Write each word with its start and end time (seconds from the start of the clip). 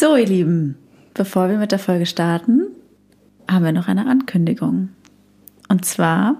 So, 0.00 0.16
ihr 0.16 0.24
Lieben, 0.24 0.78
bevor 1.12 1.50
wir 1.50 1.58
mit 1.58 1.72
der 1.72 1.78
Folge 1.78 2.06
starten, 2.06 2.68
haben 3.46 3.66
wir 3.66 3.72
noch 3.72 3.86
eine 3.86 4.06
Ankündigung. 4.06 4.88
Und 5.68 5.84
zwar 5.84 6.36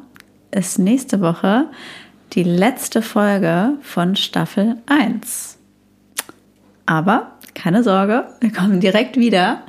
ist 0.51 0.79
nächste 0.79 1.21
Woche 1.21 1.67
die 2.33 2.43
letzte 2.43 3.03
Folge 3.03 3.75
von 3.83 4.17
Staffel 4.17 4.77
1. 4.87 5.59
Aber 6.87 7.33
keine 7.53 7.83
Sorge, 7.83 8.29
wir 8.41 8.51
kommen 8.51 8.81
direkt 8.81 9.19
wieder. 9.19 9.61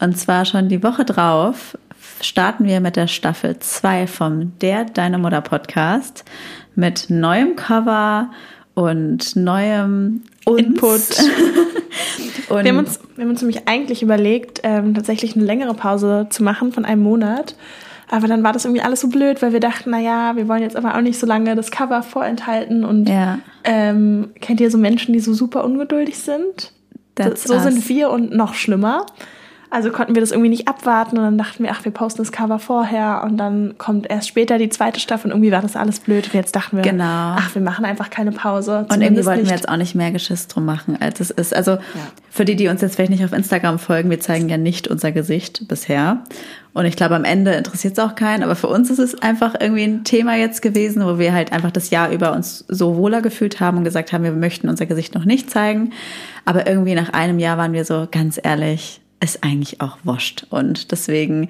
Und 0.00 0.16
zwar 0.16 0.44
schon 0.44 0.68
die 0.68 0.84
Woche 0.84 1.04
drauf 1.04 1.76
starten 2.20 2.64
wir 2.66 2.80
mit 2.80 2.94
der 2.94 3.08
Staffel 3.08 3.58
2 3.58 4.06
vom 4.06 4.56
Der 4.60 4.84
Deine 4.84 5.18
Mutter 5.18 5.40
Podcast 5.40 6.24
mit 6.76 7.10
neuem 7.10 7.56
Cover 7.56 8.30
und 8.74 9.34
neuem 9.34 10.22
uns. 10.44 10.60
Input. 10.60 10.90
und 12.48 12.64
wir, 12.64 12.70
haben 12.70 12.78
uns, 12.78 13.00
wir 13.16 13.24
haben 13.24 13.30
uns 13.30 13.42
nämlich 13.42 13.68
eigentlich 13.68 14.02
überlegt, 14.02 14.60
ähm, 14.62 14.94
tatsächlich 14.94 15.36
eine 15.36 15.44
längere 15.44 15.74
Pause 15.74 16.26
zu 16.30 16.42
machen 16.42 16.72
von 16.72 16.84
einem 16.84 17.02
Monat. 17.02 17.56
Aber 18.10 18.28
dann 18.28 18.42
war 18.44 18.52
das 18.52 18.66
irgendwie 18.66 18.82
alles 18.82 19.00
so 19.00 19.08
blöd, 19.08 19.40
weil 19.40 19.54
wir 19.54 19.60
dachten, 19.60 19.90
na 19.90 19.98
ja, 19.98 20.36
wir 20.36 20.46
wollen 20.46 20.62
jetzt 20.62 20.76
aber 20.76 20.96
auch 20.96 21.00
nicht 21.00 21.18
so 21.18 21.26
lange 21.26 21.54
das 21.56 21.70
Cover 21.70 22.02
vorenthalten. 22.02 22.84
Und 22.84 23.08
ja. 23.08 23.38
ähm, 23.64 24.32
kennt 24.40 24.60
ihr 24.60 24.70
so 24.70 24.76
Menschen, 24.76 25.14
die 25.14 25.20
so 25.20 25.32
super 25.32 25.64
ungeduldig 25.64 26.18
sind? 26.18 26.72
That's 27.14 27.44
so 27.44 27.54
us. 27.54 27.62
sind 27.62 27.88
wir 27.88 28.10
und 28.10 28.34
noch 28.34 28.52
schlimmer. 28.52 29.06
Also 29.72 29.90
konnten 29.90 30.14
wir 30.14 30.20
das 30.20 30.32
irgendwie 30.32 30.50
nicht 30.50 30.68
abwarten 30.68 31.16
und 31.16 31.24
dann 31.24 31.38
dachten 31.38 31.64
wir, 31.64 31.70
ach, 31.70 31.82
wir 31.86 31.92
posten 31.92 32.20
das 32.20 32.30
Cover 32.30 32.58
vorher 32.58 33.22
und 33.24 33.38
dann 33.38 33.78
kommt 33.78 34.10
erst 34.10 34.28
später 34.28 34.58
die 34.58 34.68
zweite 34.68 35.00
Staffel 35.00 35.28
und 35.28 35.38
irgendwie 35.38 35.50
war 35.50 35.62
das 35.62 35.76
alles 35.76 36.00
blöd. 36.00 36.26
Und 36.26 36.34
jetzt 36.34 36.54
dachten 36.54 36.76
wir, 36.76 36.82
genau. 36.82 37.04
ach, 37.04 37.54
wir 37.54 37.62
machen 37.62 37.86
einfach 37.86 38.10
keine 38.10 38.32
Pause. 38.32 38.84
Und 38.92 39.00
irgendwie 39.00 39.24
wollten 39.24 39.40
nicht. 39.40 39.50
wir 39.50 39.56
jetzt 39.56 39.70
auch 39.70 39.78
nicht 39.78 39.94
mehr 39.94 40.10
Geschiss 40.10 40.46
drum 40.46 40.66
machen, 40.66 40.98
als 41.00 41.20
es 41.20 41.30
ist. 41.30 41.56
Also 41.56 41.70
ja. 41.70 41.80
für 42.28 42.44
die, 42.44 42.54
die 42.54 42.68
uns 42.68 42.82
jetzt 42.82 42.96
vielleicht 42.96 43.12
nicht 43.12 43.24
auf 43.24 43.32
Instagram 43.32 43.78
folgen, 43.78 44.10
wir 44.10 44.20
zeigen 44.20 44.50
ja 44.50 44.58
nicht 44.58 44.88
unser 44.88 45.10
Gesicht 45.10 45.66
bisher. 45.68 46.22
Und 46.74 46.84
ich 46.84 46.96
glaube, 46.96 47.14
am 47.16 47.24
Ende 47.24 47.52
interessiert 47.52 47.94
es 47.96 47.98
auch 47.98 48.14
keinen, 48.14 48.42
aber 48.42 48.56
für 48.56 48.68
uns 48.68 48.90
ist 48.90 48.98
es 48.98 49.22
einfach 49.22 49.54
irgendwie 49.58 49.84
ein 49.84 50.04
Thema 50.04 50.36
jetzt 50.36 50.60
gewesen, 50.60 51.02
wo 51.04 51.18
wir 51.18 51.32
halt 51.32 51.50
einfach 51.50 51.70
das 51.70 51.88
Jahr 51.88 52.10
über 52.10 52.34
uns 52.34 52.66
so 52.68 52.96
wohler 52.96 53.22
gefühlt 53.22 53.60
haben 53.60 53.78
und 53.78 53.84
gesagt 53.84 54.12
haben, 54.12 54.24
wir 54.24 54.32
möchten 54.32 54.68
unser 54.68 54.84
Gesicht 54.84 55.14
noch 55.14 55.24
nicht 55.24 55.50
zeigen. 55.50 55.92
Aber 56.44 56.66
irgendwie 56.66 56.94
nach 56.94 57.10
einem 57.14 57.38
Jahr 57.38 57.56
waren 57.56 57.72
wir 57.72 57.86
so, 57.86 58.06
ganz 58.10 58.38
ehrlich, 58.42 59.01
ist 59.22 59.42
eigentlich 59.42 59.80
auch 59.80 59.98
wurscht. 60.04 60.46
Und 60.50 60.92
deswegen 60.92 61.48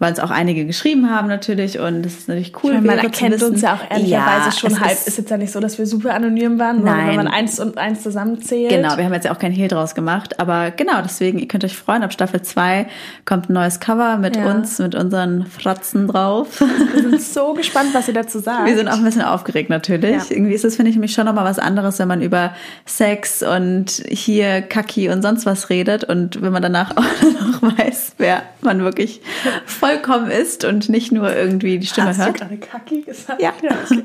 weil 0.00 0.14
es 0.14 0.18
auch 0.18 0.30
einige 0.30 0.64
geschrieben 0.64 1.10
haben 1.10 1.28
natürlich 1.28 1.78
und 1.78 2.02
das 2.02 2.14
ist 2.14 2.28
natürlich 2.28 2.54
cool. 2.64 2.72
Meine, 2.72 2.86
man 2.86 2.98
erkennt 2.98 3.42
uns 3.42 3.60
ja 3.60 3.74
auch 3.74 3.90
ehrlicherweise 3.90 4.46
ja, 4.46 4.52
schon 4.52 4.80
halb. 4.80 4.92
Ist, 4.92 5.06
ist, 5.06 5.18
jetzt 5.18 5.30
ja 5.30 5.36
nicht 5.36 5.52
so, 5.52 5.60
dass 5.60 5.76
wir 5.76 5.84
super 5.84 6.14
anonym 6.14 6.58
waren, 6.58 6.82
Nein. 6.82 7.08
wenn 7.08 7.16
man 7.16 7.28
eins 7.28 7.60
und 7.60 7.76
eins 7.76 8.02
zusammenzählt. 8.02 8.70
Genau, 8.70 8.96
wir 8.96 9.04
haben 9.04 9.12
jetzt 9.12 9.26
ja 9.26 9.32
auch 9.32 9.38
kein 9.38 9.52
Hehl 9.52 9.68
draus 9.68 9.94
gemacht, 9.94 10.40
aber 10.40 10.70
genau, 10.70 11.02
deswegen, 11.02 11.38
ihr 11.38 11.46
könnt 11.46 11.64
euch 11.64 11.76
freuen, 11.76 12.02
ab 12.02 12.14
Staffel 12.14 12.40
2 12.40 12.86
kommt 13.26 13.50
ein 13.50 13.52
neues 13.52 13.78
Cover 13.78 14.16
mit 14.16 14.36
ja. 14.36 14.50
uns, 14.50 14.78
mit 14.78 14.94
unseren 14.94 15.44
Fratzen 15.44 16.08
drauf. 16.08 16.64
Wir 16.94 17.02
sind 17.02 17.20
so 17.20 17.52
gespannt, 17.52 17.90
was 17.92 18.08
ihr 18.08 18.14
dazu 18.14 18.38
sagt. 18.38 18.64
Wir 18.64 18.76
sind 18.76 18.88
auch 18.88 18.96
ein 18.96 19.04
bisschen 19.04 19.22
aufgeregt 19.22 19.68
natürlich. 19.68 20.16
Ja. 20.16 20.24
Irgendwie 20.30 20.54
ist 20.54 20.64
das, 20.64 20.76
finde 20.76 20.88
ich, 20.88 20.96
nämlich 20.96 21.12
schon 21.12 21.26
nochmal 21.26 21.44
was 21.44 21.58
anderes, 21.58 21.98
wenn 21.98 22.08
man 22.08 22.22
über 22.22 22.54
Sex 22.86 23.42
und 23.42 24.02
hier 24.08 24.62
Kaki 24.62 25.10
und 25.10 25.20
sonst 25.20 25.44
was 25.44 25.68
redet 25.68 26.04
und 26.04 26.40
wenn 26.40 26.52
man 26.52 26.62
danach 26.62 26.92
auch 26.96 27.60
noch 27.60 27.78
weiß, 27.78 28.14
wer 28.16 28.44
man 28.62 28.82
wirklich 28.82 29.20
voll 29.66 29.89
vollkommen 29.90 30.30
ist 30.30 30.64
und 30.64 30.88
nicht 30.88 31.12
nur 31.12 31.34
irgendwie 31.34 31.78
die 31.78 31.86
Stimme 31.86 32.08
Hast 32.08 32.18
hört. 32.18 32.40
Hast 32.40 32.50
du 32.50 32.56
gerade 32.56 32.58
Kacki 32.58 33.02
gesagt? 33.02 33.40
Ja. 33.40 33.52
ja 33.62 33.70
okay. 33.84 34.04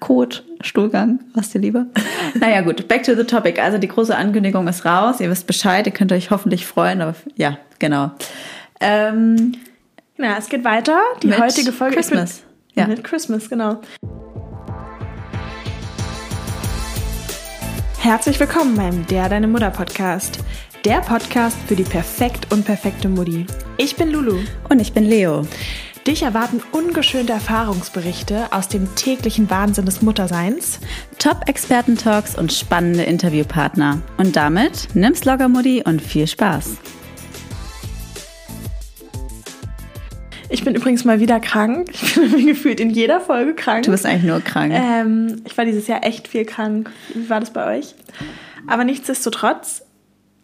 Kot, 0.00 0.44
Stuhlgang, 0.62 1.20
was 1.34 1.50
dir 1.50 1.60
lieber. 1.60 1.86
naja, 2.34 2.62
gut, 2.62 2.88
back 2.88 3.02
to 3.02 3.14
the 3.14 3.24
topic. 3.24 3.60
Also 3.60 3.76
die 3.78 3.88
große 3.88 4.16
Ankündigung 4.16 4.66
ist 4.66 4.86
raus. 4.86 5.20
Ihr 5.20 5.30
wisst 5.30 5.46
Bescheid, 5.46 5.86
ihr 5.86 5.92
könnt 5.92 6.10
euch 6.12 6.30
hoffentlich 6.30 6.66
freuen. 6.66 7.02
Aber 7.02 7.14
ja, 7.34 7.58
genau. 7.78 8.12
Ähm, 8.80 9.52
ja, 10.16 10.36
es 10.38 10.48
geht 10.48 10.64
weiter. 10.64 11.00
Die 11.22 11.34
heutige 11.34 11.72
Folge 11.72 11.96
Christmas. 11.96 12.30
ist 12.30 12.44
mit, 12.68 12.76
ja. 12.76 12.86
mit 12.86 13.04
Christmas, 13.04 13.50
genau. 13.50 13.80
Herzlich 17.98 18.38
willkommen 18.38 18.76
beim 18.76 19.06
Der 19.08 19.28
Deine 19.28 19.48
Mutter 19.48 19.70
Podcast 19.70 20.38
der 20.86 21.00
Podcast 21.00 21.58
für 21.66 21.74
die 21.74 21.82
perfekt 21.82 22.52
und 22.52 22.64
perfekte 22.64 23.08
Mutti. 23.08 23.44
Ich 23.76 23.96
bin 23.96 24.08
Lulu. 24.08 24.38
Und 24.68 24.80
ich 24.80 24.92
bin 24.92 25.02
Leo. 25.04 25.44
Dich 26.06 26.22
erwarten 26.22 26.62
ungeschönte 26.70 27.32
Erfahrungsberichte 27.32 28.52
aus 28.52 28.68
dem 28.68 28.94
täglichen 28.94 29.50
Wahnsinn 29.50 29.84
des 29.84 30.00
Mutterseins, 30.00 30.78
Top-Experten-Talks 31.18 32.38
und 32.38 32.52
spannende 32.52 33.02
Interviewpartner. 33.02 34.00
Und 34.16 34.36
damit 34.36 34.94
nimm's 34.94 35.24
locker, 35.24 35.48
Mutti, 35.48 35.82
und 35.84 36.00
viel 36.00 36.28
Spaß. 36.28 36.76
Ich 40.50 40.62
bin 40.62 40.76
übrigens 40.76 41.04
mal 41.04 41.18
wieder 41.18 41.40
krank. 41.40 41.90
Ich 41.90 42.14
bin 42.14 42.46
gefühlt 42.46 42.78
in 42.78 42.90
jeder 42.90 43.20
Folge 43.20 43.56
krank. 43.56 43.86
Du 43.86 43.90
bist 43.90 44.06
eigentlich 44.06 44.22
nur 44.22 44.40
krank. 44.40 44.72
Ähm, 44.72 45.42
ich 45.44 45.58
war 45.58 45.64
dieses 45.64 45.88
Jahr 45.88 46.04
echt 46.04 46.28
viel 46.28 46.44
krank. 46.44 46.92
Wie 47.12 47.28
war 47.28 47.40
das 47.40 47.52
bei 47.52 47.76
euch? 47.76 47.96
Aber 48.68 48.84
nichtsdestotrotz, 48.84 49.82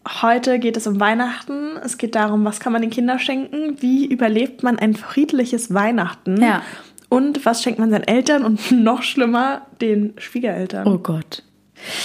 Heute 0.08 0.58
geht 0.58 0.76
es 0.76 0.86
um 0.86 0.98
Weihnachten. 0.98 1.76
Es 1.84 1.96
geht 1.96 2.14
darum, 2.14 2.44
was 2.44 2.60
kann 2.60 2.72
man 2.72 2.82
den 2.82 2.90
Kindern 2.90 3.18
schenken? 3.18 3.80
Wie 3.80 4.06
überlebt 4.06 4.62
man 4.62 4.78
ein 4.78 4.94
friedliches 4.94 5.72
Weihnachten? 5.72 6.42
Ja. 6.42 6.62
Und 7.08 7.44
was 7.44 7.62
schenkt 7.62 7.78
man 7.78 7.90
seinen 7.90 8.04
Eltern 8.04 8.44
und 8.44 8.70
noch 8.72 9.02
schlimmer 9.02 9.66
den 9.80 10.14
Schwiegereltern? 10.18 10.86
Oh 10.88 10.98
Gott. 10.98 11.42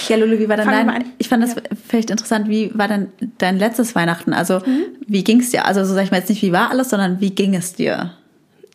Ja, 0.08 0.16
Lulu, 0.16 0.38
wie 0.38 0.48
war 0.48 0.56
dann 0.56 0.68
dein, 0.68 1.04
ich 1.18 1.28
fand 1.28 1.42
das 1.42 1.54
ja. 1.54 1.62
vielleicht 1.86 2.10
interessant, 2.10 2.48
wie 2.48 2.70
war 2.74 2.88
denn 2.88 3.08
dein 3.38 3.58
letztes 3.58 3.94
Weihnachten? 3.94 4.32
Also, 4.32 4.58
mhm. 4.58 4.84
wie 5.06 5.22
ging 5.22 5.40
es 5.40 5.50
dir? 5.50 5.66
Also, 5.66 5.84
so 5.84 5.94
sag 5.94 6.04
ich 6.04 6.10
mal 6.10 6.18
jetzt 6.18 6.28
nicht, 6.28 6.42
wie 6.42 6.52
war 6.52 6.70
alles, 6.70 6.90
sondern 6.90 7.20
wie 7.20 7.30
ging 7.30 7.54
es 7.54 7.74
dir? 7.74 8.12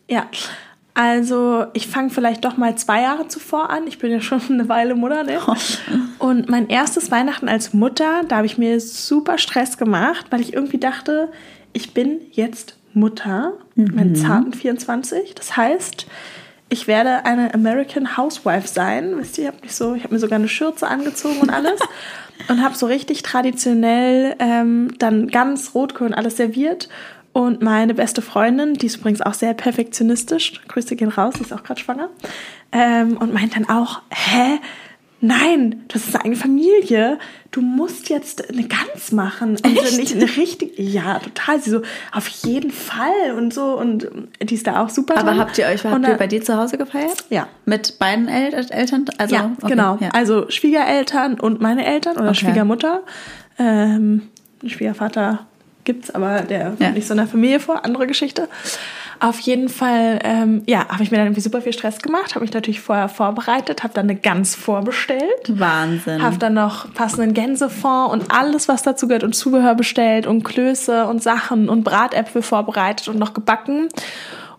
Ja, 0.08 0.26
also 0.94 1.66
ich 1.72 1.88
fange 1.88 2.10
vielleicht 2.10 2.44
doch 2.44 2.56
mal 2.56 2.76
zwei 2.76 3.02
Jahre 3.02 3.26
zuvor 3.26 3.68
an. 3.70 3.86
Ich 3.88 3.98
bin 3.98 4.12
ja 4.12 4.20
schon 4.20 4.40
eine 4.48 4.68
Weile 4.68 4.94
Mutter, 4.94 5.24
ne? 5.24 5.40
Und 6.18 6.48
mein 6.48 6.68
erstes 6.68 7.10
Weihnachten 7.10 7.48
als 7.48 7.74
Mutter, 7.74 8.22
da 8.28 8.36
habe 8.36 8.46
ich 8.46 8.58
mir 8.58 8.80
super 8.80 9.36
Stress 9.38 9.76
gemacht, 9.76 10.26
weil 10.30 10.40
ich 10.40 10.52
irgendwie 10.52 10.78
dachte, 10.78 11.30
ich 11.72 11.94
bin 11.94 12.20
jetzt 12.30 12.76
Mutter 12.92 13.54
mhm. 13.74 13.94
mit 13.94 14.18
zarten 14.18 14.52
24. 14.54 15.34
Das 15.34 15.56
heißt, 15.56 16.06
ich 16.68 16.86
werde 16.86 17.24
eine 17.24 17.52
American 17.54 18.16
Housewife 18.16 18.68
sein. 18.68 19.14
Wisst 19.18 19.36
ihr, 19.38 19.44
ich 19.44 19.48
habe 19.48 19.68
so, 19.68 19.94
ich 19.94 20.04
habe 20.04 20.14
mir 20.14 20.20
sogar 20.20 20.38
eine 20.38 20.48
Schürze 20.48 20.86
angezogen 20.86 21.40
und 21.40 21.50
alles 21.50 21.80
und 22.48 22.62
habe 22.62 22.76
so 22.76 22.86
richtig 22.86 23.22
traditionell 23.22 24.36
ähm, 24.38 24.94
dann 24.98 25.26
ganz 25.26 25.74
Rotkohl 25.74 26.06
und 26.06 26.14
alles 26.14 26.36
serviert 26.36 26.88
und 27.34 27.62
meine 27.62 27.94
beste 27.94 28.22
Freundin, 28.22 28.74
die 28.74 28.86
ist 28.86 28.98
übrigens 28.98 29.20
auch 29.20 29.34
sehr 29.34 29.54
perfektionistisch, 29.54 30.60
Grüße 30.68 30.94
gehen 30.94 31.08
raus, 31.08 31.34
die 31.36 31.42
ist 31.42 31.52
auch 31.52 31.64
gerade 31.64 31.80
schwanger, 31.80 32.08
ähm, 32.70 33.16
und 33.16 33.34
meint 33.34 33.56
dann 33.56 33.68
auch, 33.68 34.02
hä? 34.10 34.60
Nein, 35.20 35.84
das 35.88 36.06
ist 36.06 36.22
eine 36.22 36.36
Familie. 36.36 37.18
Du 37.50 37.62
musst 37.62 38.10
jetzt 38.10 38.50
eine 38.50 38.68
Gans 38.68 39.10
machen 39.10 39.56
und 39.56 39.64
Echt? 39.64 39.98
nicht 39.98 40.14
eine 40.14 40.36
richtige. 40.36 40.80
Ja, 40.80 41.18
total. 41.18 41.60
Sie 41.60 41.70
so 41.70 41.80
auf 42.12 42.28
jeden 42.28 42.70
Fall 42.70 43.32
und 43.36 43.54
so 43.54 43.78
und 43.78 44.06
die 44.42 44.54
ist 44.54 44.66
da 44.66 44.84
auch 44.84 44.90
super. 44.90 45.16
Aber 45.16 45.30
dran. 45.30 45.40
habt 45.40 45.56
ihr 45.56 45.66
euch 45.66 45.82
habt 45.82 46.06
ihr 46.06 46.14
bei 46.14 46.26
dir 46.26 46.42
zu 46.42 46.56
Hause 46.58 46.76
gefeiert? 46.76 47.24
Ja. 47.30 47.48
Mit 47.64 47.98
beiden 47.98 48.28
El 48.28 48.52
Eltern? 48.52 49.06
Also 49.16 49.34
ja, 49.34 49.50
okay, 49.56 49.70
genau. 49.70 49.96
Ja. 49.98 50.10
Also 50.10 50.50
Schwiegereltern 50.50 51.40
und 51.40 51.60
meine 51.60 51.86
Eltern 51.86 52.16
oder 52.16 52.28
okay. 52.28 52.40
Schwiegermutter. 52.40 53.02
Ähm, 53.58 54.28
Schwiegervater 54.66 55.46
gibt's, 55.84 56.10
aber 56.10 56.40
der 56.40 56.74
ja. 56.78 56.90
nicht 56.90 57.06
so 57.06 57.14
in 57.14 57.18
der 57.18 57.26
Familie 57.26 57.60
vor, 57.60 57.84
andere 57.84 58.06
Geschichte. 58.06 58.48
Auf 59.20 59.38
jeden 59.40 59.68
Fall, 59.68 60.18
ähm, 60.24 60.62
ja, 60.66 60.88
habe 60.88 61.02
ich 61.02 61.10
mir 61.10 61.18
dann 61.18 61.26
irgendwie 61.26 61.40
super 61.40 61.62
viel 61.62 61.72
Stress 61.72 62.00
gemacht, 62.00 62.34
habe 62.34 62.44
mich 62.44 62.52
natürlich 62.52 62.80
vorher 62.80 63.08
vorbereitet, 63.08 63.82
habe 63.82 63.94
dann 63.94 64.04
eine 64.04 64.16
Gans 64.16 64.54
vorbestellt. 64.54 65.22
Wahnsinn. 65.48 66.22
Habe 66.22 66.38
dann 66.38 66.54
noch 66.54 66.92
passenden 66.92 67.32
Gänsefond 67.32 68.12
und 68.12 68.30
alles, 68.32 68.68
was 68.68 68.82
dazu 68.82 69.06
gehört 69.06 69.24
und 69.24 69.34
Zubehör 69.34 69.74
bestellt 69.74 70.26
und 70.26 70.42
Klöße 70.42 71.06
und 71.06 71.22
Sachen 71.22 71.68
und 71.68 71.84
Bratäpfel 71.84 72.42
vorbereitet 72.42 73.08
und 73.08 73.18
noch 73.18 73.34
gebacken. 73.34 73.88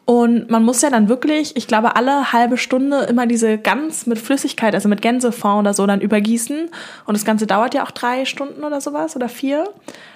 Und 0.06 0.52
man 0.52 0.64
muss 0.64 0.84
ja 0.84 0.92
dann 0.92 1.10
wirklich, 1.10 1.56
ich 1.58 1.68
glaube, 1.68 1.96
alle 1.96 2.32
halbe 2.32 2.58
Stunde 2.58 3.02
immer 3.10 3.26
diese 3.26 3.58
Gans 3.58 4.06
mit 4.06 4.20
Flüssigkeit, 4.20 4.76
also 4.76 4.88
mit 4.88 5.02
Gänsefond 5.02 5.62
oder 5.62 5.74
so, 5.74 5.88
dann 5.88 6.00
übergießen. 6.00 6.70
Und 7.06 7.18
das 7.18 7.26
Ganze 7.26 7.48
dauert 7.48 7.74
ja 7.74 7.84
auch 7.84 7.90
drei 7.92 8.26
Stunden 8.26 8.64
oder 8.64 8.82
sowas 8.82 9.16
oder 9.16 9.30
vier. 9.30 9.68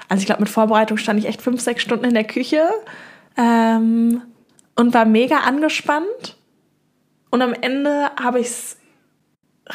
Also 0.08 0.22
ich 0.22 0.28
glaube, 0.28 0.42
mit 0.42 0.50
Vorbereitung 0.50 0.98
stand 0.98 1.18
ich 1.18 1.26
echt 1.26 1.42
fünf, 1.42 1.60
sechs 1.60 1.82
Stunden 1.82 2.06
in 2.06 2.14
der 2.14 2.24
Küche 2.24 2.70
ähm, 3.36 4.22
und 4.76 4.94
war 4.94 5.06
mega 5.06 5.38
angespannt. 5.40 6.38
Und 7.32 7.42
am 7.42 7.54
Ende 7.54 8.12
habe 8.22 8.40
ich 8.40 8.48
es 8.48 8.78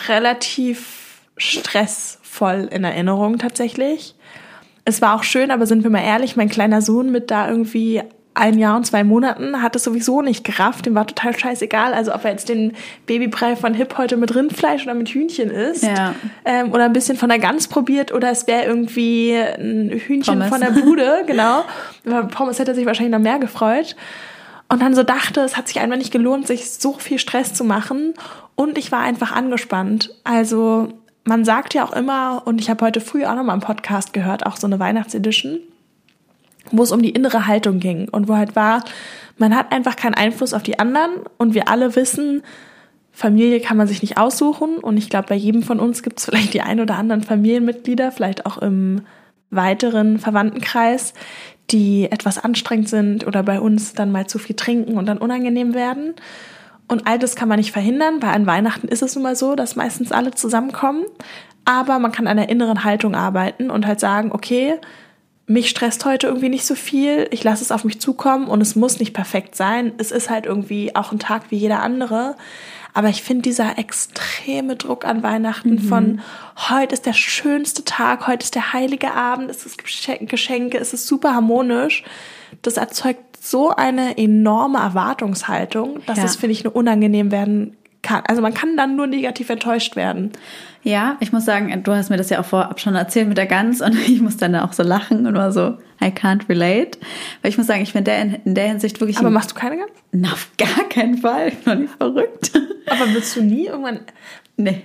relativ 0.08 1.22
stressvoll 1.36 2.68
in 2.70 2.84
Erinnerung 2.84 3.38
tatsächlich. 3.38 4.14
Es 4.84 5.02
war 5.02 5.16
auch 5.16 5.24
schön, 5.24 5.50
aber 5.50 5.66
sind 5.66 5.82
wir 5.82 5.90
mal 5.90 6.04
ehrlich, 6.04 6.36
mein 6.36 6.48
kleiner 6.48 6.82
Sohn 6.82 7.10
mit 7.10 7.32
da 7.32 7.48
irgendwie 7.48 8.02
ein 8.34 8.58
Jahr 8.58 8.76
und 8.76 8.84
zwei 8.84 9.04
Monaten 9.04 9.62
hat 9.62 9.76
es 9.76 9.84
sowieso 9.84 10.20
nicht 10.20 10.44
gerafft. 10.44 10.86
Dem 10.86 10.94
war 10.94 11.06
total 11.06 11.38
scheißegal. 11.38 11.94
Also 11.94 12.12
ob 12.14 12.24
er 12.24 12.32
jetzt 12.32 12.48
den 12.48 12.72
Babybrei 13.06 13.54
von 13.54 13.74
Hip 13.74 13.96
heute 13.96 14.16
mit 14.16 14.34
Rindfleisch 14.34 14.82
oder 14.82 14.94
mit 14.94 15.08
Hühnchen 15.08 15.50
isst. 15.50 15.84
Ja. 15.84 16.14
Ähm, 16.44 16.72
oder 16.72 16.84
ein 16.84 16.92
bisschen 16.92 17.16
von 17.16 17.28
der 17.28 17.38
Gans 17.38 17.68
probiert 17.68 18.12
oder 18.12 18.30
es 18.30 18.46
wäre 18.48 18.64
irgendwie 18.64 19.36
ein 19.36 19.90
Hühnchen 19.90 20.40
Pommes. 20.40 20.48
von 20.48 20.60
der 20.60 20.70
Bude, 20.70 21.22
genau. 21.26 21.64
Über 22.02 22.24
Pommes 22.24 22.58
hätte 22.58 22.72
er 22.72 22.74
sich 22.74 22.86
wahrscheinlich 22.86 23.12
noch 23.12 23.20
mehr 23.20 23.38
gefreut. 23.38 23.94
Und 24.68 24.82
dann 24.82 24.94
so 24.94 25.04
dachte, 25.04 25.40
es 25.42 25.56
hat 25.56 25.68
sich 25.68 25.78
einfach 25.78 25.96
nicht 25.96 26.12
gelohnt, 26.12 26.48
sich 26.48 26.70
so 26.70 26.94
viel 26.94 27.20
Stress 27.20 27.54
zu 27.54 27.64
machen. 27.64 28.14
Und 28.56 28.78
ich 28.78 28.90
war 28.90 29.00
einfach 29.00 29.30
angespannt. 29.30 30.10
Also 30.24 30.88
man 31.24 31.44
sagt 31.44 31.74
ja 31.74 31.84
auch 31.84 31.92
immer, 31.92 32.42
und 32.44 32.60
ich 32.60 32.68
habe 32.68 32.84
heute 32.84 33.00
früh 33.00 33.24
auch 33.24 33.34
noch 33.34 33.44
mal 33.44 33.52
einen 33.52 33.62
Podcast 33.62 34.12
gehört, 34.12 34.46
auch 34.46 34.56
so 34.56 34.66
eine 34.66 34.78
Weihnachtsedition, 34.78 35.60
wo 36.70 36.82
es 36.82 36.92
um 36.92 37.02
die 37.02 37.10
innere 37.10 37.46
Haltung 37.46 37.80
ging 37.80 38.08
und 38.08 38.28
wo 38.28 38.36
halt 38.36 38.56
war, 38.56 38.84
man 39.38 39.56
hat 39.56 39.72
einfach 39.72 39.96
keinen 39.96 40.14
Einfluss 40.14 40.54
auf 40.54 40.62
die 40.62 40.78
anderen 40.78 41.10
und 41.38 41.54
wir 41.54 41.68
alle 41.68 41.96
wissen, 41.96 42.42
Familie 43.12 43.60
kann 43.60 43.76
man 43.76 43.86
sich 43.86 44.02
nicht 44.02 44.18
aussuchen 44.18 44.78
und 44.78 44.96
ich 44.96 45.08
glaube, 45.08 45.28
bei 45.28 45.34
jedem 45.36 45.62
von 45.62 45.78
uns 45.78 46.02
gibt 46.02 46.18
es 46.18 46.24
vielleicht 46.24 46.52
die 46.54 46.62
ein 46.62 46.80
oder 46.80 46.96
anderen 46.96 47.22
Familienmitglieder, 47.22 48.10
vielleicht 48.10 48.44
auch 48.44 48.58
im 48.58 49.02
weiteren 49.50 50.18
Verwandtenkreis, 50.18 51.14
die 51.70 52.10
etwas 52.10 52.42
anstrengend 52.42 52.88
sind 52.88 53.26
oder 53.26 53.42
bei 53.42 53.60
uns 53.60 53.94
dann 53.94 54.10
mal 54.12 54.26
zu 54.26 54.38
viel 54.38 54.56
trinken 54.56 54.98
und 54.98 55.06
dann 55.06 55.18
unangenehm 55.18 55.74
werden. 55.74 56.14
Und 56.88 57.06
all 57.06 57.18
das 57.18 57.36
kann 57.36 57.48
man 57.48 57.58
nicht 57.58 57.72
verhindern, 57.72 58.20
weil 58.20 58.34
an 58.34 58.46
Weihnachten 58.46 58.88
ist 58.88 59.02
es 59.02 59.14
nun 59.14 59.22
mal 59.22 59.36
so, 59.36 59.54
dass 59.54 59.76
meistens 59.76 60.12
alle 60.12 60.32
zusammenkommen. 60.32 61.04
Aber 61.64 61.98
man 61.98 62.12
kann 62.12 62.26
an 62.26 62.36
der 62.36 62.50
inneren 62.50 62.84
Haltung 62.84 63.14
arbeiten 63.14 63.70
und 63.70 63.86
halt 63.86 64.00
sagen, 64.00 64.32
okay, 64.32 64.74
mich 65.46 65.68
stresst 65.68 66.04
heute 66.04 66.26
irgendwie 66.26 66.48
nicht 66.48 66.64
so 66.64 66.74
viel, 66.74 67.28
ich 67.30 67.44
lasse 67.44 67.62
es 67.62 67.70
auf 67.70 67.84
mich 67.84 68.00
zukommen 68.00 68.46
und 68.48 68.60
es 68.60 68.76
muss 68.76 68.98
nicht 68.98 69.12
perfekt 69.12 69.56
sein. 69.56 69.92
Es 69.98 70.10
ist 70.10 70.30
halt 70.30 70.46
irgendwie 70.46 70.96
auch 70.96 71.12
ein 71.12 71.18
Tag 71.18 71.50
wie 71.50 71.56
jeder 71.56 71.82
andere. 71.82 72.36
Aber 72.96 73.08
ich 73.08 73.22
finde 73.22 73.42
dieser 73.42 73.76
extreme 73.76 74.76
Druck 74.76 75.04
an 75.04 75.22
Weihnachten 75.24 75.80
von 75.80 76.20
heute 76.70 76.94
ist 76.94 77.06
der 77.06 77.12
schönste 77.12 77.84
Tag, 77.84 78.28
heute 78.28 78.44
ist 78.44 78.54
der 78.54 78.72
heilige 78.72 79.12
Abend, 79.12 79.50
es 79.50 79.66
ist 79.66 79.82
Geschenk- 79.82 80.26
Geschenke, 80.26 80.78
es 80.78 80.94
ist 80.94 81.06
super 81.08 81.34
harmonisch. 81.34 82.04
Das 82.62 82.76
erzeugt 82.76 83.20
so 83.44 83.70
eine 83.70 84.16
enorme 84.16 84.78
Erwartungshaltung, 84.78 86.00
dass 86.06 86.18
Ja. 86.18 86.24
es, 86.24 86.36
finde 86.36 86.52
ich, 86.52 86.62
nur 86.64 86.76
unangenehm 86.76 87.32
werden 87.32 87.76
kann. 88.00 88.22
Also 88.28 88.40
man 88.40 88.54
kann 88.54 88.76
dann 88.76 88.94
nur 88.96 89.08
negativ 89.08 89.50
enttäuscht 89.50 89.96
werden. 89.96 90.30
Ja, 90.84 91.16
ich 91.20 91.32
muss 91.32 91.46
sagen, 91.46 91.82
du 91.82 91.92
hast 91.92 92.10
mir 92.10 92.18
das 92.18 92.30
ja 92.30 92.40
auch 92.40 92.44
vorab 92.44 92.78
schon 92.78 92.94
erzählt 92.94 93.26
mit 93.26 93.38
der 93.38 93.46
Gans 93.46 93.80
und 93.80 93.94
ich 94.06 94.20
muss 94.20 94.36
dann 94.36 94.54
auch 94.54 94.72
so 94.72 94.82
lachen 94.82 95.26
und 95.26 95.34
war 95.34 95.50
so, 95.50 95.78
I 96.00 96.08
can't 96.08 96.48
relate. 96.48 96.98
Weil 97.42 97.50
ich 97.50 97.58
muss 97.58 97.66
sagen, 97.66 97.82
ich 97.82 97.94
bin 97.94 98.04
der 98.04 98.20
in, 98.20 98.34
in 98.44 98.54
der 98.54 98.68
Hinsicht 98.68 99.00
wirklich. 99.00 99.18
Aber 99.18 99.30
machst 99.30 99.50
du 99.50 99.54
keine 99.54 99.78
Gans? 99.78 99.90
Na, 100.12 100.32
auf 100.32 100.50
gar 100.58 100.88
keinen 100.88 101.18
Fall. 101.18 101.48
Ich 101.48 101.58
bin 101.58 101.80
nicht 101.82 101.94
verrückt. 101.94 102.52
Aber 102.86 103.12
willst 103.12 103.34
du 103.34 103.42
nie 103.42 103.66
irgendwann 103.66 104.00
Nee. 104.56 104.82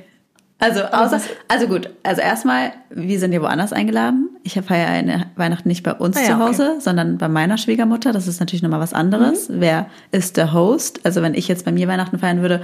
Also, 0.62 0.82
außer, 0.82 1.22
also 1.48 1.68
gut, 1.68 1.90
also 2.04 2.22
erstmal, 2.22 2.74
wir 2.90 3.18
sind 3.20 3.32
ja 3.32 3.42
woanders 3.42 3.72
eingeladen. 3.72 4.30
Ich 4.44 4.54
feiere 4.54 4.90
eine 4.90 5.28
Weihnachten 5.38 5.70
nicht 5.70 5.84
bei 5.84 5.94
uns 5.94 6.18
Ah 6.18 6.22
ja, 6.22 6.26
zu 6.28 6.34
okay. 6.34 6.44
Hause, 6.44 6.76
sondern 6.80 7.18
bei 7.18 7.30
meiner 7.30 7.58
Schwiegermutter. 7.58 8.12
Das 8.12 8.28
ist 8.28 8.42
natürlich 8.42 8.62
nochmal 8.62 8.82
was 8.82 8.94
anderes. 8.94 9.48
Mhm. 9.48 9.62
Wer 9.62 9.86
ist 10.12 10.36
der 10.36 10.52
Host? 10.52 11.06
Also 11.06 11.22
wenn 11.22 11.34
ich 11.34 11.48
jetzt 11.48 11.64
bei 11.64 11.72
mir 11.72 11.88
Weihnachten 11.88 12.20
feiern 12.20 12.42
würde, 12.42 12.62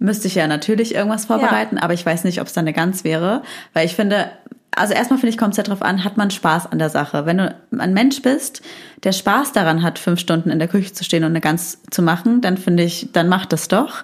müsste 0.00 0.26
ich 0.26 0.34
ja 0.34 0.46
natürlich 0.48 0.94
irgendwas 0.94 1.26
vorbereiten, 1.26 1.78
aber 1.78 1.92
ich 1.94 2.04
weiß 2.04 2.24
nicht, 2.24 2.40
ob 2.40 2.48
es 2.48 2.52
dann 2.52 2.64
eine 2.64 2.72
Gans 2.72 3.04
wäre. 3.04 3.42
Weil 3.74 3.86
ich 3.86 3.94
finde, 3.94 4.30
also 4.72 4.94
erstmal 4.94 5.18
finde 5.20 5.30
ich, 5.30 5.38
kommt 5.38 5.52
es 5.52 5.56
ja 5.58 5.62
drauf 5.62 5.82
an, 5.82 6.02
hat 6.04 6.16
man 6.16 6.30
Spaß 6.30 6.72
an 6.72 6.78
der 6.80 6.90
Sache. 6.90 7.26
Wenn 7.26 7.38
du 7.38 7.54
ein 7.78 7.92
Mensch 7.94 8.20
bist, 8.22 8.62
der 9.04 9.12
Spaß 9.12 9.52
daran 9.52 9.82
hat, 9.82 9.98
fünf 9.98 10.18
Stunden 10.18 10.50
in 10.50 10.58
der 10.58 10.68
Küche 10.68 10.92
zu 10.92 11.04
stehen 11.04 11.22
und 11.24 11.30
eine 11.30 11.40
Gans 11.40 11.78
zu 11.90 12.02
machen, 12.02 12.40
dann 12.40 12.56
finde 12.56 12.82
ich, 12.82 13.10
dann 13.12 13.28
macht 13.28 13.52
das 13.52 13.68
doch. 13.68 14.02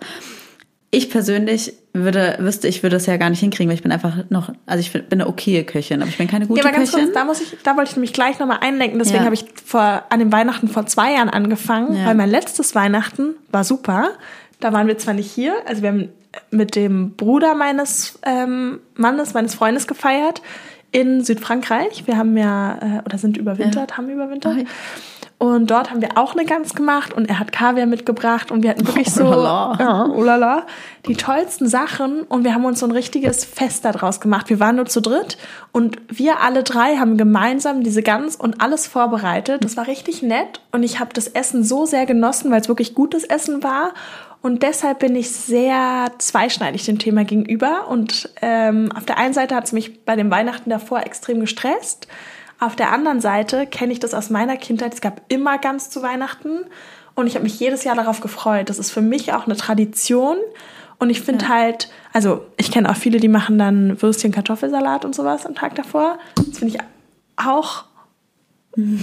Ich 0.93 1.11
persönlich 1.11 1.73
würde, 1.93 2.37
wüsste, 2.39 2.69
ich 2.69 2.83
würde 2.83 2.97
es 2.97 3.07
ja 3.07 3.17
gar 3.17 3.29
nicht 3.29 3.41
hinkriegen, 3.41 3.69
weil 3.69 3.77
ich 3.77 3.83
bin 3.83 3.91
einfach 3.93 4.17
noch, 4.29 4.51
also 4.67 4.81
ich 4.81 4.93
bin 4.93 5.05
eine 5.11 5.27
okaye 5.27 5.65
Köchin, 5.65 6.01
aber 6.01 6.09
ich 6.11 6.17
bin 6.19 6.29
keine 6.29 6.47
gute 6.47 6.61
Ja, 6.61 6.67
aber 6.69 6.77
ganz 6.77 6.91
Köchin. 6.93 7.07
kurz, 7.07 7.15
da 7.19 7.25
muss 7.25 7.41
ich, 7.41 7.57
da 7.65 7.77
wollte 7.77 7.91
ich 7.91 7.97
nämlich 7.97 8.13
gleich 8.13 8.39
nochmal 8.39 8.59
einlenken. 8.61 8.99
Deswegen 8.99 9.19
Ja. 9.21 9.25
habe 9.25 9.35
ich 9.35 9.45
vor, 9.65 10.05
an 10.11 10.19
dem 10.21 10.31
Weihnachten 10.31 10.69
vor 10.69 10.87
zwei 10.87 11.15
Jahren 11.15 11.29
angefangen, 11.29 11.97
Ja. 11.97 12.07
weil 12.07 12.15
mein 12.15 12.31
letztes 12.31 12.75
Weihnachten 12.75 13.35
war 13.51 13.65
super. 13.65 14.11
Da 14.61 14.73
waren 14.73 14.87
wir 14.87 14.99
zwar 14.99 15.15
nicht 15.15 15.31
hier, 15.31 15.55
also 15.67 15.83
wir 15.83 15.91
haben 15.91 16.09
mit 16.51 16.77
dem 16.77 17.13
Bruder 17.13 17.55
meines 17.55 18.19
ähm, 18.23 18.81
Mannes, 18.95 19.35
meines 19.35 19.55
Freundes 19.55 19.87
gefeiert 19.87 20.43
in 20.93 21.25
Südfrankreich. 21.25 22.07
Wir 22.07 22.17
haben 22.17 22.37
ja, 22.37 22.75
äh, 22.75 23.03
oder 23.05 23.19
sind 23.19 23.37
überwintert, 23.37 23.97
haben 23.97 24.09
überwintert. 24.09 24.57
Oi. 24.57 24.65
Und 25.39 25.71
dort 25.71 25.91
haben 25.91 26.01
wir 26.01 26.17
auch 26.17 26.33
eine 26.33 26.47
Gans 26.47 26.75
gemacht 26.75 27.13
und 27.13 27.29
er 27.29 27.39
hat 27.39 27.53
Kaviar 27.53 27.85
mitgebracht 27.85 28.51
und 28.51 28.63
wir 28.63 28.71
hatten 28.71 28.87
wirklich 28.87 29.13
so, 29.13 29.25
Oh 29.27 29.31
lala. 29.35 29.77
ja, 29.79 30.07
oh 30.07 30.63
die 31.07 31.15
tollsten 31.15 31.69
Sachen 31.69 32.23
und 32.23 32.45
wir 32.45 32.55
haben 32.55 32.65
uns 32.65 32.81
so 32.81 32.87
ein 32.87 32.93
richtiges 32.93 33.45
Fest 33.45 33.85
daraus 33.85 34.21
gemacht. 34.21 34.49
Wir 34.49 34.61
waren 34.61 34.77
nur 34.77 34.87
zu 34.87 35.03
dritt 35.03 35.37
und 35.73 35.99
wir 36.09 36.41
alle 36.41 36.63
drei 36.63 36.97
haben 36.97 37.19
gemeinsam 37.19 37.83
diese 37.83 38.03
Gans 38.03 38.35
und 38.35 38.63
alles 38.63 38.87
vorbereitet. 38.87 39.63
Das 39.63 39.77
war 39.77 39.87
richtig 39.87 40.23
nett 40.23 40.63
und 40.73 40.83
ich 40.83 41.01
habe 41.01 41.13
das 41.13 41.29
Essen 41.29 41.65
so 41.65 41.85
sehr 41.85 42.07
genossen, 42.07 42.51
weil 42.51 42.63
es 42.63 42.69
wirklich 42.69 42.95
gutes 42.95 43.23
Essen 43.25 43.63
war. 43.63 43.93
Und 44.43 44.63
deshalb 44.63 45.01
bin 45.01 45.17
ich 45.17 45.31
sehr 45.31 46.13
zweischneidig 46.19 46.85
dem 46.85 46.99
Thema 46.99 47.25
gegenüber. 47.25 47.89
Und 47.89 48.31
ähm, 48.43 48.93
auf 48.93 49.05
der 49.05 49.19
einen 49.19 49.35
Seite 49.35 49.57
hat 49.57 49.65
es 49.65 49.73
mich 49.73 50.05
bei 50.05 50.17
dem 50.17 50.31
Weihnachten 50.31 50.71
davor 50.71 51.01
extrem 51.01 51.41
gestresst. 51.41 52.07
Auf 52.59 52.77
der 52.77 52.93
anderen 52.93 53.21
Seite 53.21 53.67
kenne 53.67 53.93
ich 53.93 54.01
das 54.01 54.15
aus 54.15 54.31
meiner 54.31 54.57
Kindheit. 54.57 54.95
Es 54.95 55.01
gab 55.01 55.21
immer 55.29 55.59
Gans 55.59 55.91
zu 55.91 56.03
Weihnachten 56.03 56.61
und 57.15 57.27
ich 57.27 57.35
habe 57.35 57.45
mich 57.45 57.59
jedes 57.59 57.85
Jahr 57.85 57.97
darauf 57.97 58.21
gefreut. 58.21 58.71
Das 58.71 58.79
ist 58.79 58.91
für 58.91 59.03
mich 59.03 59.33
auch 59.33 59.47
eine 59.47 59.57
Tradition. 59.57 60.39
Und 60.99 61.11
ich 61.11 61.21
finde 61.21 61.49
halt, 61.49 61.91
also 62.13 62.47
ich 62.57 62.71
kenne 62.71 62.91
auch 62.91 62.97
viele, 62.97 63.21
die 63.21 63.29
machen 63.29 63.59
dann 63.59 64.01
Würstchen, 64.01 64.33
Kartoffelsalat 64.33 65.05
und 65.05 65.15
sowas 65.15 65.45
am 65.45 65.55
Tag 65.55 65.75
davor. 65.75 66.19
Das 66.37 66.59
finde 66.59 66.77
ich 66.77 66.81
auch 67.37 67.85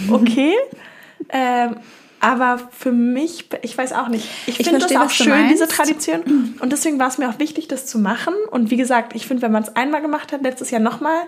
okay. 0.09 0.53
ähm, 1.29 1.77
aber 2.23 2.57
für 2.71 2.93
mich, 2.93 3.49
ich 3.63 3.77
weiß 3.77 3.91
auch 3.91 4.07
nicht. 4.07 4.29
Ich 4.45 4.59
Ich 4.59 4.69
finde 4.69 4.87
das 4.87 4.95
auch 4.95 5.09
schön, 5.09 5.49
diese. 5.49 5.67
Tradition. 5.67 6.55
Und 6.61 6.71
deswegen 6.71 6.97
war 6.97 7.09
es 7.09 7.17
mir 7.17 7.29
auch 7.29 7.37
wichtig, 7.37 7.67
das 7.67 7.85
zu 7.85 7.99
machen. 7.99 8.33
Und 8.49 8.71
wie 8.71 8.77
gesagt, 8.77 9.13
ich 9.13 9.27
finde, 9.27 9.41
wenn 9.41 9.51
man 9.51 9.63
es 9.63 9.75
einmal 9.75 10.01
gemacht 10.01 10.31
hat, 10.31 10.41
letztes 10.41 10.71
Jahr 10.71 10.81
nochmal, 10.81 11.23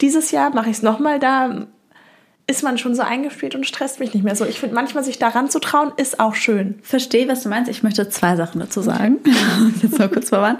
dieses 0.00 0.32
Jahr 0.32 0.52
mache 0.52 0.70
ich 0.70 0.78
es 0.78 0.82
nochmal, 0.82 1.20
da 1.20 1.66
ist 2.52 2.62
man 2.62 2.76
schon 2.78 2.94
so 2.94 3.02
eingespielt 3.02 3.54
und 3.54 3.66
stresst 3.66 3.98
mich 3.98 4.12
nicht 4.14 4.22
mehr 4.24 4.36
so. 4.36 4.44
Ich 4.44 4.60
finde, 4.60 4.74
manchmal 4.74 5.02
sich 5.02 5.18
daran 5.18 5.48
zu 5.50 5.58
trauen, 5.58 5.90
ist 5.96 6.20
auch 6.20 6.34
schön. 6.34 6.74
verstehe, 6.82 7.26
was 7.28 7.42
du 7.42 7.48
meinst. 7.48 7.70
Ich 7.70 7.82
möchte 7.82 8.08
zwei 8.10 8.36
Sachen 8.36 8.60
dazu 8.60 8.82
sagen. 8.82 9.18
jetzt 9.82 9.98
mal 9.98 10.08
kurz 10.08 10.28
vorwarnen. 10.28 10.58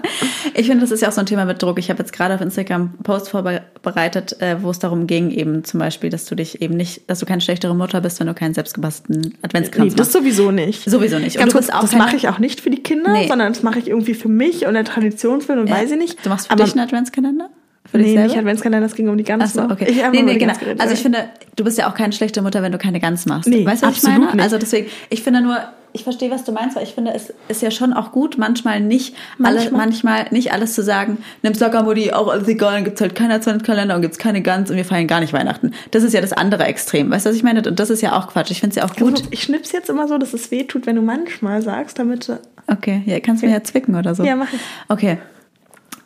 Ich 0.55 0.65
finde, 0.67 0.81
das 0.81 0.91
ist 0.91 1.01
ja 1.01 1.09
auch 1.09 1.13
so 1.13 1.19
ein 1.21 1.25
Thema 1.27 1.45
mit 1.45 1.61
Druck. 1.61 1.77
Ich 1.77 1.89
habe 1.89 1.99
jetzt 1.99 2.11
gerade 2.11 2.33
auf 2.35 2.41
Instagram 2.41 2.81
einen 2.81 3.03
Post 3.03 3.29
vorbereitet, 3.29 4.41
äh, 4.41 4.61
wo 4.61 4.71
es 4.71 4.79
darum 4.79 5.05
ging, 5.07 5.29
eben 5.31 5.63
zum 5.63 5.79
Beispiel, 5.79 6.09
dass 6.09 6.25
du 6.25 6.35
dich 6.35 6.61
eben 6.61 6.75
nicht, 6.75 7.09
dass 7.09 7.19
du 7.19 7.25
keine 7.25 7.41
schlechtere 7.41 7.75
Mutter 7.75 8.01
bist, 8.01 8.19
wenn 8.19 8.27
du 8.27 8.33
keinen 8.33 8.53
selbstgebastelten 8.55 9.35
Adventskranz 9.43 9.91
Nee, 9.91 9.97
das 9.97 10.07
machst. 10.07 10.11
sowieso 10.13 10.51
nicht. 10.51 10.89
Sowieso 10.89 11.19
nicht. 11.19 11.35
Und 11.37 11.41
Ganz 11.41 11.53
du 11.53 11.57
kurz, 11.59 11.67
das 11.81 11.95
mache 11.95 12.15
ich 12.15 12.27
auch 12.29 12.39
nicht 12.39 12.59
für 12.61 12.69
die 12.69 12.81
Kinder, 12.81 13.11
Nee. 13.13 13.27
sondern 13.27 13.53
das 13.53 13.63
mache 13.63 13.79
ich 13.79 13.87
irgendwie 13.87 14.13
für 14.15 14.29
mich 14.29 14.65
und 14.65 14.73
der 14.73 14.85
Traditionswillen 14.85 15.61
und 15.61 15.69
weiß 15.69 15.91
ich 15.91 15.97
nicht. 15.97 16.25
Du 16.25 16.29
machst 16.29 16.47
für 16.47 16.53
Aber 16.53 16.63
dich 16.63 16.73
einen 16.73 16.83
Adventskalender? 16.83 17.49
Für 17.93 17.99
nee, 17.99 18.17
nicht 18.17 18.35
Adventskalender, 18.35 18.87
es 18.87 18.95
ging 18.95 19.07
um 19.07 19.15
die 19.19 19.23
Gans. 19.23 19.43
Ach 19.45 19.49
so, 19.49 19.71
okay. 19.71 19.85
Ich 19.87 19.97
nee, 19.97 20.23
nee, 20.23 20.37
genau. 20.39 20.53
Geredet. 20.55 20.81
Also 20.81 20.95
ich 20.95 21.01
finde, 21.01 21.25
du 21.55 21.63
bist 21.63 21.77
ja 21.77 21.87
auch 21.87 21.93
keine 21.93 22.11
schlechte 22.11 22.41
Mutter, 22.41 22.63
wenn 22.63 22.71
du 22.71 22.79
keine 22.79 22.99
Gans 22.99 23.27
machst. 23.27 23.47
Nee, 23.47 23.63
weißt 23.63 23.83
du, 23.83 23.87
was 23.87 23.97
ich 23.97 24.03
meine? 24.03 24.25
nicht. 24.25 24.41
Also 24.41 24.57
deswegen, 24.57 24.87
ich 25.11 25.21
finde 25.21 25.41
nur, 25.41 25.59
ich 25.91 26.03
verstehe, 26.03 26.31
was 26.31 26.43
du 26.43 26.53
meinst, 26.53 26.75
weil 26.75 26.81
ich 26.81 26.95
finde, 26.95 27.13
es 27.13 27.31
ist 27.49 27.61
ja 27.61 27.69
schon 27.69 27.93
auch 27.93 28.11
gut, 28.11 28.39
manchmal 28.39 28.79
nicht 28.79 29.15
alle, 29.43 29.57
Manchmal. 29.57 29.77
manchmal 29.77 30.25
nicht 30.31 30.51
alles 30.51 30.73
zu 30.73 30.81
sagen, 30.81 31.19
nimm's 31.43 31.59
locker, 31.59 31.83
Mutti, 31.83 32.11
auch 32.11 32.29
alles 32.29 32.47
egal, 32.47 32.73
dann 32.73 32.83
gibt's 32.83 32.99
halt 32.99 33.13
keinen 33.13 33.31
Adventskalender 33.31 33.95
und 33.95 34.01
gibt's 34.01 34.17
keine 34.17 34.41
Gans 34.41 34.71
und 34.71 34.77
wir 34.77 34.85
feiern 34.85 35.05
gar 35.05 35.19
nicht 35.19 35.33
Weihnachten. 35.33 35.71
Das 35.91 36.01
ist 36.01 36.13
ja 36.13 36.21
das 36.21 36.33
andere 36.33 36.63
Extrem. 36.63 37.11
Weißt 37.11 37.27
du, 37.27 37.29
was 37.29 37.35
ich 37.35 37.43
meine? 37.43 37.61
Und 37.61 37.79
das 37.79 37.91
ist 37.91 38.01
ja 38.01 38.17
auch 38.17 38.29
Quatsch. 38.29 38.49
Ich 38.49 38.59
finde 38.59 38.71
es 38.71 38.77
ja 38.77 38.85
auch 38.85 38.95
gut. 38.95 39.21
Ich 39.29 39.43
schnips 39.43 39.71
jetzt 39.71 39.91
immer 39.91 40.07
so, 40.07 40.17
dass 40.17 40.33
es 40.33 40.49
weh 40.49 40.63
tut, 40.63 40.87
wenn 40.87 40.95
du 40.95 41.03
manchmal 41.03 41.61
sagst, 41.61 41.99
damit. 41.99 42.31
Okay, 42.65 43.03
ja, 43.05 43.19
kannst 43.19 43.43
du 43.43 43.47
mir 43.47 43.53
ja 43.53 43.63
zwicken 43.63 43.93
oder 43.93 44.15
so. 44.15 44.23
Ja, 44.23 44.35
mach 44.35 44.51
ich. 44.51 44.59
Okay. 44.89 45.19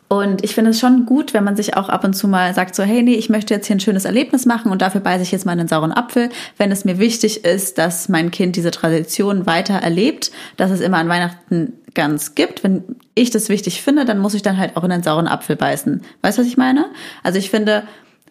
Und 0.08 0.42
ich 0.42 0.54
finde 0.54 0.70
es 0.70 0.80
schon 0.80 1.04
gut, 1.04 1.34
wenn 1.34 1.44
man 1.44 1.54
sich 1.54 1.76
auch 1.76 1.90
ab 1.90 2.02
und 2.02 2.14
zu 2.14 2.28
mal 2.28 2.54
sagt, 2.54 2.74
so, 2.74 2.82
hey, 2.82 3.02
nee, 3.02 3.14
ich 3.14 3.28
möchte 3.28 3.52
jetzt 3.52 3.66
hier 3.66 3.76
ein 3.76 3.80
schönes 3.80 4.06
Erlebnis 4.06 4.46
machen 4.46 4.72
und 4.72 4.80
dafür 4.80 5.02
beiße 5.02 5.22
ich 5.22 5.32
jetzt 5.32 5.44
mal 5.44 5.52
einen 5.52 5.68
sauren 5.68 5.92
Apfel. 5.92 6.30
Wenn 6.56 6.72
es 6.72 6.86
mir 6.86 6.98
wichtig 6.98 7.44
ist, 7.44 7.76
dass 7.76 8.08
mein 8.08 8.30
Kind 8.30 8.56
diese 8.56 8.70
Tradition 8.70 9.46
weiter 9.46 9.74
erlebt, 9.74 10.30
dass 10.56 10.70
es 10.70 10.80
immer 10.80 10.96
an 10.96 11.10
Weihnachten 11.10 11.74
ganz 11.94 12.34
gibt. 12.34 12.64
Wenn 12.64 12.96
ich 13.14 13.30
das 13.30 13.50
wichtig 13.50 13.82
finde, 13.82 14.06
dann 14.06 14.18
muss 14.18 14.32
ich 14.32 14.42
dann 14.42 14.56
halt 14.56 14.76
auch 14.76 14.84
in 14.84 14.92
einen 14.92 15.02
sauren 15.02 15.28
Apfel 15.28 15.56
beißen. 15.56 16.00
Weißt 16.22 16.38
du, 16.38 16.42
was 16.42 16.48
ich 16.48 16.56
meine? 16.56 16.86
Also 17.22 17.38
ich 17.38 17.50
finde, 17.50 17.82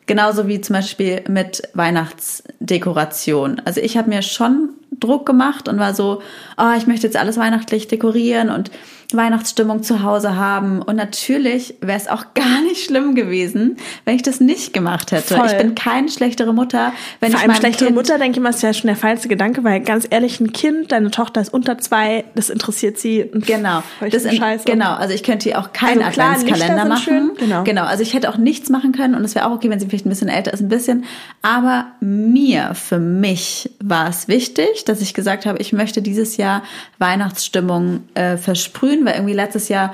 genauso 0.08 0.48
wie 0.48 0.62
zum 0.62 0.76
Beispiel 0.76 1.22
mit 1.28 1.62
Weihnachtsdekoration. 1.76 3.62
Also 3.66 3.82
ich 3.82 3.98
habe 3.98 4.10
mir 4.10 4.24
schon 4.24 4.70
Druck 4.92 5.26
gemacht 5.26 5.68
und 5.68 5.80
war 5.80 5.94
so, 5.94 6.22
oh, 6.58 6.74
ich 6.78 6.88
möchte 6.88 7.08
jetzt 7.08 7.18
alles 7.18 7.38
weihnachtlich 7.38 7.88
dekorieren 7.88 8.50
und 8.50 8.72
Weihnachtsstimmung 9.14 9.84
zu 9.84 10.04
Hause 10.04 10.36
haben. 10.36 10.82
Und 10.82 10.98
natürlich 10.98 11.76
wäre 11.82 11.98
es 11.98 12.08
auch 12.08 12.26
gar 12.34 12.62
nicht 12.62 12.86
schlimm 12.86 13.16
gewesen, 13.16 13.78
wenn 14.06 14.16
ich 14.16 14.22
das 14.24 14.40
nicht 14.40 14.74
gemacht 14.74 15.12
hätte. 15.12 15.36
Voll. 15.36 15.46
Ich 15.48 15.58
bin 15.58 15.76
keine 15.76 16.10
schlechtere 16.10 16.54
Mutter, 16.54 16.92
wenn 17.20 17.32
Vor 17.32 17.40
ich 17.40 17.48
allem 17.48 17.56
schlechtere 17.56 17.86
kind 17.86 17.96
Mutter, 17.96 18.18
denke 18.18 18.40
ich 18.40 18.44
mal, 18.44 18.50
ist 18.50 18.64
ja 18.64 18.74
schon 18.74 18.88
der 18.88 18.98
falsche 18.98 19.28
Gedanke, 19.28 19.64
weil 19.64 19.80
ganz 19.82 20.08
ehrlich, 20.10 20.40
ein 20.40 20.52
Kind, 20.52 20.92
deine 20.92 21.12
Tochter 21.12 21.42
ist 21.42 21.54
unter 21.54 21.78
zwei, 21.78 22.26
das 22.36 22.50
interessiert 22.50 22.98
sie. 22.98 23.30
Genau, 23.34 23.82
das 24.00 24.26
in, 24.26 24.38
Scheiße. 24.38 24.66
genau. 24.66 24.94
Also 24.96 25.14
ich 25.14 25.24
könnte 25.24 25.50
hier 25.50 25.60
auch 25.60 25.72
keinen 25.74 26.02
Also 26.02 26.12
klar, 26.12 26.36
Adventskalender 26.36 26.86
machen. 26.86 27.04
schön, 27.04 27.32
genau. 27.38 27.64
genau, 27.64 27.84
also 27.84 28.04
ich 28.04 28.14
hätte 28.14 28.30
auch 28.30 28.38
nichts 28.38 28.70
machen 28.70 28.92
können 28.92 29.16
und 29.16 29.24
es 29.24 29.36
wäre 29.36 29.48
auch 29.48 29.52
okay, 29.52 29.70
wenn 29.70 29.80
sie 29.80 29.88
vielleicht 29.88 30.06
ein 30.06 30.10
bisschen 30.10 30.30
älter 30.30 30.54
ist, 30.54 30.62
ein 30.62 30.70
bisschen. 30.70 31.06
Aber 31.42 31.88
mir, 32.02 32.74
für 32.74 33.00
mich 33.00 33.70
war 33.82 34.10
es 34.10 34.28
wichtig, 34.28 34.77
dass 34.86 35.02
ich 35.02 35.14
gesagt 35.14 35.46
habe, 35.46 35.60
ich 35.60 35.74
möchte 35.74 36.02
dieses 36.02 36.38
Jahr 36.38 36.64
Weihnachtsstimmung 37.00 38.04
äh, 38.14 38.38
versprühen, 38.38 39.06
weil 39.06 39.16
irgendwie 39.16 39.34
letztes 39.34 39.70
Jahr 39.70 39.94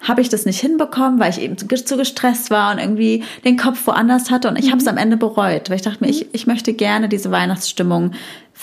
habe 0.00 0.20
ich 0.20 0.28
das 0.28 0.44
nicht 0.44 0.60
hinbekommen, 0.60 1.18
weil 1.18 1.30
ich 1.30 1.40
eben 1.40 1.56
zu, 1.56 1.66
zu 1.66 1.96
gestresst 1.96 2.50
war 2.50 2.72
und 2.72 2.78
irgendwie 2.78 3.24
den 3.44 3.56
Kopf 3.56 3.86
woanders 3.86 4.30
hatte 4.30 4.48
und 4.48 4.58
ich 4.58 4.70
habe 4.70 4.78
es 4.78 4.86
am 4.86 4.98
Ende 4.98 5.16
bereut, 5.16 5.70
weil 5.70 5.76
ich 5.76 5.82
dachte 5.82 6.04
mir, 6.04 6.10
ich, 6.10 6.32
ich 6.34 6.46
möchte 6.46 6.74
gerne 6.74 7.08
diese 7.08 7.30
Weihnachtsstimmung 7.30 8.12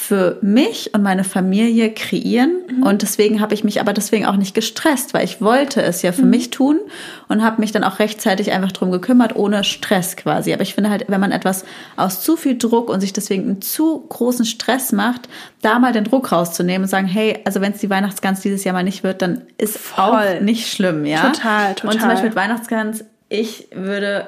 für 0.02 0.40
mich 0.42 0.96
und 0.96 1.04
meine 1.04 1.24
Familie 1.24 1.94
kreieren 1.94 2.82
und 2.84 3.04
deswegen 3.04 3.40
habe 3.40 3.54
ich 3.54 3.64
mich 3.64 3.80
aber 3.80 3.94
deswegen 3.94 4.26
auch 4.26 4.36
nicht 4.36 4.56
gestresst, 4.56 5.14
weil 5.14 5.24
ich 5.24 5.42
wollte 5.42 5.84
es 5.84 6.02
ja 6.02 6.12
für 6.12 6.26
mich 6.26 6.50
tun 6.50 6.80
und 7.28 7.44
habe 7.44 7.62
mich 7.62 7.72
dann 7.72 7.84
auch 7.84 8.00
rechtzeitig 8.00 8.52
einfach 8.52 8.72
drum 8.72 8.92
gekümmert, 8.92 9.36
ohne 9.36 9.64
Stress 9.64 10.16
quasi. 10.16 10.54
Aber 10.54 10.64
ich 10.64 10.74
finde 10.74 10.90
halt, 10.90 11.06
wenn 11.08 11.22
man 11.22 11.32
etwas 11.32 11.66
aus 11.98 12.22
zu 12.22 12.36
viel 12.36 12.58
Druck 12.58 12.90
und 12.90 13.00
sich 13.00 13.14
deswegen 13.14 13.44
einen 13.44 13.62
zu 13.62 14.04
großen 14.10 14.46
Stress 14.46 14.92
macht, 14.92 15.30
da 15.62 15.78
mal 15.78 15.94
den 15.94 16.04
Druck 16.04 16.32
rauszunehmen 16.32 16.84
und 16.84 16.90
sagen, 16.90 17.08
hey, 17.08 17.40
also 17.46 17.62
wenn 17.62 17.74
es 17.74 17.80
die 17.80 17.90
Weihnachtsgans 17.92 18.42
dieses 18.42 18.64
Jahr 18.64 18.74
mal 18.74 18.84
nicht 18.84 19.04
wird, 19.04 19.22
dann 19.22 19.44
ist 19.60 19.78
auch 19.98 20.18
Voll. 20.18 20.42
nicht 20.42 20.74
schlimm, 20.74 21.06
ja? 21.06 21.30
Total, 21.30 21.76
total. 21.76 21.94
Und 21.94 22.00
zum 22.00 22.10
Beispiel 22.10 22.30
mit 22.30 22.36
Weihnachtsgans, 22.36 23.06
ich 23.30 23.68
würde, 23.72 24.26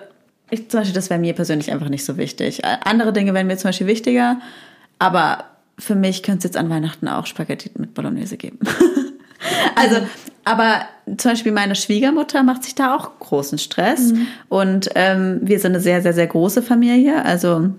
ich, 0.51 0.69
zum 0.69 0.81
Beispiel, 0.81 0.93
das 0.93 1.09
wäre 1.09 1.19
mir 1.19 1.33
persönlich 1.33 1.71
einfach 1.71 1.89
nicht 1.89 2.05
so 2.05 2.17
wichtig. 2.17 2.63
Äh, 2.63 2.77
Andere 2.85 3.11
Dinge 3.11 3.33
wären 3.33 3.47
mir 3.47 3.57
zum 3.57 3.69
Beispiel 3.69 3.87
wichtiger, 3.87 4.37
aber 4.99 5.45
für 5.77 5.95
mich 5.95 6.23
könnte 6.23 6.39
es 6.39 6.43
jetzt 6.45 6.57
an 6.57 6.69
Weihnachten 6.69 7.07
auch 7.07 7.25
Spaghetti 7.25 7.71
mit 7.77 7.93
Bolognese 7.93 8.37
geben. 8.37 8.59
also, 9.75 9.97
aber 10.45 10.81
zum 11.17 11.31
Beispiel 11.31 11.51
meine 11.51 11.75
Schwiegermutter 11.75 12.43
macht 12.43 12.63
sich 12.63 12.75
da 12.75 12.95
auch 12.95 13.19
großen 13.19 13.57
Stress. 13.57 14.13
Und 14.49 14.89
ähm, 14.95 15.39
wir 15.41 15.59
sind 15.59 15.73
eine 15.73 15.79
sehr, 15.79 16.01
sehr, 16.01 16.13
sehr 16.13 16.27
große 16.27 16.61
Familie. 16.61 17.23
Also 17.25 17.69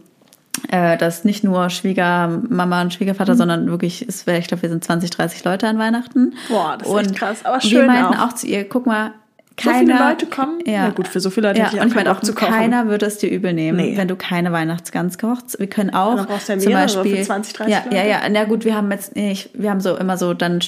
äh, 0.70 0.96
das 0.96 1.18
ist 1.18 1.24
nicht 1.24 1.44
nur 1.44 1.70
Schwiegermama 1.70 2.82
und 2.82 2.94
Schwiegervater, 2.94 3.34
sondern 3.34 3.66
wirklich, 3.66 4.06
ist, 4.06 4.26
ich 4.26 4.46
glaube, 4.46 4.62
wir 4.62 4.68
sind 4.68 4.84
20, 4.84 5.10
30 5.10 5.44
Leute 5.44 5.68
an 5.68 5.78
Weihnachten. 5.78 6.34
Boah, 6.48 6.76
das 6.78 6.88
ist 6.88 6.94
echt 6.96 7.16
krass, 7.16 7.44
aber 7.44 7.62
wir 7.62 7.68
schön 7.68 7.86
meinten 7.86 8.14
auch. 8.14 8.28
auch 8.28 8.32
zu 8.34 8.46
ihr, 8.46 8.68
guck 8.68 8.86
mal, 8.86 9.12
So 9.61 9.70
keiner, 9.70 9.94
viele 9.96 10.08
Leute 10.08 10.26
kommen? 10.26 10.58
Ja. 10.66 10.88
Na 10.88 10.90
gut, 10.90 11.06
für 11.06 11.20
so 11.20 11.30
viele 11.30 11.49
Leute 11.49 11.61
ja, 11.61 11.66
ich 11.68 11.75
und 11.75 11.80
auch 11.80 11.87
ich 11.87 11.94
meine 11.94 12.11
auch, 12.11 12.20
zu 12.20 12.34
kochen. 12.34 12.52
keiner 12.52 12.88
würde 12.88 13.06
es 13.06 13.18
dir 13.18 13.30
übel 13.30 13.52
nehmen, 13.52 13.78
Nee. 13.78 13.96
wenn 13.96 14.08
du 14.08 14.16
keine 14.16 14.50
Weihnachtsgans 14.50 15.16
kochst. 15.16 15.58
Wir 15.61 15.68
können 15.68 15.90
auch 15.94 16.16
Dann 16.16 16.26
brauchst 16.26 16.49
du 16.49 16.54
ja 16.54 16.58
zum 16.58 16.73
mehrere 16.73 16.88
für 16.88 16.99
Beispiel 17.02 17.23
20, 17.23 17.52
30 17.52 17.73
ja, 17.73 17.82
ja, 17.90 17.96
Leute. 18.02 18.08
ja. 18.08 18.20
Na 18.30 18.44
gut, 18.44 18.64
wir 18.64 18.75
haben 18.75 18.90
jetzt, 18.90 19.14
nee, 19.14 19.30
ich, 19.30 19.50
wir 19.54 19.70
haben 19.70 19.80
so 19.80 19.96
immer 19.96 20.16
so 20.16 20.34
dann 20.34 20.61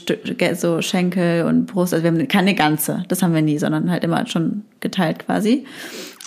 so 0.55 0.83
Schenkel 0.83 1.45
und 1.47 1.67
Brust, 1.67 1.95
also 1.95 2.05
wir 2.05 2.13
haben 2.13 2.29
keine 2.29 2.55
ganze, 2.55 3.03
das 3.09 3.23
haben 3.23 3.35
wir 3.35 3.43
nie, 3.43 3.59
sondern 3.59 3.91
halt 3.91 4.05
immer 4.05 4.25
schon 4.29 4.63
geteilt 4.81 5.19
quasi. 5.27 5.65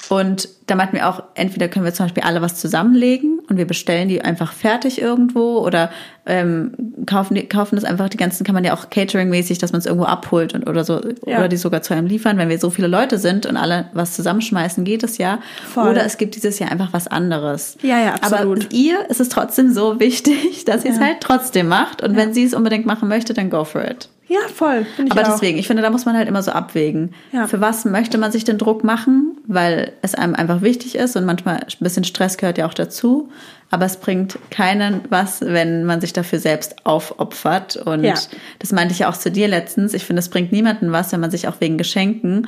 Und 0.09 0.49
da 0.67 0.75
meinten 0.75 0.95
wir 0.95 1.07
auch, 1.07 1.23
entweder 1.35 1.67
können 1.67 1.85
wir 1.85 1.93
zum 1.93 2.05
Beispiel 2.07 2.23
alle 2.23 2.41
was 2.41 2.55
zusammenlegen 2.55 3.39
und 3.47 3.57
wir 3.57 3.65
bestellen 3.65 4.09
die 4.09 4.21
einfach 4.21 4.53
fertig 4.53 4.99
irgendwo 5.01 5.59
oder 5.59 5.91
ähm, 6.25 6.71
kaufen, 7.05 7.35
die, 7.35 7.47
kaufen 7.47 7.75
das 7.75 7.83
einfach, 7.83 8.09
die 8.09 8.17
ganzen 8.17 8.43
kann 8.43 8.55
man 8.55 8.63
ja 8.63 8.73
auch 8.75 8.89
Catering-mäßig, 8.89 9.59
dass 9.59 9.71
man 9.71 9.79
es 9.79 9.85
irgendwo 9.85 10.05
abholt 10.05 10.53
und, 10.53 10.67
oder 10.67 10.83
so, 10.83 10.99
Ja. 11.25 11.37
oder 11.39 11.47
die 11.47 11.57
sogar 11.57 11.81
zu 11.83 11.93
einem 11.93 12.07
liefern. 12.07 12.37
Wenn 12.37 12.49
wir 12.49 12.59
so 12.59 12.69
viele 12.69 12.87
Leute 12.87 13.17
sind 13.19 13.45
und 13.45 13.55
alle 13.57 13.85
was 13.93 14.13
zusammenschmeißen, 14.13 14.83
geht 14.83 15.03
es 15.03 15.17
ja. 15.19 15.39
Voll. 15.73 15.89
Oder 15.89 16.05
es 16.05 16.17
gibt 16.17 16.35
dieses 16.35 16.59
Jahr 16.59 16.71
einfach 16.71 16.89
was 16.91 17.07
anderes. 17.07 17.77
Ja, 17.81 17.99
ja, 17.99 18.13
absolut. 18.15 18.65
Aber 18.65 18.73
ihr 18.73 19.09
ist 19.09 19.19
es 19.19 19.29
trotzdem 19.29 19.71
so 19.73 19.99
wichtig, 19.99 20.65
dass 20.65 20.85
ihr 20.85 20.91
es 20.91 20.97
Ja. 20.97 21.05
halt 21.05 21.17
trotzdem 21.21 21.67
macht. 21.67 22.01
Und 22.03 22.15
wenn 22.15 22.33
sie 22.33 22.43
es 22.43 22.53
unbedingt 22.53 22.85
machen 22.85 23.09
möchte, 23.09 23.33
dann 23.33 23.49
go 23.49 23.63
for 23.63 23.83
it. 23.83 24.09
Ja, 24.29 24.39
voll. 24.53 24.85
Ich 25.03 25.11
Aber 25.11 25.21
auch. 25.23 25.33
deswegen, 25.33 25.57
ich 25.57 25.65
finde, 25.67 25.81
da 25.81 25.89
muss 25.89 26.05
man 26.05 26.15
halt 26.15 26.27
immer 26.29 26.43
so 26.43 26.51
abwägen. 26.51 27.15
Ja. 27.31 27.47
Für 27.47 27.59
was 27.61 27.83
möchte 27.83 28.17
man 28.19 28.31
sich 28.31 28.43
den 28.43 28.59
Druck 28.59 28.83
machen? 28.83 29.37
Weil 29.47 29.93
es 30.03 30.13
einem 30.13 30.35
einfach 30.35 30.61
wichtig 30.61 30.95
ist 30.95 31.15
und 31.15 31.25
manchmal 31.25 31.55
ein 31.57 31.65
bisschen 31.79 32.03
Stress 32.03 32.37
gehört 32.37 32.59
ja 32.59 32.67
auch 32.67 32.73
dazu. 32.75 33.29
Aber 33.71 33.85
es 33.85 33.97
bringt 33.97 34.37
keinen 34.51 35.01
was, 35.09 35.41
wenn 35.41 35.83
man 35.83 35.99
sich 35.99 36.13
dafür 36.13 36.37
selbst 36.39 36.85
aufopfert. 36.85 37.75
Und 37.77 38.03
Ja. 38.03 38.13
das 38.59 38.71
meinte 38.71 38.93
ich 38.93 38.99
ja 38.99 39.09
auch 39.09 39.17
zu 39.17 39.31
dir 39.31 39.47
letztens. 39.47 39.93
Ich 39.95 40.05
finde, 40.05 40.19
es 40.19 40.29
bringt 40.29 40.51
niemanden 40.51 40.91
was, 40.91 41.11
wenn 41.11 41.19
man 41.19 41.31
sich 41.31 41.47
auch 41.47 41.59
wegen 41.59 41.77
Geschenken 41.79 42.47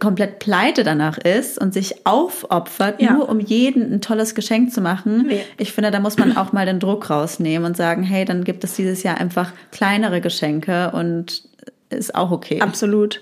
komplett 0.00 0.40
pleite 0.40 0.82
danach 0.82 1.18
ist 1.18 1.60
und 1.60 1.72
sich 1.72 2.06
aufopfert, 2.06 3.00
Ja. 3.00 3.12
nur 3.12 3.28
um 3.28 3.38
jeden 3.38 3.92
ein 3.92 4.00
tolles 4.00 4.34
Geschenk 4.34 4.72
zu 4.72 4.80
machen. 4.80 5.26
Nee. 5.28 5.44
Ich 5.58 5.72
finde, 5.72 5.90
da 5.90 6.00
muss 6.00 6.18
man 6.18 6.36
auch 6.36 6.52
mal 6.52 6.66
den 6.66 6.80
Druck 6.80 7.08
rausnehmen 7.08 7.64
und 7.66 7.76
sagen, 7.76 8.02
hey, 8.02 8.24
dann 8.24 8.42
gibt 8.44 8.64
es 8.64 8.74
dieses 8.74 9.02
Jahr 9.04 9.18
einfach 9.18 9.52
kleinere 9.70 10.20
Geschenke 10.20 10.90
und 10.92 11.42
ist 11.88 12.14
auch 12.14 12.30
okay. 12.30 12.60
Absolut. 12.60 13.20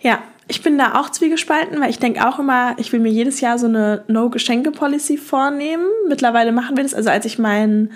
Ja, 0.00 0.20
ich 0.48 0.62
bin 0.62 0.78
da 0.78 1.00
auch 1.00 1.10
zwiegespalten, 1.10 1.80
weil 1.80 1.90
ich 1.90 1.98
denke 1.98 2.26
auch 2.26 2.38
immer, 2.38 2.74
ich 2.78 2.92
will 2.92 3.00
mir 3.00 3.10
jedes 3.12 3.40
Jahr 3.40 3.58
so 3.58 3.66
eine 3.66 4.02
No-Geschenke-Policy 4.08 5.16
vornehmen. 5.16 5.84
Mittlerweile 6.08 6.52
machen 6.52 6.76
wir 6.76 6.82
das. 6.84 6.94
Also 6.94 7.10
als 7.10 7.24
ich 7.24 7.38
meinen 7.38 7.92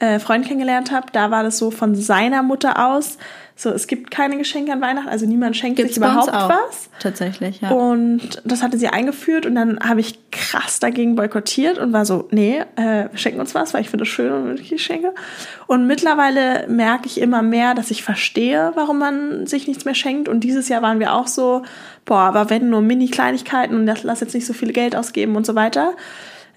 äh, 0.00 0.18
Freund 0.18 0.46
kennengelernt 0.46 0.90
habe, 0.92 1.08
da 1.12 1.30
war 1.30 1.42
das 1.42 1.58
so 1.58 1.70
von 1.70 1.94
seiner 1.94 2.42
Mutter 2.42 2.86
aus. 2.88 3.18
So, 3.60 3.70
es 3.70 3.88
gibt 3.88 4.12
keine 4.12 4.38
Geschenke 4.38 4.72
an 4.72 4.80
Weihnachten, 4.80 5.08
also 5.08 5.26
niemand 5.26 5.56
schenkt 5.56 5.78
Gibt's 5.78 5.96
sich 5.96 6.00
überhaupt 6.00 6.32
auch. 6.32 6.48
was. 6.48 6.90
Tatsächlich, 7.00 7.60
ja. 7.60 7.70
Und 7.70 8.40
das 8.44 8.62
hatte 8.62 8.78
sie 8.78 8.86
eingeführt 8.86 9.46
und 9.46 9.56
dann 9.56 9.80
habe 9.80 9.98
ich 9.98 10.30
krass 10.30 10.78
dagegen 10.78 11.16
boykottiert 11.16 11.76
und 11.76 11.92
war 11.92 12.04
so, 12.04 12.28
nee, 12.30 12.60
äh, 12.76 13.10
wir 13.10 13.18
schenken 13.18 13.40
uns 13.40 13.56
was, 13.56 13.74
weil 13.74 13.80
ich 13.80 13.90
finde 13.90 14.04
es 14.04 14.10
schön 14.10 14.30
und 14.30 14.60
ich 14.60 14.80
schenke. 14.80 15.12
Und 15.66 15.88
mittlerweile 15.88 16.68
merke 16.68 17.06
ich 17.06 17.20
immer 17.20 17.42
mehr, 17.42 17.74
dass 17.74 17.90
ich 17.90 18.04
verstehe, 18.04 18.70
warum 18.76 19.00
man 19.00 19.48
sich 19.48 19.66
nichts 19.66 19.84
mehr 19.84 19.96
schenkt. 19.96 20.28
Und 20.28 20.44
dieses 20.44 20.68
Jahr 20.68 20.82
waren 20.82 21.00
wir 21.00 21.12
auch 21.12 21.26
so, 21.26 21.64
boah, 22.04 22.20
aber 22.20 22.50
wenn 22.50 22.70
nur 22.70 22.80
Mini-Kleinigkeiten 22.80 23.74
und 23.74 23.86
das, 23.86 24.04
lass 24.04 24.20
jetzt 24.20 24.34
nicht 24.34 24.46
so 24.46 24.52
viel 24.52 24.72
Geld 24.72 24.94
ausgeben 24.94 25.34
und 25.34 25.44
so 25.44 25.56
weiter. 25.56 25.96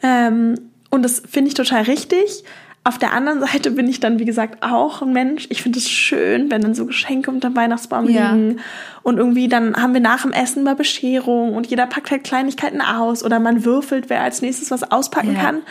Ähm, 0.03 0.53
und 0.91 1.01
das 1.01 1.23
finde 1.27 1.47
ich 1.47 1.55
total 1.55 1.81
richtig. 1.81 2.43
Auf 2.83 2.97
der 2.97 3.13
anderen 3.13 3.39
Seite 3.41 3.69
bin 3.69 3.87
ich 3.87 3.99
dann, 3.99 4.17
wie 4.17 4.25
gesagt, 4.25 4.63
auch 4.63 5.03
ein 5.03 5.13
Mensch. 5.13 5.45
Ich 5.51 5.61
finde 5.61 5.77
es 5.77 5.87
schön, 5.89 6.49
wenn 6.49 6.61
dann 6.61 6.73
so 6.73 6.87
Geschenke 6.87 7.29
unter 7.29 7.49
dem 7.51 7.55
Weihnachtsbaum 7.55 8.09
Ja. 8.09 8.33
liegen. 8.33 8.59
Und 9.03 9.17
irgendwie 9.17 9.47
dann 9.47 9.75
haben 9.75 9.93
wir 9.93 10.01
nach 10.01 10.23
dem 10.23 10.31
Essen 10.31 10.63
mal 10.63 10.75
Bescherung 10.75 11.53
und 11.55 11.67
jeder 11.67 11.85
packt 11.85 12.09
halt 12.09 12.23
Kleinigkeiten 12.23 12.81
aus 12.81 13.23
oder 13.23 13.39
man 13.39 13.65
würfelt, 13.65 14.09
wer 14.09 14.21
als 14.21 14.41
nächstes 14.41 14.71
was 14.71 14.91
auspacken 14.91 15.35
Ja. 15.35 15.41
kann. 15.41 15.61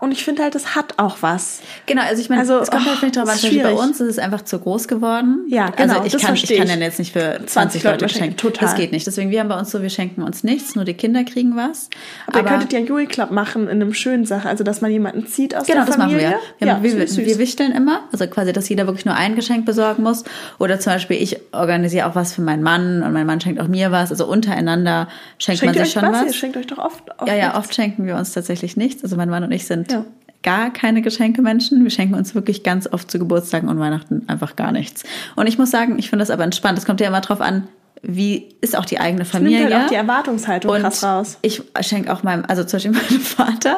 Und 0.00 0.12
ich 0.12 0.24
finde 0.24 0.42
halt, 0.42 0.54
das 0.54 0.74
hat 0.74 0.94
auch 0.98 1.18
was. 1.20 1.60
Genau, 1.86 2.02
also 2.02 2.20
ich 2.22 2.28
meine, 2.30 2.40
Also, 2.40 2.58
es 2.58 2.70
kommt 2.70 2.86
halt 2.86 3.02
nicht 3.02 3.16
drauf 3.16 3.28
an, 3.28 3.38
bei 3.62 3.72
uns 3.74 4.00
ist 4.00 4.08
es 4.08 4.18
einfach 4.18 4.42
zu 4.42 4.58
groß 4.58 4.88
geworden. 4.88 5.44
Ja, 5.48 5.68
genau, 5.70 5.94
Also 5.94 6.06
ich 6.06 6.12
das 6.12 6.22
kann, 6.22 6.34
ich 6.34 6.40
verstehe 6.40 6.58
kann 6.58 6.66
ich. 6.68 6.72
dann 6.72 6.82
jetzt 6.82 6.98
nicht 6.98 7.12
für 7.12 7.38
20, 7.44 7.48
20 7.82 7.82
Leute 7.84 8.08
schenken. 8.08 8.36
total. 8.38 8.68
Das 8.68 8.76
geht 8.76 8.92
nicht. 8.92 9.06
Deswegen, 9.06 9.30
wir 9.30 9.40
haben 9.40 9.48
bei 9.48 9.58
uns 9.58 9.70
so, 9.70 9.82
wir 9.82 9.90
schenken 9.90 10.22
uns 10.22 10.42
nichts, 10.42 10.74
nur 10.74 10.84
die 10.84 10.94
Kinder 10.94 11.22
kriegen 11.24 11.54
was. 11.56 11.90
Aber, 12.26 12.38
ihr 12.40 12.44
könntet 12.44 12.72
ja 12.72 12.78
Juli 12.78 13.06
Club 13.06 13.30
machen 13.30 13.64
in 13.64 13.70
einem 13.82 13.92
schönen 13.92 14.24
Sache, 14.24 14.48
also 14.48 14.64
dass 14.64 14.80
man 14.80 14.90
jemanden 14.90 15.26
zieht 15.26 15.54
aus 15.54 15.66
Genau, 15.66 15.80
der 15.80 15.86
das 15.86 15.98
machen 15.98 16.10
Familie. 16.12 16.30
wir. 16.58 16.66
Wir, 16.66 16.66
ja, 16.68 16.82
wir, 16.82 17.26
wir 17.26 17.38
wichteln 17.38 17.72
immer, 17.72 18.00
also 18.12 18.26
quasi, 18.26 18.52
dass 18.52 18.68
jeder 18.68 18.86
wirklich 18.86 19.04
nur 19.04 19.14
ein 19.16 19.36
Geschenk 19.36 19.66
besorgen 19.66 20.02
muss. 20.02 20.24
Oder 20.58 20.80
zum 20.80 20.94
Beispiel, 20.94 21.22
ich 21.22 21.38
organisiere 21.52 22.06
auch 22.06 22.14
was 22.14 22.32
für 22.32 22.42
meinen 22.42 22.62
Mann 22.62 23.02
und 23.02 23.12
mein 23.12 23.26
Mann 23.26 23.40
schenkt 23.40 23.60
auch 23.60 23.68
mir 23.68 23.92
was. 23.92 24.10
Also 24.10 24.26
untereinander 24.26 25.08
schenkt 25.38 25.60
Schenkt 25.60 25.76
man 25.76 25.84
sich 25.84 25.92
schon 25.92 26.02
was? 26.04 26.12
was. 26.20 26.26
Ihr 26.26 26.32
schenkt 26.32 26.56
euch 26.56 26.66
doch 26.66 26.78
oft, 26.78 27.02
oft 27.18 27.28
Ja, 27.28 27.34
ja, 27.34 27.44
nichts. 27.48 27.58
oft 27.58 27.74
schenken 27.74 28.06
wir 28.06 28.16
uns 28.16 28.32
tatsächlich 28.32 28.76
nichts. 28.76 29.02
Also 29.02 29.16
mein 29.16 29.28
Mann 29.28 29.44
und 29.44 29.52
ich 29.52 29.66
sind 29.66 29.89
Ja. 29.90 30.04
gar 30.42 30.72
keine 30.72 31.02
Geschenkemenschen. 31.02 31.82
Wir 31.82 31.90
schenken 31.90 32.14
uns 32.14 32.34
wirklich 32.34 32.62
ganz 32.62 32.86
oft 32.90 33.10
zu 33.10 33.18
Geburtstagen 33.18 33.68
und 33.68 33.78
Weihnachten 33.78 34.22
einfach 34.26 34.56
gar 34.56 34.72
nichts. 34.72 35.02
Und 35.36 35.46
ich 35.46 35.58
muss 35.58 35.70
sagen, 35.70 35.98
ich 35.98 36.08
finde 36.08 36.22
das 36.22 36.30
aber 36.30 36.44
entspannt. 36.44 36.78
Es 36.78 36.86
kommt 36.86 37.00
ja 37.00 37.08
immer 37.08 37.20
drauf 37.20 37.40
an, 37.40 37.68
wie 38.02 38.48
ist 38.62 38.76
auch 38.78 38.86
die 38.86 38.98
eigene 38.98 39.24
Nimmt 39.24 39.28
Familie. 39.30 39.64
halt 39.64 39.84
auch 39.84 39.88
die 39.90 39.94
Erwartungshaltung 39.94 40.70
und 40.70 40.80
krass 40.80 41.04
raus. 41.04 41.38
ich 41.42 41.62
schenke 41.82 42.10
auch 42.10 42.22
meinem, 42.22 42.44
also 42.48 42.64
zum 42.64 42.78
Beispiel 42.78 42.92
meinem 43.10 43.20
Vater, 43.20 43.76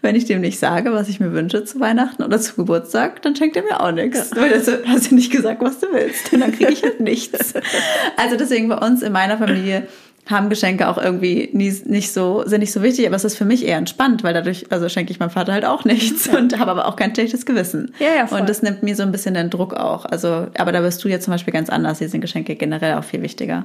wenn 0.00 0.14
ich 0.16 0.24
dem 0.24 0.40
nicht 0.40 0.58
sage, 0.58 0.92
was 0.92 1.08
ich 1.10 1.20
mir 1.20 1.32
wünsche 1.32 1.64
zu 1.64 1.78
Weihnachten 1.78 2.22
oder 2.22 2.40
zu 2.40 2.54
Geburtstag, 2.54 3.20
dann 3.22 3.36
schenkt 3.36 3.56
er 3.56 3.64
mir 3.64 3.80
auch 3.82 3.92
nichts. 3.92 4.34
Weil 4.34 4.52
er 4.52 4.62
so, 4.62 4.72
hast 4.86 5.10
du 5.10 5.16
nicht 5.16 5.30
gesagt, 5.30 5.60
was 5.60 5.80
du 5.80 5.88
willst. 5.92 6.32
Und 6.32 6.40
dann 6.40 6.52
kriege 6.52 6.72
ich 6.72 6.82
halt 6.82 7.00
nichts. 7.00 7.54
Also 8.16 8.36
deswegen 8.36 8.68
bei 8.68 8.78
uns 8.78 9.02
in 9.02 9.12
meiner 9.12 9.38
Familie 9.38 9.86
haben 10.30 10.50
Geschenke 10.50 10.88
auch 10.88 10.98
irgendwie 10.98 11.48
nie, 11.52 11.74
nicht 11.86 12.12
so, 12.12 12.42
sind 12.46 12.60
nicht 12.60 12.72
so 12.72 12.82
wichtig, 12.82 13.06
aber 13.06 13.16
es 13.16 13.24
ist 13.24 13.36
für 13.36 13.44
mich 13.46 13.64
eher 13.66 13.78
entspannt, 13.78 14.22
weil 14.22 14.34
dadurch, 14.34 14.66
also 14.70 14.88
schenke 14.88 15.10
ich 15.10 15.18
meinem 15.18 15.30
Vater 15.30 15.52
halt 15.54 15.64
auch 15.64 15.84
nichts 15.84 16.28
und 16.28 16.58
habe 16.58 16.70
aber 16.70 16.86
auch 16.86 16.96
kein 16.96 17.14
schlechtes 17.14 17.46
Gewissen. 17.46 17.94
Ja, 17.98 18.14
ja, 18.14 18.26
voll. 18.26 18.40
Und 18.40 18.48
das 18.48 18.62
nimmt 18.62 18.82
mir 18.82 18.94
so 18.94 19.02
ein 19.02 19.10
bisschen 19.12 19.34
den 19.34 19.48
Druck 19.50 19.72
auch. 19.74 20.04
Also, 20.04 20.48
aber 20.58 20.72
da 20.72 20.80
bist 20.82 21.02
du 21.02 21.08
ja 21.08 21.18
zum 21.20 21.32
Beispiel 21.32 21.52
ganz 21.52 21.70
anders. 21.70 21.98
Hier 21.98 22.08
sind 22.08 22.20
Geschenke 22.20 22.56
generell 22.56 22.94
auch 22.94 23.04
viel 23.04 23.22
wichtiger. 23.22 23.64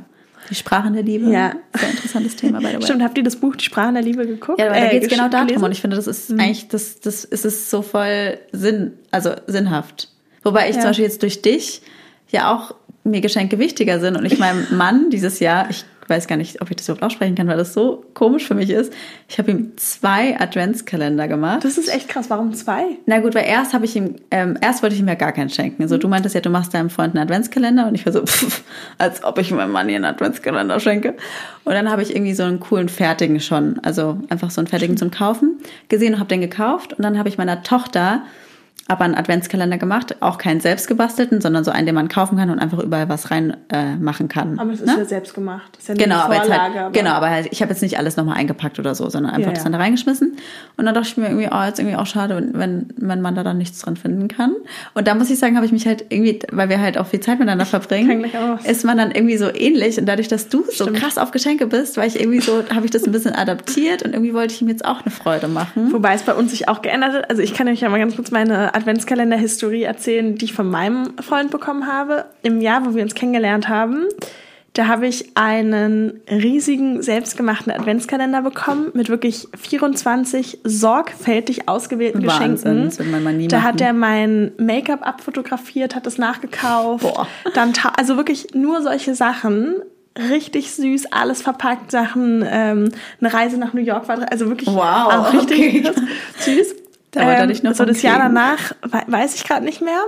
Die 0.49 0.55
Sprachen 0.55 0.93
der 0.93 1.03
Liebe. 1.03 1.29
Ja. 1.31 1.53
Sehr 1.73 1.89
interessantes 1.89 2.35
Thema, 2.35 2.59
by 2.59 2.67
the 2.67 2.73
way. 2.75 2.81
Stimmt, 2.83 3.03
habt 3.03 3.17
ihr 3.17 3.23
das 3.23 3.37
Buch 3.37 3.55
Die 3.55 3.63
Sprachen 3.63 3.93
der 3.93 4.03
Liebe 4.03 4.25
geguckt? 4.27 4.59
Ja, 4.59 4.65
aber 4.67 4.75
da 4.75 4.85
Äh, 4.87 4.89
geht 4.91 5.03
es 5.03 5.09
genau 5.09 5.29
darum 5.29 5.47
gelesen? 5.47 5.63
und 5.65 5.71
ich 5.71 5.79
finde, 5.81 5.95
das 5.95 6.07
ist 6.07 6.31
eigentlich, 6.31 6.67
das, 6.67 6.99
das 6.99 7.23
ist 7.23 7.45
es 7.45 7.69
so 7.69 7.81
voll 7.81 8.37
Sinn, 8.51 8.93
also 9.11 9.31
sinnhaft. 9.47 10.09
Wobei 10.43 10.69
ich 10.69 10.75
Ja. 10.75 10.81
zum 10.81 10.89
Beispiel 10.91 11.05
jetzt 11.05 11.21
durch 11.23 11.41
dich 11.41 11.81
ja 12.29 12.53
auch 12.53 12.75
mir 13.05 13.21
Geschenke 13.21 13.59
wichtiger 13.59 13.99
sind 13.99 14.15
und 14.17 14.25
ich 14.25 14.37
meinem 14.39 14.65
Mann 14.71 15.09
dieses 15.09 15.39
Jahr, 15.39 15.69
ich 15.69 15.83
weiß 16.09 16.27
gar 16.27 16.35
nicht, 16.35 16.61
ob 16.61 16.69
ich 16.69 16.75
das 16.75 16.87
überhaupt 16.87 17.03
aussprechen 17.03 17.35
kann, 17.35 17.47
weil 17.47 17.57
das 17.57 17.73
so 17.73 18.05
komisch 18.13 18.47
für 18.47 18.55
mich 18.55 18.69
ist. 18.69 18.93
Ich 19.27 19.37
habe 19.37 19.51
ihm 19.51 19.73
zwei 19.77 20.39
Adventskalender 20.39 21.27
gemacht. 21.27 21.63
Das 21.63 21.77
ist 21.77 21.93
echt 21.93 22.09
krass. 22.09 22.29
Warum 22.29 22.53
zwei? 22.53 22.97
Na 23.05 23.19
gut, 23.19 23.35
weil 23.35 23.45
erst 23.45 23.73
habe 23.73 23.85
ich 23.85 23.95
ihm, 23.95 24.15
ähm, 24.31 24.57
erst 24.61 24.83
wollte 24.83 24.95
ich 24.95 25.01
ihm 25.01 25.07
ja 25.07 25.15
gar 25.15 25.31
keinen 25.31 25.49
schenken. 25.49 25.87
So, 25.87 25.97
du 25.97 26.07
meintest 26.07 26.35
ja, 26.35 26.41
du 26.41 26.49
machst 26.49 26.73
deinem 26.73 26.89
Freund 26.89 27.15
einen 27.15 27.23
Adventskalender 27.23 27.87
und 27.87 27.95
ich 27.95 28.05
war 28.05 28.13
so, 28.13 28.21
pff, 28.25 28.63
als 28.97 29.23
ob 29.23 29.37
ich 29.37 29.51
meinem 29.51 29.71
Mann 29.71 29.87
hier 29.87 29.97
einen 29.97 30.05
Adventskalender 30.05 30.79
schenke. 30.79 31.15
Und 31.63 31.73
dann 31.73 31.89
habe 31.89 32.01
ich 32.01 32.15
irgendwie 32.15 32.33
so 32.33 32.43
einen 32.43 32.59
coolen 32.59 32.89
fertigen 32.89 33.39
schon, 33.39 33.79
also 33.83 34.19
einfach 34.29 34.51
so 34.51 34.61
einen 34.61 34.67
fertigen 34.67 34.97
zum 34.97 35.11
Kaufen 35.11 35.59
gesehen 35.89 36.15
und 36.15 36.19
habe 36.19 36.29
den 36.29 36.41
gekauft 36.41 36.93
und 36.93 37.03
dann 37.03 37.17
habe 37.17 37.29
ich 37.29 37.37
meiner 37.37 37.63
Tochter 37.63 38.23
aber 38.85 39.05
einen 39.05 39.15
Adventskalender 39.15 39.77
gemacht, 39.77 40.17
auch 40.19 40.37
keinen 40.37 40.59
selbst 40.59 40.89
gebastelten, 40.89 41.39
sondern 41.39 41.63
so 41.63 41.71
einen, 41.71 41.85
den 41.85 41.95
man 41.95 42.09
kaufen 42.09 42.37
kann 42.37 42.49
und 42.49 42.59
einfach 42.59 42.79
überall 42.79 43.07
was 43.07 43.31
rein 43.31 43.55
äh, 43.71 43.95
machen 43.95 44.27
kann. 44.27 44.59
Aber 44.59 44.71
das 44.71 44.81
ist 44.81 44.87
ne? 44.87 44.95
ja 44.97 45.05
selbst 45.05 45.33
gemacht. 45.33 45.77
Ist 45.79 45.87
ja 45.87 45.95
Genau, 45.95 46.17
aber 46.17 46.35
Vorlage. 46.35 46.61
halt, 46.61 46.77
aber- 46.77 46.91
genau, 46.91 47.11
aber 47.11 47.29
halt, 47.29 47.47
ich 47.51 47.61
habe 47.61 47.71
jetzt 47.71 47.81
nicht 47.81 47.97
alles 47.97 48.17
nochmal 48.17 48.35
eingepackt 48.37 48.79
oder 48.79 48.93
so, 48.93 49.09
sondern 49.09 49.31
einfach 49.31 49.47
Ja, 49.47 49.53
das 49.53 49.59
ja. 49.59 49.63
dann 49.63 49.71
da 49.71 49.77
reingeschmissen. 49.79 50.35
Und 50.75 50.85
dann 50.85 50.93
dachte 50.93 51.07
ich 51.07 51.15
mir 51.17 51.27
irgendwie, 51.27 51.47
oh, 51.49 51.63
jetzt 51.65 51.79
irgendwie 51.79 51.95
auch 51.95 52.05
schade, 52.05 52.35
wenn, 52.53 52.89
wenn 52.97 53.21
Mann 53.21 53.35
da 53.35 53.43
dann 53.43 53.57
nichts 53.57 53.79
dran 53.79 53.95
finden 53.95 54.27
kann. 54.27 54.53
Und 54.93 55.07
da 55.07 55.15
muss 55.15 55.29
ich 55.29 55.39
sagen, 55.39 55.55
habe 55.55 55.65
ich 55.65 55.71
mich 55.71 55.87
halt 55.87 56.03
irgendwie, 56.09 56.39
weil 56.51 56.67
wir 56.67 56.81
halt 56.81 56.97
auch 56.97 57.07
viel 57.07 57.21
Zeit 57.21 57.39
miteinander 57.39 57.65
verbringen, 57.65 58.25
ist 58.65 58.83
man 58.83 58.97
dann 58.97 59.11
irgendwie 59.11 59.37
so 59.37 59.47
ähnlich. 59.53 59.97
Und 59.97 60.07
dadurch, 60.07 60.27
dass 60.27 60.49
du 60.49 60.65
so 60.69 60.87
krass 60.87 61.17
auf 61.17 61.31
Geschenke 61.31 61.67
bist, 61.67 61.95
weil 61.95 62.09
ich 62.09 62.19
irgendwie 62.19 62.41
so, 62.41 62.61
habe 62.75 62.83
ich 62.83 62.91
das 62.91 63.05
ein 63.05 63.13
bisschen 63.13 63.33
adaptiert 63.33 64.03
und 64.03 64.11
irgendwie 64.11 64.33
wollte 64.33 64.53
ich 64.53 64.61
ihm 64.61 64.67
jetzt 64.67 64.83
auch 64.83 65.01
eine 65.03 65.11
Freude 65.11 65.47
machen. 65.47 65.93
Wobei 65.93 66.15
es 66.15 66.23
bei 66.23 66.33
uns 66.33 66.51
sich 66.51 66.67
auch 66.67 66.81
geändert 66.81 67.13
hat. 67.13 67.29
Also 67.29 67.41
ich 67.41 67.53
kann 67.53 67.69
euch 67.69 67.79
ja 67.79 67.87
mal 67.87 67.99
ganz 67.99 68.17
kurz 68.17 68.29
meine 68.29 68.62
Adventskalender-Historie 68.71 69.83
erzählen, 69.83 70.35
die 70.35 70.45
ich 70.45 70.53
von 70.53 70.69
meinem 70.69 71.17
Freund 71.19 71.51
bekommen 71.51 71.87
habe. 71.87 72.25
Im 72.41 72.61
Jahr, 72.61 72.85
wo 72.85 72.95
wir 72.95 73.03
uns 73.03 73.15
kennengelernt 73.15 73.67
haben, 73.69 74.05
da 74.73 74.87
habe 74.87 75.05
ich 75.05 75.37
einen 75.37 76.21
riesigen 76.29 77.03
selbstgemachten 77.03 77.71
Adventskalender 77.71 78.41
bekommen 78.41 78.89
mit 78.93 79.07
wirklich 79.07 79.47
24 79.55 80.59
sorgfältig 80.63 81.69
ausgewählten 81.69 82.25
Wahnsinn, 82.25 82.89
Geschenken. 82.89 83.47
da 83.49 83.61
hat 83.61 83.81
er 83.81 83.93
mein 83.93 84.51
Make-up 84.57 85.05
abfotografiert, 85.07 85.95
hat 85.95 86.07
es 86.07 86.17
nachgekauft. 86.17 87.03
Boah. 87.03 87.27
Dann 87.53 87.73
also 87.97 88.17
wirklich 88.17 88.55
nur 88.55 88.81
solche 88.81 89.13
Sachen. 89.13 89.75
Richtig 90.17 90.71
süß, 90.71 91.11
alles 91.11 91.41
verpackt, 91.41 91.89
Sachen, 91.89 92.45
ähm, 92.47 92.89
eine 93.19 93.33
Reise 93.33 93.57
nach 93.57 93.73
New 93.73 93.81
York 93.81 94.07
war 94.07 94.19
also 94.31 94.47
wirklich 94.47 94.69
Wow, 94.69 94.75
auch 94.77 95.33
richtig 95.33 95.87
okay. 95.87 95.91
süß. 96.37 96.75
Da 97.13 97.25
wollte 97.25 97.41
er 97.41 97.47
dich 97.47 97.63
noch 97.63 97.73
so 97.75 97.85
das 97.85 98.01
Jahr 98.01 98.17
danach 98.17 98.73
wei- 98.81 99.03
weiß 99.07 99.35
ich 99.35 99.43
gerade 99.43 99.63
nicht 99.63 99.81
mehr. 99.81 100.01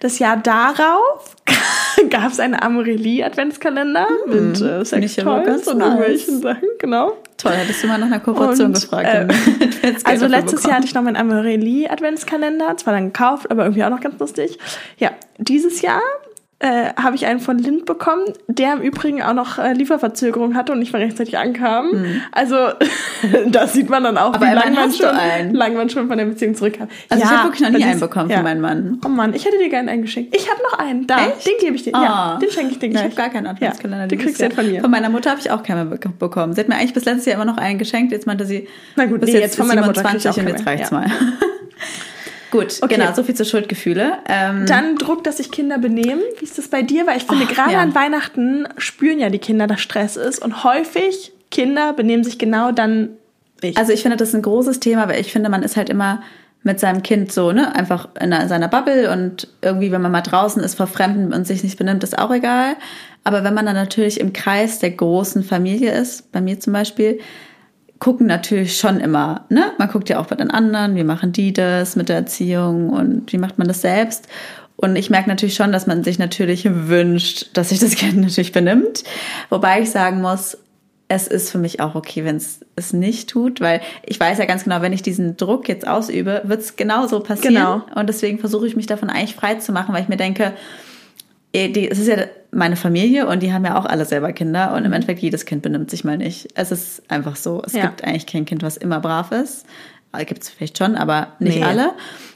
Das 0.00 0.18
Jahr 0.18 0.36
darauf 0.36 1.36
gab 2.10 2.30
es 2.32 2.40
einen 2.40 2.54
Amorelie 2.54 3.24
Adventskalender 3.24 4.06
mit 4.26 4.60
äh, 4.60 4.84
Sex 4.84 5.16
Toys 5.16 5.66
und 5.68 5.80
irgendwelchen 5.80 6.40
Sachen, 6.40 6.68
genau. 6.78 7.16
Toll, 7.36 7.52
hättest 7.52 7.82
du 7.82 7.88
mal 7.88 7.98
nach 7.98 8.06
einer 8.06 8.20
Kooperation 8.20 8.68
Und, 8.68 8.74
gefragt. 8.80 9.08
äh, 9.08 9.26
Also 10.04 10.26
letztes 10.26 10.52
bekommen. 10.62 10.68
Jahr 10.68 10.76
hatte 10.76 10.86
ich 10.86 10.94
noch 10.94 11.02
meinen 11.02 11.16
Amorelie 11.16 11.90
Adventskalender, 11.90 12.76
zwar 12.76 12.92
dann 12.94 13.06
gekauft, 13.06 13.50
aber 13.50 13.64
irgendwie 13.64 13.82
auch 13.84 13.90
noch 13.90 14.00
ganz 14.00 14.18
lustig. 14.20 14.58
Ja, 14.98 15.10
dieses 15.38 15.82
Jahr 15.82 16.00
äh, 16.62 16.92
habe 16.94 17.16
ich 17.16 17.26
einen 17.26 17.40
von 17.40 17.58
Lind 17.58 17.86
bekommen, 17.86 18.22
der 18.46 18.74
im 18.74 18.80
Übrigen 18.82 19.20
auch 19.20 19.34
noch 19.34 19.58
äh, 19.58 19.72
Lieferverzögerung 19.72 20.54
hatte 20.54 20.72
und 20.72 20.78
nicht 20.78 20.92
mehr 20.92 21.02
rechtzeitig 21.02 21.36
ankam. 21.36 21.90
Also 22.30 22.56
das 23.48 23.72
sieht 23.72 23.90
man 23.90 24.04
dann 24.04 24.16
auch, 24.16 24.28
Hm. 24.28 24.42
Aber 24.42 24.46
wie 24.46 24.54
lange 24.54 24.76
man, 24.76 24.92
schon, 24.92 25.54
lang 25.54 25.74
man 25.74 25.90
schon 25.90 26.06
von 26.08 26.16
der 26.18 26.24
Beziehung 26.26 26.54
zurückkam. 26.54 26.88
Also 27.08 27.24
ich 27.24 27.30
habe 27.30 27.48
wirklich 27.48 27.60
noch 27.68 27.76
nie 27.76 27.84
einen 27.84 27.98
bekommen 28.00 28.30
ja. 28.30 28.36
von 28.36 28.44
meinem 28.44 28.60
Mann. 28.60 29.00
Oh 29.04 29.08
Mann, 29.08 29.34
ich 29.34 29.44
hätte 29.44 29.58
dir 29.58 29.68
gerne 29.68 29.90
einen 29.90 30.02
geschenkt. 30.02 30.34
Ich 30.36 30.48
habe 30.50 30.62
noch 30.62 30.78
einen. 30.78 31.06
Da, 31.06 31.18
Echt? 31.26 31.46
den 31.46 31.54
gebe 31.60 31.74
ich 31.76 31.82
dir. 31.82 31.94
Ah. 31.94 32.02
Ja, 32.04 32.38
den 32.40 32.50
schenke 32.50 32.72
ich 32.72 32.78
dir 32.78 32.86
Ich 32.86 32.92
gleich. 32.92 33.04
habe 33.06 33.14
gar 33.16 33.30
keinen 33.30 33.46
Adventskalender. 33.48 34.02
Ja, 34.04 34.06
den 34.06 34.18
kriegst 34.20 34.40
du 34.40 34.44
den 34.44 34.52
von 34.52 34.70
mir. 34.70 34.80
Von 34.80 34.90
meiner 34.90 35.10
Mutter 35.10 35.30
habe 35.30 35.40
ich 35.40 35.50
auch 35.50 35.62
keinen 35.62 35.90
be- 35.90 35.98
bekommen. 36.18 36.52
Sie 36.54 36.60
hat 36.60 36.68
mir 36.68 36.76
eigentlich 36.76 36.94
bis 36.94 37.04
letztes 37.04 37.26
Jahr 37.26 37.34
immer 37.34 37.44
noch 37.44 37.56
einen 37.58 37.78
geschenkt. 37.78 38.12
Jetzt 38.12 38.26
meinte 38.26 38.46
sie, 38.46 38.68
Na 38.96 39.06
gut, 39.06 39.20
bis 39.20 39.28
nee, 39.28 39.34
jetzt, 39.34 39.42
jetzt 39.42 39.56
von 39.56 39.66
meiner 39.66 39.84
Mutter 39.84 40.02
krieg 40.02 40.16
ich 40.16 40.22
27 40.22 40.30
auch 40.30 40.46
und 40.46 40.48
jetzt 40.58 40.66
reicht's 40.66 40.90
mehr. 40.92 41.00
mal. 41.00 41.10
Gut, 42.52 42.78
Okay. 42.82 42.94
genau, 42.96 43.12
so 43.14 43.24
viel 43.24 43.34
zu 43.34 43.44
Schuldgefühle. 43.44 44.18
Ähm, 44.28 44.66
Dann 44.66 44.94
Druck, 44.96 45.24
dass 45.24 45.38
sich 45.38 45.50
Kinder 45.50 45.78
benehmen. 45.78 46.20
Wie 46.38 46.44
ist 46.44 46.58
das 46.58 46.68
bei 46.68 46.82
dir? 46.82 47.06
Weil 47.08 47.16
ich 47.16 47.24
finde, 47.24 47.46
Ach, 47.48 47.52
gerade 47.54 47.72
ja. 47.72 47.80
an 47.80 47.94
Weihnachten 47.96 48.68
spüren 48.78 49.18
ja 49.18 49.30
die 49.30 49.38
Kinder, 49.40 49.66
dass 49.66 49.80
Stress 49.80 50.16
ist. 50.16 50.38
Und 50.40 50.62
häufig 50.62 51.32
Kinder 51.50 51.92
benehmen 51.94 52.22
sich 52.22 52.38
genau 52.38 52.70
dann 52.70 53.08
nicht. 53.62 53.78
Also 53.78 53.92
ich 53.92 54.02
finde, 54.02 54.16
das 54.16 54.28
ist 54.28 54.34
ein 54.34 54.42
großes 54.42 54.78
Thema, 54.80 55.08
weil 55.08 55.20
ich 55.20 55.32
finde, 55.32 55.48
man 55.48 55.62
ist 55.62 55.76
halt 55.76 55.88
immer 55.88 56.22
mit 56.62 56.78
seinem 56.78 57.02
Kind 57.02 57.32
so, 57.32 57.50
ne, 57.52 57.74
einfach 57.74 58.08
in 58.20 58.32
einer- 58.32 58.46
seiner 58.48 58.68
Bubble 58.68 59.10
und 59.10 59.48
irgendwie, 59.62 59.90
wenn 59.90 60.00
man 60.02 60.12
mal 60.12 60.20
draußen 60.20 60.62
ist, 60.62 60.76
verfremden 60.76 61.32
und 61.32 61.44
sich 61.46 61.64
nicht 61.64 61.76
benimmt, 61.76 62.04
ist 62.04 62.16
auch 62.18 62.30
egal. 62.32 62.76
Aber 63.24 63.42
wenn 63.44 63.54
man 63.54 63.66
dann 63.66 63.74
natürlich 63.74 64.20
im 64.20 64.32
Kreis 64.32 64.78
der 64.78 64.90
großen 64.90 65.42
Familie 65.42 65.90
ist, 65.92 66.30
bei 66.32 66.40
mir 66.40 66.60
zum 66.60 66.72
Beispiel, 66.72 67.18
gucken 68.02 68.26
natürlich 68.26 68.78
schon 68.78 68.98
immer, 68.98 69.44
ne? 69.48 69.74
Man 69.78 69.88
guckt 69.88 70.08
ja 70.08 70.18
auch 70.18 70.26
bei 70.26 70.34
den 70.34 70.50
anderen, 70.50 70.96
wie 70.96 71.04
machen 71.04 71.30
die 71.30 71.52
das 71.52 71.94
mit 71.94 72.08
der 72.08 72.16
Erziehung 72.16 72.90
und 72.90 73.32
wie 73.32 73.38
macht 73.38 73.58
man 73.58 73.68
das 73.68 73.80
selbst? 73.80 74.26
Und 74.74 74.96
ich 74.96 75.08
merke 75.08 75.28
natürlich 75.28 75.54
schon, 75.54 75.70
dass 75.70 75.86
man 75.86 76.02
sich 76.02 76.18
natürlich 76.18 76.66
wünscht, 76.68 77.50
dass 77.52 77.68
sich 77.68 77.78
das 77.78 77.94
Kind 77.94 78.16
natürlich 78.16 78.50
benimmt. 78.50 79.04
Wobei 79.50 79.82
ich 79.82 79.90
sagen 79.90 80.20
muss, 80.20 80.58
es 81.06 81.28
ist 81.28 81.52
für 81.52 81.58
mich 81.58 81.78
auch 81.78 81.94
okay, 81.94 82.24
wenn 82.24 82.38
es 82.38 82.62
es 82.74 82.92
nicht 82.92 83.30
tut, 83.30 83.60
weil 83.60 83.80
ich 84.04 84.18
weiß 84.18 84.38
ja 84.38 84.46
ganz 84.46 84.64
genau, 84.64 84.82
wenn 84.82 84.92
ich 84.92 85.02
diesen 85.02 85.36
Druck 85.36 85.68
jetzt 85.68 85.86
ausübe, 85.86 86.42
wird 86.42 86.60
es 86.60 86.74
genauso 86.74 87.20
passieren. 87.20 87.54
Genau. 87.54 87.82
Und 87.94 88.08
deswegen 88.08 88.40
versuche 88.40 88.66
ich 88.66 88.74
mich 88.74 88.86
davon 88.86 89.10
eigentlich 89.10 89.36
frei 89.36 89.54
zu 89.54 89.70
machen, 89.70 89.94
weil 89.94 90.02
ich 90.02 90.08
mir 90.08 90.16
denke, 90.16 90.54
es 91.54 91.98
ist 91.98 92.08
ja 92.08 92.16
meine 92.50 92.76
Familie 92.76 93.26
und 93.26 93.42
die 93.42 93.52
haben 93.52 93.64
ja 93.64 93.78
auch 93.78 93.84
alle 93.86 94.04
selber 94.04 94.32
Kinder 94.32 94.74
und 94.74 94.84
im 94.84 94.92
Endeffekt 94.92 95.20
jedes 95.20 95.44
Kind 95.46 95.62
benimmt 95.62 95.90
sich 95.90 96.04
mal 96.04 96.16
nicht. 96.18 96.48
Es 96.54 96.70
ist 96.72 97.02
einfach 97.10 97.36
so. 97.36 97.62
Es 97.64 97.72
Ja. 97.74 97.86
gibt 97.86 98.04
eigentlich 98.04 98.26
kein 98.26 98.44
Kind, 98.44 98.62
was 98.62 98.76
immer 98.76 99.00
brav 99.00 99.32
ist. 99.32 99.66
Gibt 100.26 100.42
es 100.42 100.50
vielleicht 100.50 100.76
schon, 100.78 100.94
aber 100.96 101.28
nicht 101.38 101.58
Nee. 101.58 101.64
alle. 101.64 101.92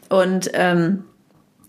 Und 0.09 0.51
ähm, 0.55 1.05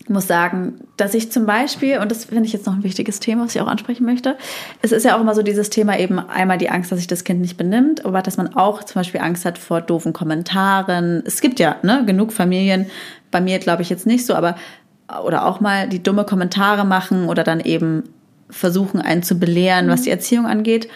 ich 0.02 0.08
muss 0.08 0.26
sagen, 0.26 0.76
dass 0.96 1.12
ich 1.12 1.30
zum 1.30 1.44
Beispiel, 1.44 1.98
und 1.98 2.10
das 2.10 2.24
finde 2.24 2.44
ich 2.46 2.54
jetzt 2.54 2.64
noch 2.64 2.72
ein 2.72 2.82
wichtiges 2.82 3.20
Thema, 3.20 3.44
was 3.44 3.54
ich 3.54 3.60
auch 3.60 3.66
ansprechen 3.66 4.06
möchte, 4.06 4.38
es 4.80 4.90
ist 4.92 5.04
ja 5.04 5.14
auch 5.16 5.20
immer 5.20 5.34
so 5.34 5.42
dieses 5.42 5.68
Thema 5.68 5.98
eben 5.98 6.18
einmal 6.18 6.56
die 6.56 6.70
Angst, 6.70 6.90
dass 6.90 6.98
sich 6.98 7.08
das 7.08 7.24
Kind 7.24 7.42
nicht 7.42 7.58
benimmt, 7.58 8.06
aber 8.06 8.22
dass 8.22 8.38
man 8.38 8.54
auch 8.56 8.82
zum 8.84 9.00
Beispiel 9.00 9.20
Angst 9.20 9.44
hat 9.44 9.58
vor 9.58 9.82
doofen 9.82 10.14
Kommentaren. 10.14 11.22
Es 11.26 11.42
gibt 11.42 11.60
ja 11.60 11.76
ne, 11.82 12.04
genug 12.06 12.32
Familien, 12.32 12.86
bei 13.30 13.42
mir 13.42 13.58
glaube 13.58 13.82
ich 13.82 13.90
jetzt 13.90 14.06
nicht 14.06 14.24
so, 14.24 14.34
aber 14.34 14.56
oder 15.24 15.46
auch 15.46 15.60
mal 15.60 15.88
die 15.88 16.02
dumme 16.02 16.24
Kommentare 16.24 16.84
machen 16.84 17.28
oder 17.28 17.44
dann 17.44 17.60
eben 17.60 18.04
versuchen, 18.50 19.00
einen 19.00 19.22
zu 19.22 19.38
belehren, 19.38 19.88
was 19.88 20.02
die 20.02 20.10
Erziehung 20.10 20.46
angeht. 20.46 20.88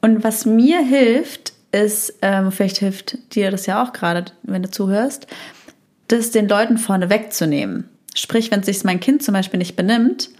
Und 0.00 0.24
was 0.24 0.46
mir 0.46 0.80
hilft, 0.80 1.52
ist, 1.72 2.14
ähm, 2.22 2.50
vielleicht 2.52 2.78
hilft 2.78 3.34
dir 3.34 3.50
das 3.50 3.66
ja 3.66 3.82
auch 3.82 3.92
gerade, 3.92 4.32
wenn 4.42 4.62
du 4.62 4.70
zuhörst, 4.70 5.26
das 6.08 6.30
den 6.30 6.48
Leuten 6.48 6.78
vorne 6.78 7.10
wegzunehmen. 7.10 7.88
Sprich, 8.14 8.50
wenn 8.50 8.62
sich 8.62 8.84
mein 8.84 9.00
Kind 9.00 9.22
zum 9.22 9.34
Beispiel 9.34 9.58
nicht 9.58 9.76
benimmt, 9.76 10.30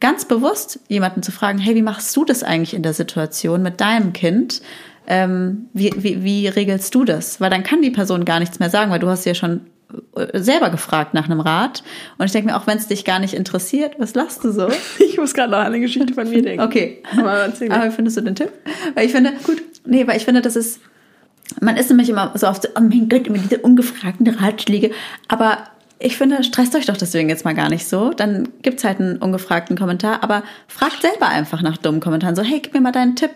ganz 0.00 0.24
bewusst 0.24 0.80
jemanden 0.88 1.22
zu 1.22 1.32
fragen, 1.32 1.58
hey, 1.58 1.74
wie 1.74 1.82
machst 1.82 2.16
du 2.16 2.24
das 2.24 2.42
eigentlich 2.42 2.74
in 2.74 2.82
der 2.82 2.94
Situation 2.94 3.62
mit 3.62 3.80
deinem 3.80 4.12
Kind? 4.12 4.62
Ähm, 5.06 5.66
wie, 5.74 5.92
wie, 5.96 6.24
wie 6.24 6.48
regelst 6.48 6.94
du 6.94 7.04
das? 7.04 7.40
Weil 7.40 7.50
dann 7.50 7.62
kann 7.62 7.82
die 7.82 7.90
Person 7.90 8.24
gar 8.24 8.40
nichts 8.40 8.58
mehr 8.58 8.70
sagen, 8.70 8.90
weil 8.90 8.98
du 8.98 9.08
hast 9.08 9.26
ja 9.26 9.34
schon 9.34 9.60
selber 10.32 10.70
gefragt 10.70 11.14
nach 11.14 11.24
einem 11.24 11.40
Rat. 11.40 11.82
Und 12.18 12.26
ich 12.26 12.32
denke 12.32 12.50
mir, 12.50 12.56
auch 12.56 12.66
wenn 12.66 12.78
es 12.78 12.88
dich 12.88 13.04
gar 13.04 13.18
nicht 13.18 13.34
interessiert, 13.34 13.94
was 13.98 14.14
lachst 14.14 14.44
du 14.44 14.52
so? 14.52 14.68
ich 14.98 15.18
muss 15.18 15.34
gerade 15.34 15.50
noch 15.50 15.58
an 15.58 15.66
eine 15.66 15.80
Geschichte 15.80 16.14
von 16.14 16.28
mir 16.28 16.42
denken. 16.42 16.62
Okay. 16.62 17.02
Aber. 17.18 17.52
Aber 17.70 17.90
findest 17.90 18.16
du 18.16 18.20
den 18.22 18.34
Tipp? 18.34 18.50
Weil 18.94 19.06
ich 19.06 19.12
finde, 19.12 19.32
gut, 19.44 19.62
nee, 19.84 20.06
weil 20.06 20.16
ich 20.16 20.24
finde, 20.24 20.42
das 20.42 20.56
ist, 20.56 20.80
man 21.60 21.76
ist 21.76 21.90
nämlich 21.90 22.08
immer 22.08 22.32
so 22.34 22.46
oft 22.46 22.62
so, 22.62 22.68
oh 22.76 22.80
mein 22.80 23.08
Gott, 23.08 23.26
immer 23.26 23.38
diese 23.38 23.58
ungefragten 23.58 24.26
Ratschläge. 24.28 24.90
Aber 25.28 25.58
ich 26.04 26.18
finde, 26.18 26.44
stresst 26.44 26.76
euch 26.76 26.84
doch 26.84 26.98
deswegen 26.98 27.30
jetzt 27.30 27.46
mal 27.46 27.54
gar 27.54 27.70
nicht 27.70 27.88
so. 27.88 28.10
Dann 28.10 28.46
gibt's 28.60 28.84
halt 28.84 29.00
einen 29.00 29.16
ungefragten 29.16 29.74
Kommentar, 29.78 30.22
aber 30.22 30.42
fragt 30.68 31.00
selber 31.00 31.28
einfach 31.28 31.62
nach 31.62 31.78
dummen 31.78 32.00
Kommentaren. 32.00 32.36
So, 32.36 32.42
hey, 32.42 32.60
gib 32.60 32.74
mir 32.74 32.82
mal 32.82 32.92
deinen 32.92 33.16
Tipp. 33.16 33.30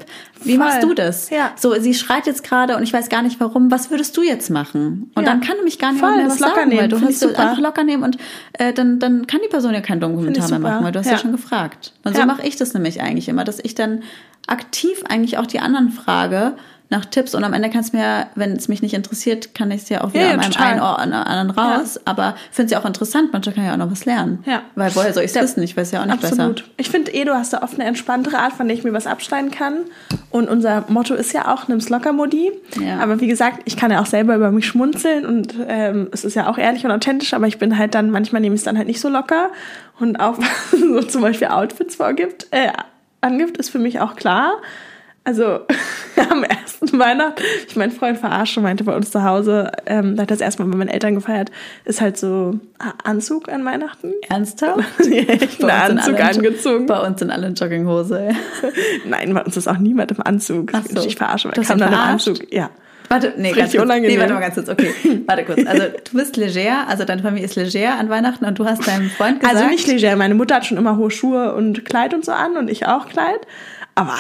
Wie 0.44 0.56
Voll. 0.56 0.58
machst 0.66 0.82
du 0.82 0.92
das? 0.92 1.30
Ja. 1.30 1.52
So, 1.56 1.72
sie 1.80 1.94
schreit 1.94 2.26
jetzt 2.26 2.44
gerade 2.44 2.76
und 2.76 2.82
ich 2.82 2.92
weiß 2.92 3.08
gar 3.08 3.22
nicht 3.22 3.40
warum. 3.40 3.70
Was 3.70 3.90
würdest 3.90 4.14
du 4.18 4.22
jetzt 4.22 4.50
machen? 4.50 5.10
Und 5.14 5.22
Ja. 5.24 5.30
dann 5.30 5.40
kann 5.40 5.56
nämlich 5.56 5.78
gar 5.78 5.94
Voll, 5.94 6.10
niemand 6.10 6.18
mehr 6.18 6.28
was 6.30 6.40
locker 6.40 6.54
sagen, 6.56 6.70
weil 6.72 6.76
nehmen, 6.76 6.90
du 6.90 7.00
hast 7.00 7.10
ich 7.10 7.18
so 7.18 7.28
super. 7.28 7.40
einfach 7.40 7.58
locker 7.58 7.84
nehmen 7.84 8.02
und 8.02 8.18
äh, 8.52 8.74
dann, 8.74 8.98
dann 8.98 9.26
kann 9.26 9.40
die 9.42 9.48
Person 9.48 9.72
ja 9.72 9.80
keinen 9.80 10.00
dummen 10.00 10.16
Kommentar 10.16 10.50
mehr 10.50 10.58
machen, 10.58 10.84
weil 10.84 10.92
du 10.92 10.98
hast 10.98 11.06
ja, 11.06 11.12
Ja. 11.12 11.18
schon 11.18 11.32
gefragt. 11.32 11.94
Und 12.04 12.14
so 12.14 12.26
mache 12.26 12.46
ich 12.46 12.56
das 12.56 12.74
nämlich 12.74 13.00
eigentlich 13.00 13.30
immer, 13.30 13.44
dass 13.44 13.60
ich 13.60 13.74
dann 13.76 14.02
aktiv 14.48 15.02
eigentlich 15.08 15.38
auch 15.38 15.46
die 15.46 15.60
anderen 15.60 15.90
frage, 15.90 16.54
nach 16.90 17.04
Tipps 17.04 17.34
und 17.34 17.44
am 17.44 17.52
Ende 17.52 17.68
kannst 17.68 17.92
du 17.92 17.98
mir, 17.98 18.28
wenn 18.34 18.52
es 18.52 18.68
mich 18.68 18.80
nicht 18.80 18.94
interessiert, 18.94 19.54
kann 19.54 19.70
ich 19.70 19.82
es 19.82 19.88
ja 19.90 20.02
auch 20.02 20.14
wieder 20.14 20.22
Ja, 20.22 20.28
ja, 20.28 20.34
an 20.34 20.40
einem 20.40 20.56
einen 20.56 20.80
Ohr 20.80 20.98
an 20.98 21.12
anderen 21.12 21.50
raus. 21.50 22.00
Aber 22.06 22.34
finde 22.50 22.66
es 22.66 22.72
ja 22.72 22.80
auch 22.80 22.86
interessant, 22.86 23.30
manchmal 23.32 23.54
kann 23.54 23.64
ich 23.64 23.68
ja 23.68 23.74
auch 23.74 23.78
noch 23.78 23.90
was 23.90 24.06
lernen. 24.06 24.42
Ja. 24.46 24.62
Weil 24.74 24.94
woher 24.94 25.12
soll 25.12 25.24
ich 25.24 25.34
es 25.34 25.42
wissen? 25.42 25.62
Ich 25.62 25.76
weiß 25.76 25.90
ja 25.92 26.00
auch 26.00 26.06
nicht 26.06 26.24
Absolut. 26.24 26.56
besser. 26.56 26.68
Ich 26.78 26.88
finde 26.88 27.12
eh, 27.12 27.24
du 27.24 27.34
hast 27.34 27.52
da 27.52 27.62
oft 27.62 27.74
eine 27.74 27.84
entspanntere 27.84 28.38
Art, 28.38 28.54
von 28.54 28.68
der 28.68 28.76
ich 28.76 28.84
mir 28.84 28.94
was 28.94 29.06
abschneiden 29.06 29.50
kann. 29.50 29.80
Und 30.30 30.48
unser 30.48 30.84
Motto 30.88 31.14
ist 31.14 31.34
ja 31.34 31.52
auch, 31.52 31.68
nimm's 31.68 31.90
locker, 31.90 32.14
Modi. 32.14 32.52
Ja. 32.80 33.00
Aber 33.00 33.20
wie 33.20 33.26
gesagt, 33.26 33.60
ich 33.66 33.76
kann 33.76 33.90
ja 33.90 34.00
auch 34.00 34.06
selber 34.06 34.34
über 34.34 34.50
mich 34.50 34.66
schmunzeln 34.66 35.26
und 35.26 35.54
ähm, 35.66 36.08
es 36.12 36.24
ist 36.24 36.36
ja 36.36 36.48
auch 36.48 36.56
ehrlich 36.56 36.86
und 36.86 36.90
authentisch, 36.90 37.34
aber 37.34 37.46
ich 37.46 37.58
bin 37.58 37.76
halt 37.76 37.94
dann, 37.94 38.10
manchmal 38.10 38.40
nehme 38.40 38.54
ich 38.54 38.60
es 38.60 38.64
dann 38.64 38.78
halt 38.78 38.86
nicht 38.86 39.00
so 39.00 39.10
locker. 39.10 39.50
Und 40.00 40.20
auch 40.20 40.38
so 40.70 41.02
zum 41.02 41.20
Beispiel 41.20 41.48
Outfits 41.48 41.96
vorgibt, 41.96 42.46
äh, 42.50 42.68
angibt, 43.20 43.56
ist 43.58 43.70
für 43.70 43.78
mich 43.78 44.00
auch 44.00 44.16
klar. 44.16 44.60
Also 45.24 45.60
am 46.30 46.42
ersten 46.42 46.98
Weihnachten, 46.98 47.42
ich 47.66 47.76
meinen 47.76 47.92
Freund 47.92 48.16
verarscht 48.18 48.56
und 48.56 48.62
meinte 48.62 48.84
bei 48.84 48.96
uns 48.96 49.10
zu 49.10 49.24
Hause, 49.24 49.70
ähm, 49.84 50.16
da 50.16 50.22
hat 50.22 50.30
das 50.30 50.40
erstmal 50.40 50.68
bei 50.68 50.76
meinen 50.78 50.88
Eltern 50.88 51.14
gefeiert, 51.16 51.50
ist 51.84 52.00
halt 52.00 52.16
so 52.16 52.58
Anzug 53.04 53.50
an 53.50 53.62
Weihnachten. 53.64 54.14
Ernsthaft? 54.28 54.78
Bei 54.98 55.16
uns 55.34 55.56
sind 55.58 55.70
Anzug 55.70 56.14
alle 56.14 56.24
angezogen. 56.30 56.86
Bei 56.86 57.06
uns 57.06 57.20
in 57.20 57.30
Jogginghose. 57.54 58.30
Nein, 59.06 59.34
bei 59.34 59.42
uns 59.44 59.56
ist 59.56 59.68
auch 59.68 59.76
niemand 59.78 60.12
im 60.12 60.22
Anzug. 60.22 60.70
Ach 60.72 60.82
Ich 60.86 60.92
so. 60.92 61.10
verarschen, 61.10 61.50
Du 61.50 61.58
weil 61.60 61.66
kam 61.66 61.78
dann 61.78 61.92
im? 61.92 61.98
Anzug. 62.12 62.50
Ja. 62.52 62.70
Warte, 63.08 63.34
nee, 63.36 63.52
ganz 63.52 63.70
kurz. 63.70 63.74
Nee, 63.74 63.80
unangenehm. 63.80 64.20
warte 64.20 64.34
mal 64.34 64.40
ganz 64.40 64.54
kurz. 64.54 64.68
Okay, 64.68 64.92
warte 65.26 65.44
kurz. 65.44 65.66
Also 65.66 65.82
du 65.82 66.16
bist 66.16 66.36
leger, 66.36 66.86
also 66.88 67.04
deine 67.04 67.22
Familie 67.22 67.46
ist 67.46 67.56
leger 67.56 67.98
an 67.98 68.08
Weihnachten 68.08 68.44
und 68.44 68.58
du 68.58 68.66
hast 68.66 68.86
deinem 68.86 69.10
Freund 69.10 69.40
gesagt... 69.40 69.56
Also 69.56 69.68
nicht 69.68 69.86
leger. 69.86 70.14
Meine 70.16 70.34
Mutter 70.34 70.56
hat 70.56 70.66
schon 70.66 70.76
immer 70.76 70.96
hohe 70.96 71.10
Schuhe 71.10 71.54
und 71.54 71.84
Kleid 71.84 72.14
und 72.14 72.24
so 72.24 72.32
an 72.32 72.56
und 72.56 72.68
ich 72.68 72.86
auch 72.86 73.08
Kleid. 73.08 73.40
Aber 73.94 74.16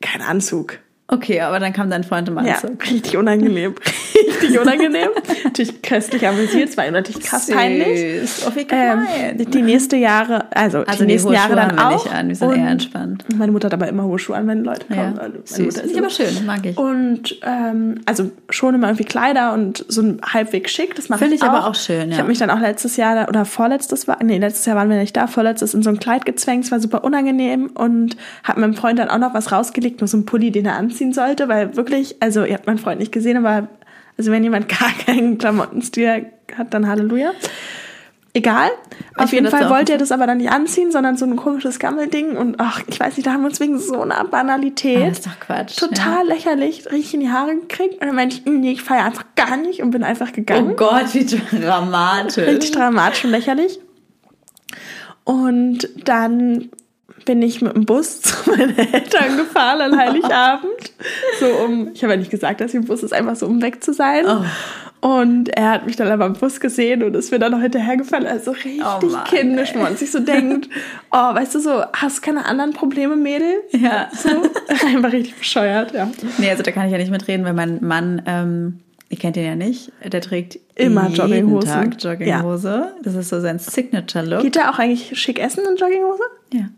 kein 0.00 0.22
Anzug. 0.22 0.78
Okay, 1.08 1.40
aber 1.42 1.58
dann 1.60 1.74
kam 1.74 1.90
dein 1.90 2.04
Freund 2.04 2.26
im 2.28 2.36
Ja, 2.46 2.54
Anzug. 2.54 2.90
richtig 2.90 3.18
unangenehm. 3.18 3.74
richtig 4.40 4.58
unangenehm. 4.58 5.08
natürlich 5.44 5.82
köstlich 5.82 6.26
amüsiert. 6.26 6.70
Es 6.70 6.76
war 6.78 6.90
natürlich 6.90 7.20
krass 7.22 7.48
peinlich. 7.50 8.20
Süß. 8.22 8.46
Oh, 8.48 8.52
wie 8.54 8.60
Ähm, 8.60 8.66
gemein. 8.68 9.36
die, 9.38 9.44
die 9.44 9.60
nächste 9.62 9.96
Jahre, 9.96 10.46
also, 10.56 10.78
Also 10.84 11.00
die 11.04 11.12
nächsten 11.12 11.32
Jahre 11.32 11.54
dann 11.54 11.76
haben 11.76 11.90
wir 11.90 11.96
auch. 11.96 12.04
nicht 12.04 12.14
an, 12.14 12.28
wir 12.28 12.34
sind 12.36 12.52
eher 12.56 12.68
entspannt. 12.68 13.24
Meine 13.36 13.52
Mutter 13.52 13.66
hat 13.66 13.74
aber 13.74 13.88
immer 13.88 14.04
hohe 14.04 14.18
Schuhe 14.18 14.36
an, 14.36 14.46
wenn 14.46 14.64
Leute 14.64 14.86
ja. 14.88 14.96
kommen. 14.96 15.18
Also 15.18 15.32
meine 15.58 15.70
Süß. 15.70 15.80
Finde 15.80 15.92
ich 15.92 15.98
aber 15.98 16.10
schön, 16.10 16.46
mag 16.46 16.64
ich. 16.64 16.78
Und 16.78 17.36
ähm, 17.42 18.00
also 18.06 18.30
schon 18.48 18.74
immer 18.74 18.86
irgendwie 18.86 19.04
Kleider 19.04 19.52
und 19.52 19.84
so 19.88 20.00
ein 20.00 20.20
halbwegs 20.24 20.70
schick. 20.72 20.94
Das 20.94 21.10
mache 21.10 21.18
Finde 21.18 21.34
ich 21.34 21.42
ich 21.42 21.46
auch. 21.46 21.52
aber 21.52 21.66
auch 21.66 21.74
schön, 21.74 22.06
Ich 22.08 22.12
ja. 22.12 22.18
habe 22.20 22.28
mich 22.28 22.38
dann 22.38 22.48
auch 22.48 22.60
letztes 22.60 22.96
Jahr 22.96 23.28
oder 23.28 23.44
vorletztes 23.44 24.08
war, 24.08 24.16
nee, 24.22 24.38
letztes 24.38 24.64
Jahr 24.64 24.76
waren 24.76 24.88
wir 24.88 24.96
nicht 24.96 25.14
da, 25.14 25.26
vorletztes 25.26 25.74
in 25.74 25.82
so 25.82 25.90
ein 25.90 25.98
Kleid 25.98 26.24
gezwängt. 26.24 26.64
Es 26.64 26.70
war 26.72 26.80
super 26.80 27.04
unangenehm 27.04 27.66
und 27.74 28.16
habe 28.44 28.60
meinem 28.62 28.74
Freund 28.74 28.98
dann 28.98 29.10
auch 29.10 29.18
noch 29.18 29.34
was 29.34 29.52
rausgelegt, 29.52 30.00
nur 30.00 30.08
so 30.08 30.16
ein 30.16 30.24
Pulli, 30.24 30.50
den 30.50 30.64
er 30.64 30.76
anziehen 30.92 31.12
sollte, 31.12 31.48
weil 31.48 31.76
wirklich, 31.76 32.16
also 32.20 32.44
ihr 32.44 32.54
habt 32.54 32.66
meinen 32.66 32.78
Freund 32.78 33.00
nicht 33.00 33.12
gesehen, 33.12 33.36
aber 33.44 33.68
also 34.18 34.30
wenn 34.30 34.44
jemand 34.44 34.68
gar 34.80 34.90
keinen 35.06 35.38
Klamottenstil 35.38 36.26
hat, 36.56 36.74
dann 36.74 36.86
Halleluja. 36.88 37.32
Egal. 38.34 38.70
Auf 39.16 39.30
jeden 39.34 39.48
Fall 39.48 39.68
wollte 39.68 39.92
er 39.92 39.98
das 39.98 40.10
aber 40.10 40.26
dann 40.26 40.38
nicht 40.38 40.50
anziehen, 40.50 40.90
sondern 40.90 41.18
so 41.18 41.26
ein 41.26 41.36
komisches 41.36 41.78
Gammelding. 41.78 42.34
Und 42.38 42.54
ach, 42.58 42.80
ich 42.86 42.98
weiß 42.98 43.18
nicht, 43.18 43.26
da 43.26 43.32
haben 43.34 43.42
wir 43.42 43.48
uns 43.48 43.60
wegen 43.60 43.78
so 43.78 44.00
einer 44.00 44.24
Banalität 44.24 45.02
Ah, 45.04 45.08
ist 45.08 45.26
doch 45.26 45.38
Quatsch. 45.38 45.76
total 45.76 46.26
lächerlich 46.28 46.90
richtig 46.90 47.12
in 47.12 47.20
die 47.20 47.30
Haare 47.30 47.54
gekriegt. 47.56 48.00
Und 48.00 48.06
dann 48.06 48.14
meinte 48.14 48.36
ich, 48.36 48.46
nee, 48.46 48.72
ich 48.72 48.80
feiere 48.82 49.04
einfach 49.04 49.26
gar 49.36 49.58
nicht 49.58 49.82
und 49.82 49.90
bin 49.90 50.02
einfach 50.02 50.28
Ja. 50.28 50.32
gegangen. 50.32 50.70
Oh 50.72 50.76
Gott, 50.76 51.12
wie 51.12 51.26
dramatisch. 51.60 52.46
Richtig 52.46 52.70
dramatisch 52.70 53.22
und 53.26 53.32
lächerlich. 53.32 53.78
Und 55.24 55.88
dann 56.08 56.70
bin 57.24 57.42
ich 57.42 57.62
mit 57.62 57.74
dem 57.74 57.84
Bus 57.84 58.20
zu 58.22 58.50
meinen 58.50 58.76
Eltern 58.76 59.36
gefahren 59.36 59.80
an 59.80 59.98
Heiligabend. 59.98 60.92
So 61.40 61.46
um, 61.64 61.90
ich 61.94 62.02
habe 62.02 62.14
ja 62.14 62.18
nicht 62.18 62.30
gesagt, 62.30 62.60
dass 62.60 62.70
ich 62.70 62.80
im 62.80 62.86
Bus 62.86 63.02
ist, 63.02 63.12
einfach 63.12 63.36
so 63.36 63.46
um 63.46 63.62
weg 63.62 63.82
zu 63.82 63.92
sein. 63.92 64.24
Oh. 64.26 64.44
Und 65.02 65.48
er 65.48 65.70
hat 65.70 65.86
mich 65.86 65.96
dann 65.96 66.08
aber 66.12 66.26
im 66.26 66.34
Bus 66.34 66.60
gesehen 66.60 67.02
und 67.02 67.16
ist 67.16 67.32
mir 67.32 67.40
dann 67.40 67.50
noch 67.50 67.60
hinterhergefallen. 67.60 68.24
Also 68.24 68.52
richtig 68.52 68.82
Oh 68.82 69.04
Mann, 69.04 69.24
kindisch, 69.24 69.74
wo 69.74 69.80
man 69.80 69.96
sich 69.96 70.12
so 70.12 70.20
denkt, 70.20 70.68
oh, 71.10 71.34
weißt 71.34 71.56
du 71.56 71.58
so, 71.58 71.82
hast 71.92 72.22
keine 72.22 72.44
anderen 72.44 72.72
Probleme, 72.72 73.16
Mädel? 73.16 73.62
Ja. 73.72 74.08
So, 74.12 74.28
einfach 74.86 75.12
richtig 75.12 75.34
bescheuert, 75.34 75.92
ja. 75.92 76.08
Nee, 76.38 76.50
also 76.50 76.62
da 76.62 76.70
kann 76.70 76.86
ich 76.86 76.92
ja 76.92 76.98
nicht 76.98 77.10
mitreden, 77.10 77.44
weil 77.44 77.52
mein 77.52 77.84
Mann, 77.84 78.22
ähm, 78.26 78.78
ihr 79.08 79.18
kennt 79.18 79.36
ihn 79.36 79.44
ja 79.44 79.56
nicht, 79.56 79.90
der 80.04 80.20
trägt 80.20 80.60
Immer 80.76 81.08
jeden 81.08 81.16
Jogginghosen. 81.16 81.68
Tag 81.68 81.96
Jogginghose. 81.98 82.92
Das 83.02 83.16
ist 83.16 83.28
so 83.28 83.40
sein 83.40 83.58
Signature-Look. 83.58 84.42
Geht 84.42 84.56
er 84.56 84.70
auch 84.70 84.78
eigentlich 84.78 85.18
schick 85.20 85.40
essen 85.40 85.64
in 85.68 85.76
Jogginghose? 85.76 86.22
Ja. 86.52 86.68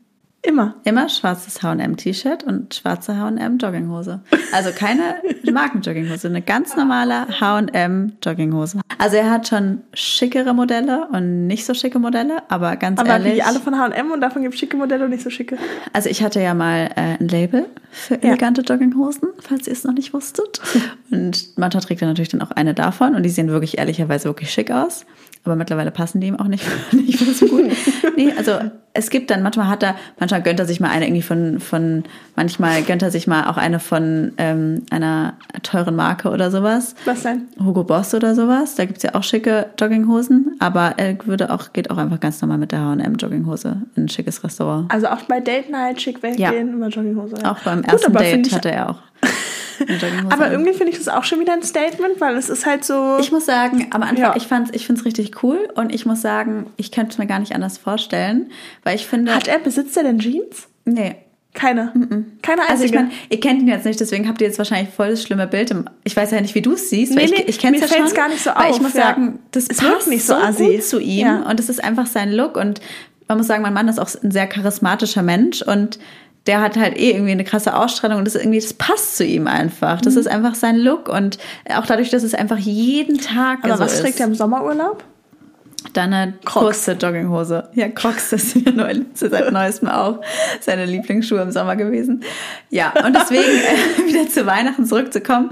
Immer. 0.44 0.74
Immer 0.84 1.08
schwarzes 1.08 1.62
H&M-T-Shirt 1.62 2.44
und 2.44 2.74
schwarze 2.74 3.16
H&M-Jogginghose. 3.18 4.20
Also 4.52 4.72
keine 4.72 5.16
Markenjogginghose, 5.52 6.28
eine 6.28 6.42
ganz 6.42 6.76
normale 6.76 7.40
H&M-Jogginghose. 7.40 8.80
Also 8.98 9.16
er 9.16 9.30
hat 9.30 9.48
schon 9.48 9.80
schickere 9.94 10.52
Modelle 10.52 11.08
und 11.12 11.46
nicht 11.46 11.64
so 11.64 11.72
schicke 11.72 11.98
Modelle, 11.98 12.42
aber 12.50 12.76
ganz 12.76 13.00
Aber 13.00 13.08
ehrlich, 13.08 13.36
wie 13.36 13.42
alle 13.42 13.58
von 13.58 13.78
H&M 13.78 14.12
und 14.12 14.20
davon 14.20 14.42
gibt 14.42 14.52
es 14.52 14.60
schicke 14.60 14.76
Modelle 14.76 15.04
und 15.04 15.10
nicht 15.10 15.22
so 15.22 15.30
schicke. 15.30 15.56
also 15.94 16.10
ich 16.10 16.22
hatte 16.22 16.40
ja 16.40 16.52
mal 16.52 16.90
äh, 16.94 17.16
ein 17.18 17.28
Label 17.28 17.64
für 17.90 18.22
elegante 18.22 18.60
Jogginghosen, 18.60 19.30
falls 19.40 19.66
ihr 19.66 19.72
es 19.72 19.84
noch 19.84 19.94
nicht 19.94 20.12
wusstet. 20.12 20.60
Und 21.10 21.56
manchmal 21.56 21.82
trägt 21.82 22.02
er 22.02 22.08
natürlich 22.08 22.30
dann 22.30 22.42
auch 22.42 22.50
eine 22.50 22.74
davon 22.74 23.14
und 23.14 23.22
die 23.22 23.28
sehen 23.28 23.48
wirklich 23.48 23.78
ehrlicherweise 23.78 24.24
wirklich 24.24 24.50
schick 24.50 24.72
aus. 24.72 25.06
Aber 25.44 25.56
mittlerweile 25.56 25.90
passen 25.90 26.20
die 26.20 26.28
ihm 26.28 26.36
auch 26.36 26.48
nicht, 26.48 26.64
nicht 26.92 27.18
so 27.18 27.46
gut. 27.46 27.70
Nee, 28.16 28.32
also 28.36 28.52
es 28.96 29.10
gibt 29.10 29.30
dann, 29.30 29.42
manchmal 29.42 29.68
hat 29.68 29.82
er, 29.82 29.96
manchmal 30.18 30.40
gönnt 30.40 30.60
er 30.60 30.66
sich 30.66 30.80
mal 30.80 30.88
eine 30.88 31.06
irgendwie 31.06 31.20
von, 31.22 31.58
von 31.60 32.04
manchmal 32.36 32.82
gönnt 32.82 33.02
er 33.02 33.10
sich 33.10 33.26
mal 33.26 33.48
auch 33.50 33.56
eine 33.56 33.80
von 33.80 34.32
ähm, 34.38 34.82
einer 34.90 35.34
teuren 35.62 35.96
Marke 35.96 36.30
oder 36.30 36.50
sowas. 36.50 36.94
Was 37.04 37.24
denn? 37.24 37.42
Hugo 37.62 37.82
Boss 37.84 38.14
oder 38.14 38.34
sowas. 38.34 38.76
Da 38.76 38.84
gibt's 38.84 39.02
ja 39.02 39.14
auch 39.14 39.22
schicke 39.24 39.66
Jogginghosen, 39.78 40.56
aber 40.60 40.94
er 40.96 41.16
würde 41.26 41.52
auch, 41.52 41.72
geht 41.72 41.90
auch 41.90 41.98
einfach 41.98 42.20
ganz 42.20 42.40
normal 42.40 42.58
mit 42.58 42.72
der 42.72 42.80
H&M 42.80 43.16
Jogginghose 43.16 43.82
in 43.96 44.04
ein 44.04 44.08
schickes 44.08 44.44
Restaurant. 44.44 44.90
Also 44.92 45.08
auch 45.08 45.22
bei 45.22 45.40
Date 45.40 45.70
Night 45.70 46.00
schick 46.00 46.22
weggehen, 46.22 46.38
Ja. 46.38 46.52
immer 46.52 46.88
Jogginghose. 46.88 47.34
Ja. 47.42 47.52
Auch 47.52 47.58
beim 47.60 47.82
Gut, 47.82 47.92
ersten 47.92 48.06
aber 48.16 48.20
Date 48.24 48.52
hatte 48.52 48.70
er 48.70 48.90
auch. 48.90 48.98
Aber 50.30 50.50
irgendwie 50.50 50.72
finde 50.72 50.92
ich 50.92 50.98
das 50.98 51.08
auch 51.08 51.24
schon 51.24 51.40
wieder 51.40 51.52
ein 51.52 51.62
Statement, 51.62 52.20
weil 52.20 52.36
es 52.36 52.48
ist 52.48 52.66
halt 52.66 52.84
so. 52.84 53.18
ich 53.20 53.32
muss 53.32 53.46
sagen, 53.46 53.86
am 53.90 54.02
Anfang, 54.02 54.16
Ja. 54.18 54.36
ich 54.36 54.46
fand's, 54.46 54.70
ich 54.72 54.86
find's 54.86 55.04
richtig 55.04 55.42
cool 55.42 55.68
und 55.74 55.94
ich 55.94 56.06
muss 56.06 56.20
sagen, 56.22 56.66
ich 56.76 56.92
könnte 56.92 57.12
es 57.12 57.18
mir 57.18 57.26
gar 57.26 57.38
nicht 57.38 57.54
anders 57.54 57.78
vorstellen, 57.78 58.50
weil 58.82 58.96
ich 58.96 59.06
finde, 59.06 59.34
hat 59.34 59.48
er, 59.48 59.58
besitzt 59.58 59.96
er 59.96 60.02
denn 60.04 60.18
Jeans? 60.18 60.68
nee. 60.84 61.16
Keine. 61.56 61.92
Keine 62.42 62.62
einzige. 62.62 62.68
Also 62.72 62.84
ich 62.84 62.92
meine, 62.94 63.10
ihr 63.30 63.38
kennt 63.38 63.62
ihn 63.62 63.68
jetzt 63.68 63.86
nicht, 63.86 64.00
deswegen 64.00 64.26
habt 64.28 64.40
ihr 64.40 64.48
jetzt 64.48 64.58
wahrscheinlich 64.58 64.92
voll 64.92 65.10
das 65.10 65.22
schlimme 65.22 65.46
Bild. 65.46 65.70
Im, 65.70 65.88
ich 66.02 66.16
weiß 66.16 66.32
ja 66.32 66.40
nicht, 66.40 66.56
wie 66.56 66.62
du 66.62 66.72
es 66.72 66.90
siehst, 66.90 67.14
weil 67.16 67.26
Nee, 67.26 67.34
ich, 67.42 67.48
ich 67.50 67.58
kenne 67.60 67.76
es 67.76 67.88
ja 67.88 67.96
schon. 68.04 68.12
gar 68.12 68.28
nicht 68.28 68.42
so 68.42 68.50
weil 68.56 68.70
ich 68.70 68.76
auf, 68.78 68.80
muss 68.82 68.94
ja. 68.94 69.02
sagen, 69.02 69.38
das 69.52 69.68
Es 69.68 69.76
passt 69.76 70.08
nicht 70.08 70.24
so 70.26 70.34
so 70.34 70.40
assi. 70.40 70.64
gut 70.64 70.82
zu 70.82 70.98
ihm 70.98 71.24
Ja. 71.28 71.42
und 71.48 71.60
es 71.60 71.68
ist 71.68 71.84
einfach 71.84 72.06
sein 72.06 72.32
Look 72.32 72.56
und 72.56 72.80
man 73.28 73.38
muss 73.38 73.46
sagen, 73.46 73.62
mein 73.62 73.72
Mann 73.72 73.86
ist 73.86 74.00
auch 74.00 74.08
ein 74.24 74.32
sehr 74.32 74.48
charismatischer 74.48 75.22
Mensch 75.22 75.62
und 75.62 76.00
der 76.46 76.60
hat 76.60 76.76
halt 76.76 76.98
eh 76.98 77.12
irgendwie 77.12 77.32
eine 77.32 77.44
krasse 77.44 77.74
Ausstrahlung 77.74 78.18
und 78.18 78.26
das 78.26 78.34
ist 78.34 78.42
irgendwie, 78.42 78.60
das 78.60 78.74
passt 78.74 79.16
zu 79.16 79.24
ihm 79.24 79.46
einfach. 79.46 80.00
Mhm. 80.00 80.04
Das 80.04 80.16
ist 80.16 80.26
einfach 80.26 80.54
sein 80.54 80.76
Look 80.76 81.08
und 81.08 81.38
auch 81.74 81.86
dadurch, 81.86 82.10
dass 82.10 82.22
es 82.22 82.34
einfach 82.34 82.58
jeden 82.58 83.18
Tag 83.18 83.60
aber 83.62 83.76
so 83.76 83.84
was 83.84 83.94
ist. 83.94 84.00
trägt 84.02 84.20
er 84.20 84.26
im 84.26 84.34
Sommerurlaub? 84.34 85.04
Dann 85.92 86.12
eine 86.12 86.32
Crocs. 86.44 86.84
kurze 86.86 86.92
Jogginghose. 86.92 87.68
Ja, 87.74 87.88
Crocs 87.88 88.32
ist 88.32 88.56
ja 88.56 88.72
neu, 88.72 88.94
seit 89.14 89.52
neuestem 89.52 89.88
auch 89.88 90.20
seine 90.60 90.86
Lieblingsschuhe 90.86 91.40
im 91.42 91.52
Sommer 91.52 91.76
gewesen. 91.76 92.22
Ja, 92.70 92.92
und 93.04 93.14
deswegen 93.14 93.42
äh, 93.42 94.06
wieder 94.08 94.28
zu 94.28 94.46
Weihnachten 94.46 94.86
zurückzukommen. 94.86 95.50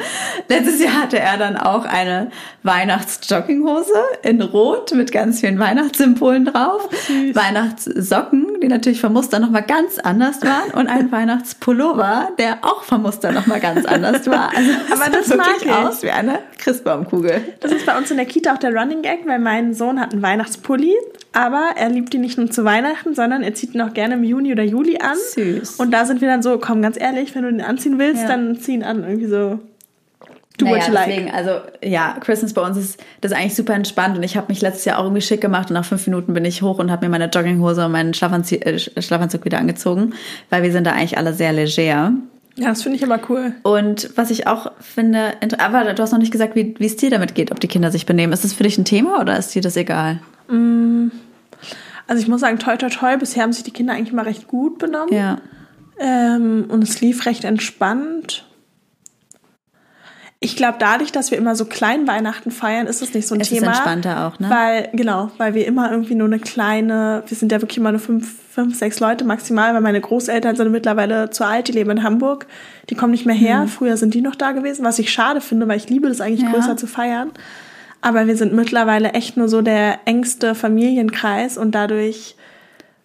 Letztes 0.48 0.80
Jahr 0.82 1.02
hatte 1.02 1.18
er 1.18 1.36
dann 1.36 1.56
auch 1.56 1.84
eine 1.84 2.30
Weihnachtsjogginghose 2.62 3.92
in 4.22 4.40
Rot 4.42 4.92
mit 4.94 5.12
ganz 5.12 5.40
vielen 5.40 5.58
Weihnachtssymbolen 5.58 6.46
drauf. 6.46 6.88
Weihnachtssocken, 7.34 8.60
die 8.62 8.68
natürlich 8.68 9.00
vom 9.00 9.12
Muster 9.12 9.38
nochmal 9.38 9.62
ganz 9.62 9.98
anders 9.98 10.40
waren. 10.42 10.70
Und 10.72 10.88
ein 10.88 11.12
Weihnachtspullover, 11.12 12.30
der 12.38 12.58
auch 12.62 12.82
vom 12.82 13.02
Muster 13.02 13.32
nochmal 13.32 13.60
ganz 13.60 13.84
anders 13.84 14.26
war. 14.26 14.50
Also 14.56 14.70
Aber 14.92 15.10
das 15.10 15.28
wirklich 15.28 15.36
mag 15.38 15.56
ich. 15.64 15.72
aus 15.72 16.02
wie 16.02 16.10
eine 16.10 16.38
Christbaumkugel. 16.62 17.40
Das 17.60 17.72
ist 17.72 17.84
bei 17.86 17.96
uns 17.96 18.10
in 18.10 18.16
der 18.16 18.26
Kita 18.26 18.54
auch 18.54 18.58
der 18.58 18.72
Running 18.74 19.02
Gag, 19.02 19.26
weil 19.26 19.38
mein 19.38 19.74
Sohn 19.74 20.00
hat 20.00 20.12
einen 20.12 20.22
Weihnachtspulli, 20.22 20.94
aber 21.32 21.70
er 21.76 21.88
liebt 21.88 22.14
ihn 22.14 22.20
nicht 22.20 22.38
nur 22.38 22.50
zu 22.50 22.64
Weihnachten, 22.64 23.14
sondern 23.14 23.42
er 23.42 23.54
zieht 23.54 23.74
ihn 23.74 23.80
auch 23.80 23.92
gerne 23.94 24.14
im 24.14 24.24
Juni 24.24 24.52
oder 24.52 24.62
Juli 24.62 24.98
an. 24.98 25.16
Süß. 25.34 25.76
Und 25.76 25.90
da 25.90 26.04
sind 26.04 26.20
wir 26.20 26.28
dann 26.28 26.42
so, 26.42 26.58
komm, 26.58 26.80
ganz 26.82 27.00
ehrlich, 27.00 27.34
wenn 27.34 27.42
du 27.42 27.50
den 27.50 27.60
anziehen 27.60 27.98
willst, 27.98 28.22
Ja. 28.22 28.28
dann 28.28 28.56
zieh 28.58 28.74
ihn 28.74 28.82
an. 28.84 29.02
Irgendwie 29.02 29.26
so, 29.26 29.58
do 30.58 30.64
naja, 30.66 30.88
like. 30.88 31.06
deswegen, 31.08 31.30
also 31.30 31.50
ja, 31.82 32.16
Christmas 32.20 32.52
bei 32.52 32.62
uns 32.62 32.76
ist 32.76 33.00
das 33.20 33.32
ist 33.32 33.36
eigentlich 33.38 33.54
super 33.54 33.74
entspannt 33.74 34.16
und 34.16 34.22
ich 34.22 34.36
habe 34.36 34.46
mich 34.48 34.60
letztes 34.60 34.84
Jahr 34.84 34.98
auch 34.98 35.04
irgendwie 35.04 35.22
schick 35.22 35.40
gemacht 35.40 35.70
und 35.70 35.74
nach 35.74 35.84
fünf 35.84 36.06
Minuten 36.06 36.34
bin 36.34 36.44
ich 36.44 36.62
hoch 36.62 36.78
und 36.78 36.90
habe 36.90 37.06
mir 37.06 37.10
meine 37.10 37.26
Jogginghose 37.26 37.84
und 37.86 37.92
meinen 37.92 38.14
Schlafanzug, 38.14 38.64
äh, 38.64 38.78
Schlafanzug 38.78 39.44
wieder 39.44 39.58
angezogen, 39.58 40.14
weil 40.50 40.62
wir 40.62 40.72
sind 40.72 40.86
da 40.86 40.92
eigentlich 40.92 41.18
alle 41.18 41.32
sehr 41.32 41.52
leger. 41.52 42.12
Ja, 42.56 42.68
das 42.68 42.82
finde 42.82 42.96
ich 42.96 43.04
aber 43.04 43.20
cool. 43.30 43.54
Und 43.62 44.10
was 44.16 44.30
ich 44.30 44.46
auch 44.46 44.72
finde, 44.78 45.34
aber 45.58 45.94
du 45.94 46.02
hast 46.02 46.12
noch 46.12 46.18
nicht 46.18 46.32
gesagt, 46.32 46.54
wie 46.54 46.74
wie 46.78 46.86
es 46.86 46.96
dir 46.96 47.10
damit 47.10 47.34
geht, 47.34 47.50
ob 47.50 47.60
die 47.60 47.68
Kinder 47.68 47.90
sich 47.90 48.04
benehmen. 48.04 48.32
Ist 48.32 48.44
das 48.44 48.52
für 48.52 48.64
dich 48.64 48.76
ein 48.76 48.84
Thema 48.84 49.20
oder 49.20 49.38
ist 49.38 49.54
dir 49.54 49.62
das 49.62 49.76
egal? 49.76 50.20
Also 52.06 52.22
ich 52.22 52.28
muss 52.28 52.40
sagen, 52.40 52.58
toi 52.58 52.76
toi 52.76 52.90
toi, 52.90 53.16
bisher 53.16 53.42
haben 53.42 53.52
sich 53.52 53.64
die 53.64 53.70
Kinder 53.70 53.94
eigentlich 53.94 54.12
mal 54.12 54.24
recht 54.24 54.48
gut 54.48 54.78
benommen. 54.78 55.14
Ja. 55.14 55.38
Ähm, 55.98 56.66
und 56.68 56.82
es 56.82 57.00
lief 57.00 57.26
recht 57.26 57.44
entspannt. 57.44 58.44
Ich 60.44 60.56
glaube, 60.56 60.76
dadurch, 60.80 61.12
dass 61.12 61.30
wir 61.30 61.38
immer 61.38 61.54
so 61.54 61.64
klein 61.64 62.08
Weihnachten 62.08 62.50
feiern, 62.50 62.88
ist 62.88 63.00
es 63.00 63.14
nicht 63.14 63.28
so 63.28 63.34
ein 63.36 63.40
es 63.40 63.48
Thema. 63.48 63.70
ist 63.70 63.78
entspannter 63.78 64.26
auch, 64.26 64.40
ne? 64.40 64.50
Weil, 64.50 64.88
genau, 64.92 65.30
weil 65.38 65.54
wir 65.54 65.66
immer 65.66 65.90
irgendwie 65.90 66.16
nur 66.16 66.26
eine 66.26 66.40
kleine, 66.40 67.22
wir 67.26 67.36
sind 67.36 67.52
ja 67.52 67.60
wirklich 67.62 67.78
immer 67.78 67.92
nur 67.92 68.00
fünf, 68.00 68.28
fünf, 68.50 68.76
sechs 68.76 68.98
Leute 68.98 69.24
maximal, 69.24 69.72
weil 69.72 69.80
meine 69.80 70.00
Großeltern 70.00 70.56
sind 70.56 70.72
mittlerweile 70.72 71.30
zu 71.30 71.46
alt, 71.46 71.68
die 71.68 71.72
leben 71.72 71.90
in 71.90 72.02
Hamburg, 72.02 72.46
die 72.90 72.96
kommen 72.96 73.12
nicht 73.12 73.24
mehr 73.24 73.36
her. 73.36 73.60
Mhm. 73.60 73.68
Früher 73.68 73.96
sind 73.96 74.14
die 74.14 74.20
noch 74.20 74.34
da 74.34 74.50
gewesen, 74.50 74.84
was 74.84 74.98
ich 74.98 75.12
schade 75.12 75.40
finde, 75.40 75.68
weil 75.68 75.76
ich 75.76 75.88
liebe 75.88 76.08
das 76.08 76.20
eigentlich 76.20 76.42
Ja. 76.42 76.50
größer 76.50 76.76
zu 76.76 76.88
feiern. 76.88 77.30
Aber 78.00 78.26
wir 78.26 78.36
sind 78.36 78.52
mittlerweile 78.52 79.12
echt 79.12 79.36
nur 79.36 79.48
so 79.48 79.62
der 79.62 80.00
engste 80.06 80.56
Familienkreis 80.56 81.56
und 81.56 81.72
dadurch 81.72 82.34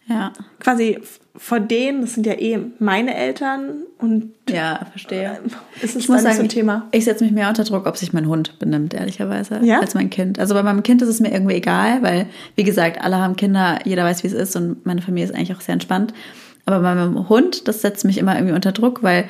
ja. 0.08 0.34
quasi 0.60 1.00
vor 1.38 1.60
denen, 1.60 2.02
das 2.02 2.14
sind 2.16 2.26
ja 2.26 2.34
eh 2.34 2.60
meine 2.80 3.16
Eltern 3.16 3.84
und 4.00 4.32
Ja, 4.50 4.80
verstehe. 4.92 5.40
ist 5.82 5.96
es 5.96 6.04
Ich 6.04 6.10
muss 6.10 6.24
nicht 6.24 6.24
so 6.24 6.30
sagen, 6.38 6.40
ein 6.46 6.50
Thema. 6.50 6.88
ich 6.92 7.06
setze 7.06 7.24
mich 7.24 7.32
mehr 7.34 7.48
unter 7.48 7.64
Druck, 7.64 7.86
ob 7.86 7.96
sich 7.98 8.12
mein 8.12 8.28
Hund 8.28 8.58
benimmt, 8.60 8.94
ehrlicherweise, 8.94 9.60
Ja? 9.64 9.80
als 9.80 9.94
mein 9.94 10.10
Kind. 10.10 10.40
Also 10.40 10.54
bei 10.56 10.64
meinem 10.64 10.84
Kind 10.84 11.02
ist 11.02 11.10
es 11.10 11.20
mir 11.20 11.32
irgendwie 11.32 11.56
egal, 11.56 12.02
weil, 12.02 12.26
wie 12.56 12.64
gesagt, 12.64 13.02
alle 13.02 13.18
haben 13.18 13.36
Kinder, 13.36 13.80
jeder 13.86 14.04
weiß, 14.04 14.24
wie 14.24 14.28
es 14.28 14.34
ist 14.34 14.56
und 14.56 14.86
meine 14.86 15.02
Familie 15.02 15.30
ist 15.30 15.36
eigentlich 15.36 15.56
auch 15.56 15.62
sehr 15.62 15.74
entspannt. 15.74 16.14
Aber 16.66 16.80
bei 16.82 16.96
meinem 16.96 17.30
Hund, 17.30 17.68
das 17.68 17.82
setzt 17.82 18.04
mich 18.04 18.18
immer 18.18 18.36
irgendwie 18.36 18.56
unter 18.56 18.72
Druck, 18.72 19.04
weil 19.04 19.26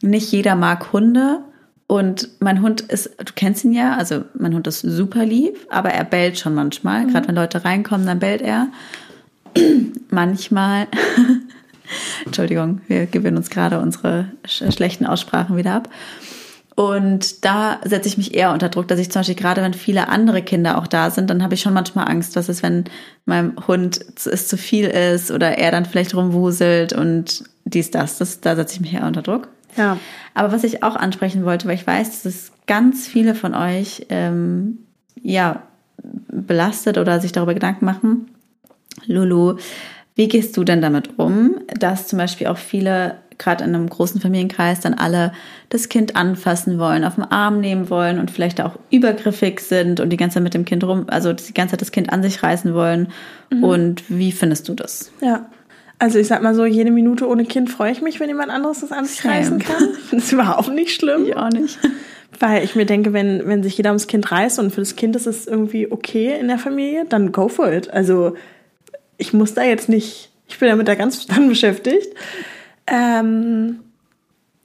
nicht 0.00 0.32
jeder 0.32 0.56
mag 0.56 0.92
Hunde. 0.92 1.40
Und 1.86 2.30
mein 2.40 2.62
Hund 2.62 2.80
ist, 2.80 3.10
du 3.18 3.32
kennst 3.36 3.64
ihn 3.64 3.72
ja, 3.72 3.96
also 3.96 4.22
mein 4.38 4.54
Hund 4.54 4.66
ist 4.66 4.80
super 4.80 5.26
lieb, 5.26 5.58
aber 5.68 5.90
er 5.90 6.04
bellt 6.04 6.38
schon 6.38 6.54
manchmal. 6.54 7.06
Gerade 7.06 7.28
wenn 7.28 7.34
Leute 7.34 7.64
reinkommen, 7.66 8.06
dann 8.06 8.18
bellt 8.18 8.40
er. 8.40 8.68
manchmal. 10.10 10.86
Entschuldigung, 12.24 12.80
wir 12.88 13.06
gewöhnen 13.06 13.36
uns 13.36 13.50
gerade 13.50 13.80
unsere 13.80 14.26
sch 14.46 14.64
schlechten 14.74 15.06
Aussprachen 15.06 15.56
wieder 15.56 15.74
ab. 15.74 15.88
Und 16.74 17.44
da 17.44 17.80
setze 17.84 18.08
ich 18.08 18.16
mich 18.16 18.34
eher 18.34 18.50
unter 18.52 18.70
Druck, 18.70 18.88
dass 18.88 18.98
ich 18.98 19.10
zum 19.10 19.20
Beispiel 19.20 19.34
gerade, 19.34 19.60
wenn 19.60 19.74
viele 19.74 20.08
andere 20.08 20.40
Kinder 20.42 20.78
auch 20.78 20.86
da 20.86 21.10
sind, 21.10 21.28
dann 21.28 21.42
habe 21.42 21.52
ich 21.52 21.60
schon 21.60 21.74
manchmal 21.74 22.08
Angst, 22.08 22.34
was 22.34 22.48
ist, 22.48 22.62
wenn 22.62 22.84
meinem 23.26 23.54
Hund 23.66 24.18
zu- 24.18 24.30
es 24.30 24.48
zu 24.48 24.56
viel 24.56 24.86
ist 24.86 25.30
oder 25.30 25.58
er 25.58 25.70
dann 25.70 25.84
vielleicht 25.84 26.14
rumwuselt 26.14 26.94
und 26.94 27.44
dies, 27.64 27.90
das. 27.90 28.16
das 28.18 28.40
da 28.40 28.56
setze 28.56 28.74
ich 28.76 28.80
mich 28.80 28.94
eher 28.94 29.06
unter 29.06 29.20
Druck. 29.22 29.48
Ja. 29.76 29.98
Aber 30.32 30.50
was 30.50 30.64
ich 30.64 30.82
auch 30.82 30.96
ansprechen 30.96 31.44
wollte, 31.44 31.68
weil 31.68 31.74
ich 31.74 31.86
weiß, 31.86 32.22
dass 32.22 32.24
es 32.24 32.52
ganz 32.66 33.06
viele 33.06 33.34
von 33.34 33.54
euch 33.54 34.06
ähm, 34.08 34.78
ja 35.20 35.62
belastet 36.28 36.96
oder 36.96 37.20
sich 37.20 37.32
darüber 37.32 37.54
Gedanken 37.54 37.84
machen. 37.84 38.28
Lulu, 39.06 39.56
wie 40.14 40.28
gehst 40.28 40.56
du 40.56 40.64
denn 40.64 40.82
damit 40.82 41.18
um, 41.18 41.60
dass 41.78 42.08
zum 42.08 42.18
Beispiel 42.18 42.48
auch 42.48 42.58
viele, 42.58 43.16
gerade 43.38 43.64
in 43.64 43.74
einem 43.74 43.88
großen 43.88 44.20
Familienkreis, 44.20 44.80
dann 44.80 44.94
alle 44.94 45.32
das 45.70 45.88
Kind 45.88 46.16
anfassen 46.16 46.78
wollen, 46.78 47.04
auf 47.04 47.14
den 47.14 47.24
Arm 47.24 47.60
nehmen 47.60 47.88
wollen 47.88 48.18
und 48.18 48.30
vielleicht 48.30 48.60
auch 48.60 48.78
übergriffig 48.90 49.60
sind 49.60 50.00
und 50.00 50.10
die 50.10 50.18
ganze 50.18 50.34
Zeit 50.34 50.42
mit 50.42 50.54
dem 50.54 50.64
Kind 50.64 50.84
rum, 50.84 51.06
also 51.08 51.32
die 51.32 51.54
ganze 51.54 51.72
Zeit 51.72 51.80
das 51.80 51.92
Kind 51.92 52.12
an 52.12 52.22
sich 52.22 52.42
reißen 52.42 52.74
wollen? 52.74 53.08
Und 53.62 54.04
wie 54.08 54.32
findest 54.32 54.68
du 54.68 54.74
das? 54.74 55.10
Ja. 55.20 55.46
Also 55.98 56.18
ich 56.18 56.26
sag 56.26 56.42
mal 56.42 56.54
so, 56.54 56.64
jede 56.64 56.90
Minute 56.90 57.28
ohne 57.28 57.44
Kind 57.44 57.70
freue 57.70 57.92
ich 57.92 58.02
mich, 58.02 58.18
wenn 58.18 58.28
jemand 58.28 58.50
anderes 58.50 58.80
das 58.80 58.90
an 58.90 59.04
sich 59.04 59.24
reißen 59.24 59.60
kann. 59.60 59.88
Ich 59.92 60.04
finde 60.08 60.24
es 60.24 60.32
überhaupt 60.32 60.74
nicht 60.74 60.92
schlimm. 60.92 61.32
auch 61.34 61.50
nicht. 61.50 61.78
Weil 62.40 62.64
ich 62.64 62.74
mir 62.74 62.86
denke, 62.86 63.12
wenn, 63.12 63.46
wenn 63.46 63.62
sich 63.62 63.76
jeder 63.76 63.90
ums 63.90 64.08
Kind 64.08 64.32
reißt 64.32 64.58
und 64.58 64.72
für 64.72 64.80
das 64.80 64.96
Kind 64.96 65.14
ist 65.14 65.26
es 65.26 65.46
irgendwie 65.46 65.92
okay 65.92 66.36
in 66.40 66.48
der 66.48 66.58
Familie, 66.58 67.04
dann 67.08 67.30
go 67.30 67.48
for 67.48 67.72
it. 67.72 67.90
Also 67.90 68.34
ich 69.22 69.32
muss 69.32 69.54
da 69.54 69.62
jetzt 69.62 69.88
nicht, 69.88 70.30
ich 70.48 70.58
bin 70.58 70.68
damit 70.68 70.88
da 70.88 70.94
ganz 70.94 71.26
dann 71.26 71.48
beschäftigt. 71.48 72.08
Ähm, 72.86 73.80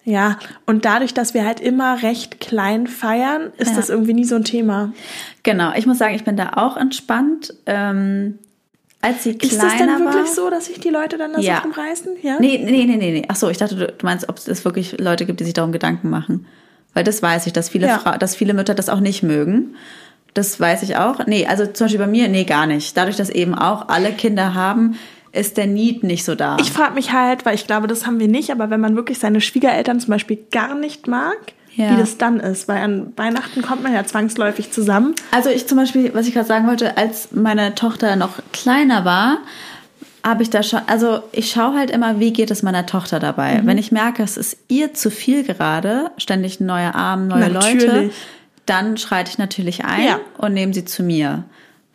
ja, 0.03 0.39
und 0.65 0.85
dadurch, 0.85 1.13
dass 1.13 1.33
wir 1.33 1.45
halt 1.45 1.59
immer 1.59 2.01
recht 2.01 2.39
klein 2.39 2.87
feiern, 2.87 3.51
ist 3.57 3.71
Ja. 3.71 3.75
das 3.77 3.89
irgendwie 3.89 4.13
nie 4.13 4.23
so 4.25 4.35
ein 4.35 4.43
Thema. 4.43 4.93
Genau, 5.43 5.73
ich 5.75 5.85
muss 5.85 5.97
sagen, 5.97 6.15
ich 6.15 6.23
bin 6.23 6.37
da 6.37 6.53
auch 6.55 6.77
entspannt. 6.77 7.53
Ähm, 7.65 8.39
als 9.01 9.23
sie 9.23 9.37
kleiner 9.37 9.53
Ist 9.53 9.61
das 9.63 9.77
denn 9.77 9.87
wirklich 9.99 10.15
war, 10.15 10.25
so, 10.25 10.49
dass 10.49 10.65
sich 10.65 10.79
die 10.79 10.89
Leute 10.89 11.17
dann 11.17 11.33
da 11.33 11.39
Ja. 11.39 11.57
so 11.57 11.63
rumreißen? 11.63 12.15
Ja. 12.23 12.37
Nee, 12.39 12.57
nee, 12.63 12.85
nee, 12.85 12.95
nee, 12.97 13.11
nee. 13.11 13.23
Ach 13.27 13.35
so, 13.35 13.49
ich 13.49 13.57
dachte, 13.57 13.75
du 13.75 13.87
du 13.87 14.05
meinst, 14.05 14.27
ob 14.27 14.37
es 14.37 14.65
wirklich 14.65 14.99
Leute 14.99 15.25
gibt, 15.25 15.39
die 15.39 15.43
sich 15.43 15.53
darum 15.53 15.71
Gedanken 15.71 16.09
machen. 16.09 16.47
Weil 16.93 17.03
das 17.03 17.21
weiß 17.21 17.45
ich, 17.45 17.53
dass 17.53 17.69
viele, 17.69 17.87
Ja. 17.87 17.99
Fra 17.99 18.17
dass 18.17 18.35
viele 18.35 18.53
Mütter 18.55 18.73
das 18.73 18.89
auch 18.89 18.99
nicht 19.01 19.21
mögen. 19.23 19.75
Das 20.33 20.59
weiß 20.59 20.83
ich 20.83 20.97
auch. 20.97 21.25
Nee, 21.25 21.47
also 21.47 21.65
zum 21.65 21.85
Beispiel 21.85 21.99
bei 21.99 22.07
mir, 22.07 22.27
nee, 22.27 22.43
gar 22.43 22.65
nicht. 22.67 22.95
Dadurch, 22.95 23.15
dass 23.15 23.29
eben 23.29 23.55
auch 23.55 23.89
alle 23.89 24.11
Kinder 24.11 24.53
haben, 24.53 24.97
ist 25.31 25.57
der 25.57 25.67
Need 25.67 26.03
nicht 26.03 26.23
so 26.25 26.35
da. 26.35 26.57
Ich 26.59 26.71
frage 26.71 26.93
mich 26.93 27.11
halt, 27.11 27.45
weil 27.45 27.55
ich 27.55 27.67
glaube, 27.67 27.87
das 27.87 28.05
haben 28.05 28.19
wir 28.19 28.27
nicht, 28.27 28.51
aber 28.51 28.69
wenn 28.69 28.79
man 28.79 28.95
wirklich 28.95 29.19
seine 29.19 29.41
Schwiegereltern 29.41 29.99
zum 29.99 30.09
Beispiel 30.11 30.39
gar 30.51 30.75
nicht 30.75 31.07
mag, 31.07 31.37
Ja. 31.75 31.91
wie 31.91 31.97
das 31.97 32.17
dann 32.17 32.39
ist, 32.39 32.67
weil 32.67 32.77
an 32.83 33.13
Weihnachten 33.17 33.61
kommt 33.61 33.83
man 33.83 33.93
ja 33.93 34.03
zwangsläufig 34.03 34.71
zusammen. 34.71 35.13
Also 35.31 35.49
ich 35.49 35.67
zum 35.67 35.77
Beispiel, 35.77 36.11
was 36.13 36.27
ich 36.27 36.33
gerade 36.33 36.47
sagen 36.47 36.67
wollte, 36.67 36.97
als 36.97 37.29
meine 37.31 37.75
Tochter 37.75 38.15
noch 38.15 38.31
kleiner 38.53 39.05
war, 39.05 39.39
habe 40.25 40.43
ich 40.43 40.49
da 40.49 40.61
schon, 40.63 40.81
also 40.87 41.19
ich 41.31 41.51
schaue 41.51 41.75
halt 41.77 41.89
immer, 41.91 42.19
wie 42.19 42.33
geht 42.33 42.51
es 42.51 42.63
meiner 42.63 42.85
Tochter 42.85 43.19
dabei. 43.19 43.61
Mhm. 43.61 43.67
Wenn 43.67 43.77
ich 43.77 43.91
merke, 43.91 44.23
es 44.23 44.37
ist 44.37 44.57
ihr 44.67 44.93
zu 44.93 45.09
viel 45.11 45.43
gerade, 45.43 46.11
ständig 46.17 46.59
ein 46.59 46.65
neuer 46.65 46.95
Arm, 46.95 47.27
neue 47.27 47.49
Leute, 47.49 47.85
Natürlich. 47.87 48.13
Dann 48.67 48.97
schreite 48.97 49.31
ich 49.31 49.39
natürlich 49.39 49.83
ein 49.83 50.05
Ja. 50.05 50.19
und 50.37 50.53
nehme 50.53 50.73
sie 50.73 50.85
zu 50.85 51.01
mir. 51.01 51.45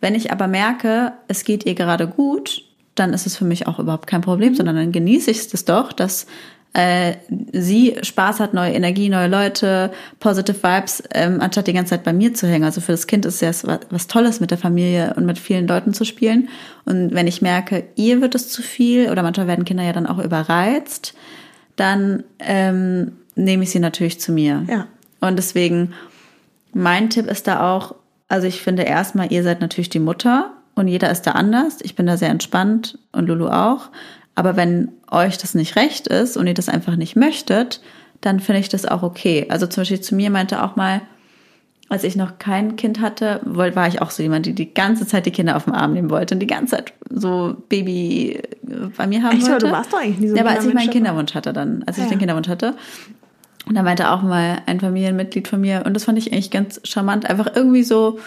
Wenn 0.00 0.16
ich 0.16 0.32
aber 0.32 0.48
merke, 0.48 1.12
es 1.28 1.44
geht 1.44 1.64
ihr 1.64 1.76
gerade 1.76 2.08
gut, 2.08 2.64
dann 2.96 3.12
ist 3.12 3.26
es 3.26 3.36
für 3.36 3.44
mich 3.44 3.68
auch 3.68 3.78
überhaupt 3.78 4.08
kein 4.08 4.20
Problem, 4.20 4.54
sondern 4.54 4.76
dann 4.76 4.92
genieße 4.92 5.30
ich 5.30 5.52
es 5.52 5.64
doch, 5.64 5.92
dass 5.92 6.26
äh, 6.74 7.16
sie 7.52 7.96
Spaß 8.02 8.40
hat, 8.40 8.54
neue 8.54 8.72
Energie, 8.72 9.10
neue 9.10 9.28
Leute, 9.28 9.92
positive 10.20 10.62
Vibes, 10.62 11.02
ähm, 11.12 11.40
anstatt 11.40 11.66
die 11.66 11.74
ganze 11.74 11.90
Zeit 11.90 12.02
bei 12.02 12.14
mir 12.14 12.32
zu 12.32 12.46
hängen. 12.48 12.64
Also 12.64 12.80
für 12.80 12.92
das 12.92 13.06
Kind 13.06 13.26
ist 13.26 13.42
es 13.42 13.62
ja 13.62 13.68
was, 13.68 13.80
was 13.90 14.06
Tolles, 14.06 14.40
mit 14.40 14.50
der 14.50 14.58
Familie 14.58 15.12
und 15.16 15.26
mit 15.26 15.38
vielen 15.38 15.68
Leuten 15.68 15.92
zu 15.92 16.04
spielen. 16.04 16.48
Und 16.86 17.12
wenn 17.12 17.26
ich 17.26 17.42
merke, 17.42 17.84
ihr 17.94 18.22
wird 18.22 18.34
es 18.34 18.48
zu 18.48 18.62
viel, 18.62 19.10
oder 19.10 19.22
manchmal 19.22 19.46
werden 19.48 19.66
Kinder 19.66 19.84
ja 19.84 19.92
dann 19.92 20.06
auch 20.06 20.18
überreizt, 20.18 21.14
dann 21.76 22.24
ähm, 22.38 23.12
nehme 23.34 23.64
ich 23.64 23.70
sie 23.70 23.80
natürlich 23.80 24.18
zu 24.18 24.32
mir. 24.32 24.64
Ja. 24.68 24.86
Und 25.20 25.36
deswegen, 25.36 25.92
mein 26.72 27.10
Tipp 27.10 27.26
ist 27.26 27.46
da 27.46 27.74
auch, 27.74 27.94
also 28.28 28.46
ich 28.46 28.62
finde 28.62 28.82
erstmal, 28.82 29.32
ihr 29.32 29.42
seid 29.42 29.60
natürlich 29.60 29.90
die 29.90 29.98
Mutter 29.98 30.52
und 30.74 30.88
jeder 30.88 31.10
ist 31.10 31.22
da 31.22 31.32
anders. 31.32 31.78
Ich 31.82 31.94
bin 31.96 32.06
da 32.06 32.16
sehr 32.16 32.30
entspannt 32.30 32.98
und 33.12 33.26
Lulu 33.28 33.48
auch. 33.48 33.90
Aber 34.34 34.56
wenn 34.56 34.90
euch 35.10 35.36
das 35.36 35.54
nicht 35.54 35.76
recht 35.76 36.08
ist 36.08 36.36
und 36.38 36.46
ihr 36.46 36.54
das 36.54 36.70
einfach 36.70 36.96
nicht 36.96 37.16
möchtet, 37.16 37.82
dann 38.22 38.40
finde 38.40 38.60
ich 38.60 38.68
das 38.70 38.86
auch 38.86 39.02
okay. 39.02 39.46
Also 39.50 39.66
zum 39.66 39.82
Beispiel 39.82 40.00
zu 40.00 40.14
mir 40.14 40.30
meinte 40.30 40.62
auch 40.62 40.76
mal, 40.76 41.02
als 41.90 42.04
ich 42.04 42.16
noch 42.16 42.38
kein 42.38 42.76
Kind 42.76 43.00
hatte, 43.02 43.40
war 43.44 43.86
ich 43.86 44.00
auch 44.00 44.10
so 44.10 44.22
jemand, 44.22 44.46
die 44.46 44.54
die 44.54 44.72
ganze 44.72 45.06
Zeit 45.06 45.26
die 45.26 45.30
Kinder 45.30 45.56
auf 45.56 45.64
den 45.64 45.74
Arm 45.74 45.92
nehmen 45.92 46.08
wollte 46.08 46.34
und 46.34 46.40
die 46.40 46.46
ganze 46.46 46.76
Zeit 46.76 46.94
so 47.10 47.54
Baby 47.68 48.40
äh, 48.66 48.86
bei 48.96 49.06
mir 49.06 49.22
haben 49.22 49.36
Echt, 49.36 49.42
aber 49.44 49.52
wollte. 49.54 49.66
du 49.66 49.72
warst 49.72 49.92
doch 49.92 49.98
eigentlich 50.00 50.18
nie 50.20 50.28
so 50.28 50.36
Ja, 50.36 50.40
aber 50.42 50.52
als 50.52 50.64
ich 50.64 50.72
meinen 50.72 50.88
Kinderwunsch 50.88 51.34
hatte 51.34 51.52
dann, 51.52 51.82
als 51.86 51.98
ich 51.98 52.04
Ja. 52.04 52.08
den 52.08 52.18
Kinderwunsch 52.18 52.48
hatte. 52.48 52.74
Und 53.66 53.74
da 53.76 53.82
meinte 53.82 54.10
auch 54.10 54.22
mal 54.22 54.62
ein 54.66 54.80
Familienmitglied 54.80 55.48
von 55.48 55.60
mir, 55.60 55.84
und 55.86 55.94
das 55.94 56.04
fand 56.04 56.18
ich 56.18 56.32
eigentlich 56.32 56.50
ganz 56.50 56.80
charmant, 56.84 57.28
einfach 57.28 57.54
irgendwie 57.54 57.84
so, 57.84 58.18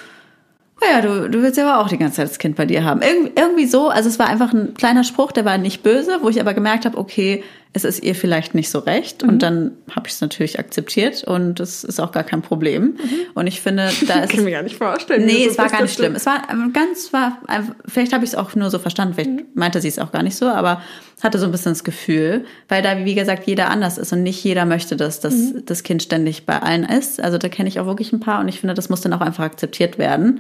naja, 0.82 1.02
du, 1.02 1.30
du 1.30 1.42
willst 1.42 1.58
ja 1.58 1.70
aber 1.70 1.84
auch 1.84 1.90
die 1.90 1.98
ganze 1.98 2.18
Zeit 2.18 2.30
das 2.30 2.40
Kind 2.40 2.56
bei 2.56 2.66
dir 2.66 2.84
haben. 2.84 3.02
Irgendwie, 3.02 3.32
irgendwie 3.36 3.66
so, 3.66 3.90
also 3.90 4.10
es 4.10 4.20
war 4.20 4.28
einfach 4.28 4.54
ein 4.54 4.74
kleiner 4.74 5.04
Spruch, 5.04 5.32
der 5.32 5.46
war 5.46 5.58
nicht 5.58 5.84
böse, 5.84 6.20
wo 6.22 6.30
ich 6.30 6.40
aber 6.40 6.54
gemerkt 6.54 6.86
habe, 6.86 6.98
okay, 6.98 7.44
es 7.76 7.84
ist 7.84 8.04
ihr 8.04 8.16
vielleicht 8.16 8.56
nicht 8.56 8.70
so 8.70 8.80
recht. 8.80 9.22
Mhm. 9.22 9.30
Und 9.30 9.44
dann 9.44 9.72
habe 9.92 10.08
ich 10.08 10.14
es 10.14 10.22
natürlich 10.22 10.58
akzeptiert 10.60 11.24
und 11.26 11.60
das 11.60 11.84
ist 11.84 12.00
auch 12.00 12.12
gar 12.14 12.24
kein 12.24 12.42
Problem. 12.42 12.96
Und 13.34 13.48
ich 13.48 13.60
finde, 13.62 13.90
da 14.08 14.22
ist 14.22 14.30
Ich 14.32 14.36
kann 14.38 14.46
mir 14.46 14.52
gar 14.52 14.64
nicht 14.64 14.78
vorstellen. 14.78 15.26
Nee, 15.26 15.46
es 15.46 15.58
war 15.58 15.68
gar 15.70 15.82
nicht 15.82 15.94
schlimm. 15.94 16.16
Es 16.16 16.26
war 16.26 16.42
ähm, 16.50 16.72
ganz, 16.74 17.12
war, 17.12 17.38
einfach- 17.48 17.76
vielleicht 17.86 18.14
habe 18.14 18.24
ich 18.24 18.32
es 18.32 18.36
auch 18.36 18.56
nur 18.56 18.70
so 18.72 18.80
verstanden, 18.80 19.14
vielleicht 19.14 19.30
Mhm. 19.30 19.46
meinte 19.56 19.82
sie 19.82 19.90
es 19.90 20.00
auch 20.00 20.12
gar 20.14 20.24
nicht 20.24 20.38
so, 20.38 20.46
aber 20.48 20.82
hatte 21.22 21.38
so 21.38 21.46
ein 21.46 21.52
bisschen 21.52 21.74
das 21.74 21.84
Gefühl, 21.84 22.46
weil 22.70 22.82
da, 22.82 23.04
wie 23.04 23.16
gesagt, 23.16 23.46
jeder 23.46 23.70
anders 23.70 23.98
ist 23.98 24.14
und 24.14 24.24
nicht 24.24 24.44
jeder 24.44 24.66
möchte, 24.66 24.96
dass 24.96 25.20
das, 25.20 25.34
Mhm. 25.36 25.64
das 25.66 25.84
Kind 25.84 26.02
ständig 26.02 26.46
bei 26.46 26.62
allen 26.62 26.84
ist. 26.86 27.22
Also 27.22 27.38
da 27.38 27.50
kenne 27.50 27.68
ich 27.68 27.80
auch 27.82 27.86
wirklich 27.88 28.14
ein 28.14 28.20
paar 28.22 28.40
und 28.40 28.48
ich 28.48 28.60
finde, 28.62 28.74
das 28.74 28.90
muss 28.90 29.02
dann 29.02 29.12
auch 29.14 29.22
einfach 29.22 29.44
akzeptiert 29.44 29.98
werden. 29.98 30.40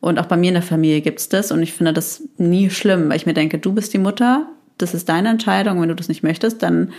Und 0.00 0.18
auch 0.18 0.26
bei 0.26 0.36
mir 0.36 0.48
in 0.48 0.54
der 0.54 0.62
Familie 0.62 1.00
gibt's 1.00 1.30
das 1.30 1.50
und 1.50 1.62
ich 1.62 1.72
finde 1.72 1.94
das 1.94 2.22
nie 2.36 2.68
schlimm, 2.68 3.08
weil 3.08 3.16
ich 3.16 3.24
mir 3.24 3.32
denke, 3.32 3.58
du 3.58 3.72
bist 3.72 3.94
die 3.94 3.98
Mutter, 3.98 4.48
das 4.78 4.94
ist 4.94 5.08
deine 5.08 5.28
Entscheidung, 5.30 5.80
wenn 5.80 5.88
du 5.88 5.94
das 5.94 6.08
nicht 6.08 6.22
möchtest, 6.22 6.62
dann 6.62 6.92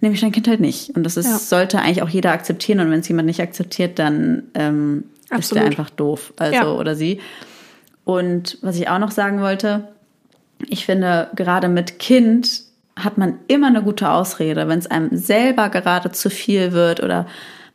nehme 0.00 0.14
ich 0.14 0.20
dein 0.20 0.32
Kind 0.32 0.48
halt 0.48 0.60
nicht. 0.60 0.90
Und 0.96 1.04
das 1.04 1.16
ist, 1.16 1.26
Ja. 1.26 1.38
sollte 1.38 1.78
eigentlich 1.80 2.02
auch 2.02 2.08
jeder 2.08 2.32
akzeptieren 2.32 2.80
und 2.80 2.90
wenn 2.90 3.00
es 3.00 3.08
jemand 3.08 3.26
nicht 3.26 3.40
akzeptiert, 3.40 3.98
dann 3.98 4.44
ähm, 4.54 5.04
ist 5.22 5.30
der 5.30 5.36
Absolut. 5.38 5.64
einfach 5.64 5.90
doof. 5.90 6.32
Also 6.36 6.54
Ja. 6.54 6.72
oder 6.72 6.94
sie. 6.94 7.20
Und 8.04 8.58
was 8.62 8.76
ich 8.76 8.88
auch 8.88 8.98
noch 8.98 9.10
sagen 9.10 9.40
wollte, 9.40 9.88
ich 10.68 10.84
finde, 10.86 11.28
gerade 11.34 11.68
mit 11.68 11.98
Kind 11.98 12.62
hat 12.96 13.18
man 13.18 13.38
immer 13.48 13.66
eine 13.68 13.82
gute 13.82 14.10
Ausrede, 14.10 14.68
wenn 14.68 14.78
es 14.78 14.86
einem 14.86 15.16
selber 15.16 15.68
gerade 15.68 16.12
zu 16.12 16.30
viel 16.30 16.72
wird 16.72 17.02
oder 17.02 17.26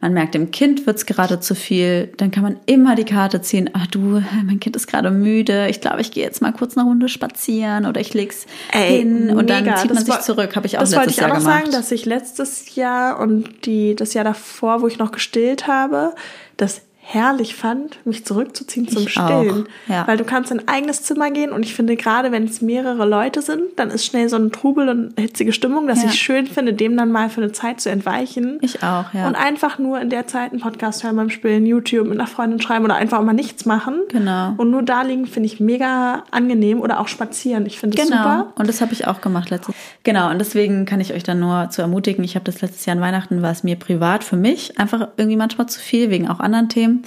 man 0.01 0.13
merkt, 0.13 0.33
dem 0.33 0.51
Kind 0.51 0.87
wird's 0.87 1.05
gerade 1.05 1.39
zu 1.41 1.55
viel, 1.55 2.07
dann 2.17 2.31
kann 2.31 2.43
man 2.43 2.57
immer 2.67 2.95
die 2.95 3.03
Karte 3.03 3.41
ziehen, 3.41 3.69
ach 3.73 3.85
du, 3.87 4.21
mein 4.45 4.59
Kind 4.61 4.75
ist 4.77 4.87
gerade 4.87 5.11
müde, 5.11 5.67
ich 5.69 5.81
glaube, 5.81 5.99
ich 5.99 6.11
gehe 6.11 6.23
jetzt 6.23 6.41
mal 6.41 6.53
kurz 6.53 6.77
eine 6.77 6.87
Runde 6.87 7.09
spazieren 7.09 7.85
oder 7.85 7.99
ich 7.99 8.13
leg's 8.13 8.45
Ey, 8.71 8.99
hin 8.99 9.29
und 9.31 9.49
dann 9.49 9.65
mega. 9.65 9.75
zieht 9.75 9.87
man 9.93 9.95
Das 9.97 10.05
sich 10.05 10.13
woll- 10.15 10.21
zurück. 10.23 10.55
Habe 10.55 10.67
ich 10.67 10.77
auch 10.77 10.81
Das 10.81 10.91
wollte 10.93 11.07
letztes 11.07 11.17
ich 11.17 11.23
auch 11.25 11.27
Jahr 11.29 11.37
noch 11.37 11.43
gemacht. 11.43 11.61
sagen, 11.65 11.71
dass 11.73 11.91
ich 11.91 12.05
letztes 12.05 12.75
Jahr 12.75 13.19
und 13.19 13.65
die, 13.65 13.95
das 13.95 14.13
Jahr 14.13 14.23
davor, 14.23 14.81
wo 14.81 14.87
ich 14.87 14.99
noch 14.99 15.11
gestillt 15.11 15.67
habe, 15.67 16.13
das 16.55 16.81
herrlich 17.11 17.55
fand, 17.55 17.97
mich 18.05 18.23
zurückzuziehen 18.23 18.87
zum 18.87 19.01
Ich 19.07 19.17
auch, 19.19 19.41
Stillen. 19.41 19.67
ja. 19.87 20.05
Weil 20.07 20.17
du 20.17 20.23
kannst 20.23 20.51
in 20.51 20.59
ein 20.59 20.67
eigenes 20.67 21.01
Zimmer 21.01 21.31
gehen 21.31 21.51
und 21.51 21.63
ich 21.65 21.73
finde, 21.73 21.95
gerade 21.95 22.31
wenn 22.31 22.43
es 22.43 22.61
mehrere 22.61 23.03
Leute 23.07 23.41
sind, 23.41 23.63
dann 23.77 23.89
ist 23.89 24.05
schnell 24.05 24.29
so 24.29 24.35
ein 24.35 24.51
Trubel 24.51 24.89
und 24.89 25.19
hitzige 25.19 25.51
Stimmung, 25.51 25.87
dass 25.87 26.03
Ja. 26.03 26.09
ich 26.09 26.19
schön 26.19 26.45
finde, 26.45 26.73
dem 26.73 26.95
dann 26.95 27.11
mal 27.11 27.29
für 27.31 27.41
eine 27.41 27.51
Zeit 27.51 27.81
zu 27.81 27.89
entweichen. 27.89 28.59
Ich 28.61 28.83
auch, 28.83 29.11
ja. 29.11 29.27
Und 29.27 29.33
einfach 29.35 29.79
nur 29.79 29.99
in 29.99 30.11
der 30.11 30.27
Zeit 30.27 30.51
einen 30.51 30.61
Podcast 30.61 31.03
hören 31.03 31.15
beim 31.15 31.31
Spielen, 31.31 31.65
YouTube 31.65 32.07
mit 32.07 32.19
einer 32.19 32.27
Freundin 32.27 32.61
schreiben 32.61 32.85
oder 32.85 32.93
einfach 32.95 33.17
auch 33.17 33.23
mal 33.23 33.33
nichts 33.33 33.65
machen. 33.65 34.01
Genau. 34.09 34.53
Und 34.57 34.69
nur 34.69 34.83
da 34.83 35.01
liegen 35.01 35.25
finde 35.25 35.47
ich 35.47 35.59
mega 35.59 36.23
angenehm 36.29 36.79
oder 36.79 36.99
auch 36.99 37.07
spazieren. 37.07 37.65
Ich 37.65 37.79
finde 37.79 37.97
es 37.99 38.07
Genau. 38.07 38.21
super. 38.21 38.53
Und 38.55 38.69
das 38.69 38.81
habe 38.81 38.93
ich 38.93 39.07
auch 39.07 39.19
gemacht 39.21 39.49
letztes 39.49 39.73
Genau. 40.03 40.29
Und 40.29 40.37
deswegen 40.37 40.85
kann 40.85 40.99
ich 41.01 41.13
euch 41.13 41.23
dann 41.23 41.39
nur 41.39 41.71
zu 41.71 41.81
ermutigen. 41.81 42.23
Ich 42.23 42.35
habe 42.35 42.45
das 42.45 42.61
letztes 42.61 42.85
Jahr 42.85 42.95
an 42.97 43.01
Weihnachten, 43.01 43.41
war 43.41 43.49
es 43.51 43.63
mir 43.63 43.75
privat 43.77 44.23
für 44.23 44.37
mich 44.37 44.77
einfach 44.79 45.07
irgendwie 45.17 45.37
manchmal 45.37 45.67
zu 45.67 45.79
viel, 45.79 46.11
wegen 46.11 46.27
auch 46.29 46.39
anderen 46.39 46.69
Themen. 46.69 46.98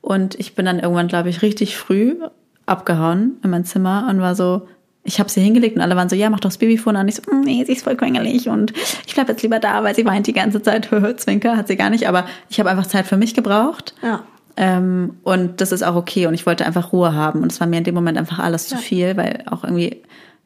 Und 0.00 0.38
ich 0.38 0.54
bin 0.54 0.64
dann 0.66 0.78
irgendwann, 0.80 1.08
glaube 1.08 1.28
ich, 1.28 1.42
richtig 1.42 1.76
früh 1.76 2.16
abgehauen 2.66 3.36
in 3.42 3.50
mein 3.50 3.64
Zimmer 3.64 4.06
und 4.10 4.20
war 4.20 4.34
so, 4.34 4.68
ich 5.04 5.18
habe 5.18 5.28
sie 5.30 5.40
hingelegt 5.40 5.74
und 5.76 5.82
alle 5.82 5.96
waren 5.96 6.08
so, 6.08 6.14
ja, 6.16 6.30
mach 6.30 6.38
doch 6.40 6.48
das 6.48 6.58
Babyfon 6.58 6.94
an. 6.96 7.08
Ich 7.08 7.16
so, 7.16 7.22
"Mm, 7.30 7.40
nee, 7.40 7.64
sie 7.64 7.72
ist 7.72 7.82
voll 7.84 7.96
quengelig 7.96 8.48
und 8.48 8.72
ich 9.06 9.14
bleib 9.14 9.28
jetzt 9.28 9.42
lieber 9.42 9.58
da, 9.58 9.82
weil 9.82 9.94
sie 9.96 10.04
weint 10.04 10.26
die 10.28 10.32
ganze 10.32 10.62
Zeit. 10.62 10.88
Zwinker 11.18 11.56
hat 11.56 11.66
sie 11.68 11.76
gar 11.76 11.90
nicht, 11.90 12.08
aber 12.08 12.24
ich 12.48 12.60
habe 12.60 12.70
einfach 12.70 12.86
Zeit 12.86 13.06
für 13.06 13.16
mich 13.16 13.34
gebraucht. 13.34 13.94
Ja. 14.02 14.22
Ähm, 14.56 15.14
und 15.24 15.60
das 15.60 15.72
ist 15.72 15.82
auch 15.82 15.96
okay. 15.96 16.26
Und 16.26 16.34
ich 16.34 16.46
wollte 16.46 16.66
einfach 16.66 16.92
Ruhe 16.92 17.14
haben. 17.14 17.42
Und 17.42 17.50
es 17.50 17.58
war 17.58 17.66
mir 17.66 17.78
in 17.78 17.84
dem 17.84 17.94
Moment 17.94 18.16
einfach 18.18 18.38
alles 18.38 18.68
zu 18.68 18.74
Ja. 18.76 18.80
viel, 18.80 19.16
weil 19.16 19.42
auch 19.50 19.64
irgendwie, 19.64 20.02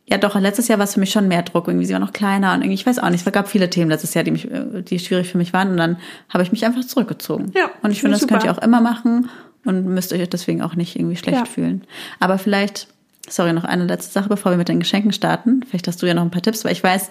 ja 0.09 0.19
doch, 0.19 0.39
letztes 0.39 0.69
Jahr 0.69 0.79
war 0.79 0.85
es 0.85 0.95
für 0.95 1.01
mich 1.01 1.11
schon 1.11 1.29
mehr 1.29 1.43
Druck. 1.43 1.67
Irgendwie, 1.69 1.87
sie 1.87 1.93
war 1.93 2.01
noch 2.01 2.13
kleiner 2.13 2.53
und 2.55 2.61
irgendwie, 2.61 2.75
ich 2.75 2.87
weiß 2.87 2.99
auch 3.01 3.11
nicht, 3.11 3.27
es 3.27 3.33
gab 3.33 3.49
viele 3.49 3.69
Themen 3.71 3.91
letztes 3.91 4.15
Jahr, 4.15 4.25
die 4.25 4.31
mich, 4.31 4.51
äh, 4.51 4.83
die 4.83 4.99
schwierig 4.99 5.29
für 5.29 5.39
mich 5.39 5.53
waren. 5.53 5.71
Und 5.71 5.77
dann 5.77 5.99
habe 6.29 6.43
ich 6.45 6.53
mich 6.53 6.65
einfach 6.65 6.85
zurückgezogen. 6.85 7.53
Ja, 7.55 7.71
und 7.83 7.91
ich 7.91 8.01
finde 8.01 8.17
das 8.19 8.27
könnt 8.27 8.45
ihr 8.45 8.51
super. 8.51 8.63
auch 8.63 8.65
immer 8.67 8.81
machen 8.81 9.29
und 9.65 9.85
müsst 9.87 10.13
euch 10.13 10.29
deswegen 10.29 10.63
auch 10.63 10.75
nicht 10.77 10.97
irgendwie 10.97 11.17
schlecht 11.17 11.39
Ja. 11.39 11.45
fühlen. 11.45 11.83
Aber 12.21 12.39
vielleicht, 12.39 12.89
sorry, 13.29 13.53
noch 13.53 13.65
eine 13.65 13.85
letzte 13.85 14.13
Sache, 14.13 14.29
bevor 14.29 14.53
wir 14.53 14.59
mit 14.59 14.69
den 14.69 14.79
Geschenken 14.79 15.13
starten. 15.13 15.63
Vielleicht 15.69 15.89
hast 15.89 16.01
du 16.03 16.07
ja 16.07 16.15
noch 16.15 16.23
ein 16.23 16.31
paar 16.31 16.43
Tipps, 16.43 16.65
weil 16.65 16.73
ich 16.73 16.83
weiß, 16.85 17.11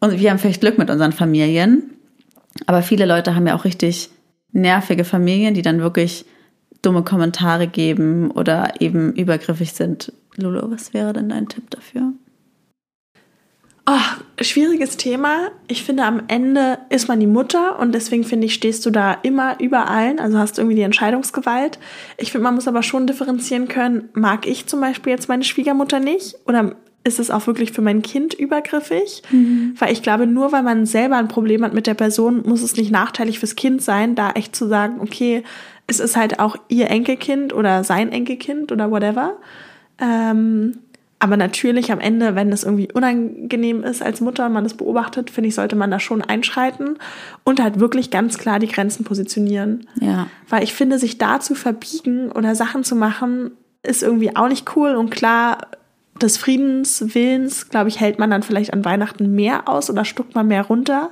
und 0.00 0.18
wir 0.18 0.30
haben 0.30 0.38
vielleicht 0.38 0.60
Glück 0.60 0.78
mit 0.78 0.90
unseren 0.90 1.12
Familien. 1.12 1.90
Aber 2.66 2.82
viele 2.82 3.06
Leute 3.06 3.34
haben 3.34 3.46
ja 3.46 3.54
auch 3.54 3.64
richtig 3.64 4.10
nervige 4.52 5.04
Familien, 5.04 5.54
die 5.54 5.62
dann 5.62 5.80
wirklich 5.80 6.26
dumme 6.82 7.02
Kommentare 7.04 7.68
geben 7.68 8.30
oder 8.32 8.74
eben 8.80 9.12
übergriffig 9.14 9.72
sind. 9.72 10.12
Lulu, 10.36 10.70
was 10.70 10.94
wäre 10.94 11.12
denn 11.12 11.28
dein 11.28 11.48
Tipp 11.48 11.70
dafür? 11.70 12.12
Oh, 13.84 13.98
schwieriges 14.40 14.96
Thema. 14.96 15.50
Ich 15.66 15.82
finde, 15.82 16.04
am 16.04 16.22
Ende 16.28 16.78
ist 16.88 17.08
man 17.08 17.18
die 17.18 17.26
Mutter 17.26 17.80
und 17.80 17.92
deswegen 17.92 18.22
finde 18.22 18.46
ich, 18.46 18.54
stehst 18.54 18.86
du 18.86 18.90
da 18.90 19.12
immer 19.22 19.58
über 19.60 19.88
allen, 19.88 20.20
also 20.20 20.38
hast 20.38 20.58
irgendwie 20.58 20.76
die 20.76 20.82
Entscheidungsgewalt. 20.82 21.80
Ich 22.16 22.30
finde, 22.30 22.44
man 22.44 22.54
muss 22.54 22.68
aber 22.68 22.84
schon 22.84 23.08
differenzieren 23.08 23.66
können, 23.66 24.08
mag 24.12 24.46
ich 24.46 24.66
zum 24.66 24.80
Beispiel 24.80 25.12
jetzt 25.12 25.28
meine 25.28 25.42
Schwiegermutter 25.42 25.98
nicht 25.98 26.36
oder 26.46 26.76
ist 27.04 27.18
es 27.18 27.32
auch 27.32 27.48
wirklich 27.48 27.72
für 27.72 27.82
mein 27.82 28.02
Kind 28.02 28.34
übergriffig? 28.34 29.24
Weil 29.76 29.92
ich 29.92 30.02
glaube, 30.02 30.28
nur 30.28 30.52
weil 30.52 30.62
man 30.62 30.86
selber 30.86 31.16
ein 31.16 31.26
Problem 31.26 31.64
hat 31.64 31.74
mit 31.74 31.88
der 31.88 31.94
Person, 31.94 32.42
muss 32.46 32.62
es 32.62 32.76
nicht 32.76 32.92
nachteilig 32.92 33.40
fürs 33.40 33.56
Kind 33.56 33.82
sein, 33.82 34.14
da 34.14 34.30
echt 34.30 34.54
zu 34.54 34.68
sagen, 34.68 35.00
okay, 35.00 35.42
es 35.88 35.98
ist 35.98 36.16
halt 36.16 36.38
auch 36.38 36.54
ihr 36.68 36.88
Enkelkind 36.88 37.52
oder 37.52 37.82
sein 37.82 38.12
Enkelkind 38.12 38.70
oder 38.70 38.92
whatever. 38.92 39.36
Ähm, 39.98 40.78
aber 41.22 41.36
natürlich 41.36 41.92
am 41.92 42.00
Ende, 42.00 42.34
wenn 42.34 42.50
es 42.50 42.64
irgendwie 42.64 42.90
unangenehm 42.92 43.84
ist 43.84 44.02
als 44.02 44.20
Mutter 44.20 44.46
und 44.46 44.54
man 44.54 44.64
das 44.64 44.74
beobachtet, 44.74 45.30
finde 45.30 45.48
ich, 45.48 45.54
sollte 45.54 45.76
man 45.76 45.88
da 45.88 46.00
schon 46.00 46.20
einschreiten 46.20 46.96
und 47.44 47.62
halt 47.62 47.78
wirklich 47.78 48.10
ganz 48.10 48.38
klar 48.38 48.58
die 48.58 48.66
Grenzen 48.66 49.04
positionieren. 49.04 49.86
Ja. 50.00 50.26
Weil 50.48 50.64
ich 50.64 50.74
finde, 50.74 50.98
sich 50.98 51.18
da 51.18 51.38
zu 51.38 51.54
verbiegen 51.54 52.32
oder 52.32 52.56
Sachen 52.56 52.82
zu 52.82 52.96
machen, 52.96 53.52
ist 53.84 54.02
irgendwie 54.02 54.34
auch 54.34 54.48
nicht 54.48 54.74
cool. 54.74 54.96
Und 54.96 55.10
klar, 55.10 55.68
des 56.20 56.38
Friedenswillens, 56.38 57.68
glaube 57.68 57.88
ich, 57.88 58.00
hält 58.00 58.18
man 58.18 58.30
dann 58.30 58.42
vielleicht 58.42 58.72
an 58.72 58.84
Weihnachten 58.84 59.32
mehr 59.32 59.68
aus 59.68 59.90
oder 59.90 60.04
stuckt 60.04 60.34
man 60.34 60.48
mehr 60.48 60.62
runter. 60.62 61.10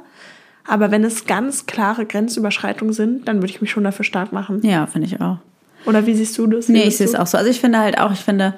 Aber 0.66 0.90
wenn 0.90 1.04
es 1.04 1.26
ganz 1.26 1.66
klare 1.66 2.04
Grenzüberschreitungen 2.04 2.94
sind, 2.94 3.28
dann 3.28 3.36
würde 3.36 3.52
ich 3.52 3.60
mich 3.60 3.70
schon 3.70 3.84
dafür 3.84 4.04
stark 4.04 4.32
machen. 4.32 4.60
Ja, 4.62 4.86
finde 4.86 5.06
ich 5.06 5.20
auch. 5.20 5.38
Oder 5.86 6.06
wie 6.06 6.14
siehst 6.14 6.36
du 6.38 6.46
das? 6.46 6.68
Wie 6.68 6.72
Nee, 6.72 6.82
ich 6.84 6.96
sehe 6.96 7.06
es 7.06 7.14
auch 7.14 7.26
so. 7.26 7.38
Also 7.38 7.50
ich 7.50 7.60
finde 7.60 7.78
halt 7.78 7.98
auch, 7.98 8.12
ich 8.12 8.20
finde, 8.20 8.54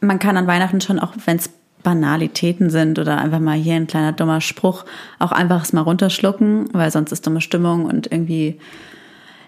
man 0.00 0.18
kann 0.18 0.36
an 0.36 0.46
Weihnachten 0.46 0.80
schon, 0.80 0.98
auch 0.98 1.12
wenn 1.24 1.36
es 1.36 1.50
Banalitäten 1.82 2.70
sind 2.70 2.98
oder 2.98 3.18
einfach 3.18 3.40
mal 3.40 3.56
hier 3.56 3.74
ein 3.74 3.86
kleiner 3.86 4.12
dummer 4.12 4.40
Spruch, 4.40 4.84
auch 5.18 5.32
einfach 5.32 5.62
es 5.62 5.72
mal 5.72 5.82
runterschlucken, 5.82 6.68
weil 6.72 6.90
sonst 6.90 7.12
ist 7.12 7.26
dumme 7.26 7.40
Stimmung 7.40 7.84
und 7.84 8.10
irgendwie, 8.10 8.58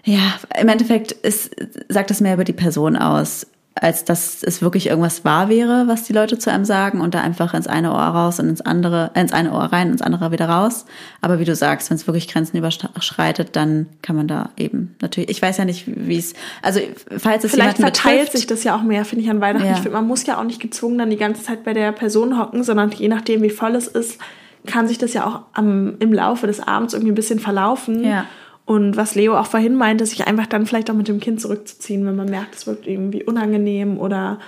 ja, 0.05 0.35
im 0.59 0.69
Endeffekt 0.69 1.11
ist, 1.11 1.55
sagt 1.89 2.11
es 2.11 2.21
mehr 2.21 2.35
über 2.35 2.45
die 2.45 2.53
Person 2.53 2.95
aus, 2.95 3.47
als 3.81 4.05
dass 4.05 4.43
es 4.43 4.61
wirklich 4.61 4.87
irgendwas 4.87 5.25
wahr 5.25 5.49
wäre, 5.49 5.87
was 5.87 6.03
die 6.03 6.13
Leute 6.13 6.37
zu 6.37 6.51
einem 6.51 6.65
sagen 6.65 7.01
und 7.01 7.13
da 7.13 7.21
einfach 7.21 7.53
ins 7.53 7.67
eine 7.67 7.91
Ohr 7.91 7.99
raus 7.99 8.39
und 8.39 8.49
ins 8.49 8.61
andere, 8.61 9.11
äh, 9.13 9.21
ins 9.21 9.33
eine 9.33 9.51
Ohr 9.51 9.63
rein, 9.63 9.91
ins 9.91 10.01
andere 10.01 10.31
wieder 10.31 10.49
raus. 10.49 10.85
Aber 11.21 11.39
wie 11.39 11.45
du 11.45 11.55
sagst, 11.55 11.89
wenn 11.89 11.95
es 11.95 12.07
wirklich 12.07 12.27
Grenzen 12.27 12.57
überschreitet, 12.57 13.55
dann 13.55 13.87
kann 14.01 14.15
man 14.15 14.27
da 14.27 14.49
eben 14.57 14.95
natürlich, 15.01 15.29
ich 15.29 15.41
weiß 15.41 15.57
ja 15.57 15.65
nicht, 15.65 15.83
wie 15.87 16.17
es, 16.17 16.33
also 16.61 16.79
falls 17.17 17.43
es 17.43 17.51
Vielleicht 17.51 17.77
verteilt 17.77 18.17
betrifft, 18.17 18.31
sich 18.33 18.47
das 18.47 18.63
ja 18.63 18.75
auch 18.75 18.83
mehr, 18.83 19.05
finde 19.05 19.23
ich, 19.23 19.29
an 19.29 19.41
Weihnachten. 19.41 19.67
Ja. 19.67 19.73
Ich 19.73 19.79
finde, 19.79 19.97
man 19.97 20.07
muss 20.07 20.25
ja 20.25 20.39
auch 20.39 20.43
nicht 20.43 20.61
gezwungen 20.61 20.97
dann 20.97 21.09
die 21.09 21.17
ganze 21.17 21.43
Zeit 21.43 21.63
bei 21.63 21.73
der 21.73 21.91
Person 21.91 22.39
hocken, 22.39 22.63
sondern 22.63 22.91
je 22.91 23.07
nachdem, 23.07 23.41
wie 23.41 23.49
voll 23.49 23.75
es 23.75 23.87
ist, 23.87 24.19
kann 24.65 24.87
sich 24.87 24.97
das 24.97 25.13
ja 25.13 25.25
auch 25.25 25.41
am, 25.53 25.95
im 25.99 26.13
Laufe 26.13 26.47
des 26.47 26.59
Abends 26.59 26.93
irgendwie 26.93 27.11
ein 27.11 27.15
bisschen 27.15 27.39
verlaufen. 27.39 28.03
Ja. 28.03 28.25
Und 28.67 28.97
was 28.97 29.15
Leo 29.15 29.35
auch 29.37 29.47
vorhin 29.47 29.75
meinte, 29.75 30.05
sich 30.05 30.27
einfach 30.27 30.45
dann 30.45 30.65
vielleicht 30.65 30.91
auch 30.91 30.95
mit 30.95 31.07
dem 31.07 31.21
Kind 31.21 31.39
zurückzuziehen, 31.41 32.05
wenn 32.05 32.17
man 32.17 32.29
merkt, 32.29 32.53
es 32.53 32.67
wird 32.67 32.85
irgendwie 32.85 33.23
unangenehm 33.23 33.97
oder 33.97 34.39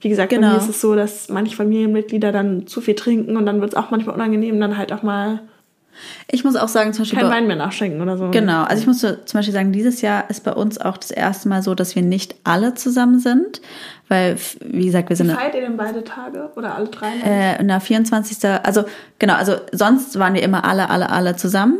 wie 0.00 0.08
gesagt, 0.08 0.30
bei 0.30 0.36
Genau. 0.36 0.50
mir 0.50 0.56
ist 0.58 0.68
es 0.68 0.80
so, 0.80 0.94
dass 0.96 1.28
manche 1.28 1.54
Familienmitglieder 1.56 2.32
dann 2.32 2.66
zu 2.66 2.80
viel 2.80 2.94
trinken 2.96 3.36
und 3.36 3.46
dann 3.46 3.60
wird 3.60 3.72
es 3.72 3.76
auch 3.76 3.90
manchmal 3.90 4.16
unangenehm, 4.16 4.60
dann 4.60 4.76
halt 4.76 4.92
auch 4.92 5.02
mal 5.04 5.40
Ich 6.26 6.42
muss 6.44 6.56
auch 6.56 6.66
sagen, 6.68 6.92
zum 6.92 7.02
Beispiel 7.02 7.20
bei, 7.20 7.28
Wein 7.30 7.46
mehr 7.46 7.54
nachschenken 7.56 8.00
oder 8.00 8.16
so. 8.18 8.30
Genau, 8.30 8.64
also 8.64 8.80
ich 8.80 8.86
muss 8.88 9.00
so 9.00 9.12
zum 9.12 9.38
Beispiel 9.38 9.54
sagen, 9.54 9.72
dieses 9.72 10.00
Jahr 10.00 10.28
ist 10.28 10.42
bei 10.42 10.52
uns 10.52 10.80
auch 10.80 10.96
das 10.96 11.10
erste 11.12 11.48
Mal 11.48 11.62
so, 11.62 11.74
dass 11.76 11.94
wir 11.94 12.02
nicht 12.02 12.34
alle 12.44 12.74
zusammen 12.74 13.20
sind, 13.20 13.60
weil, 14.08 14.36
wie 14.64 14.86
gesagt, 14.86 15.08
wir 15.08 15.14
sind 15.16 15.30
Feiert 15.30 15.54
ihr 15.54 15.60
denn 15.60 15.76
beide 15.76 16.02
Tage 16.02 16.50
oder 16.56 16.74
alle 16.74 16.88
drei? 16.88 17.10
äh, 17.24 17.64
der 17.64 17.80
24. 17.80 18.38
Also 18.64 18.84
genau, 19.20 19.34
also 19.34 19.54
sonst 19.72 20.18
waren 20.18 20.34
wir 20.34 20.42
immer 20.42 20.64
alle, 20.64 20.90
alle, 20.90 21.10
alle 21.10 21.36
zusammen. 21.36 21.78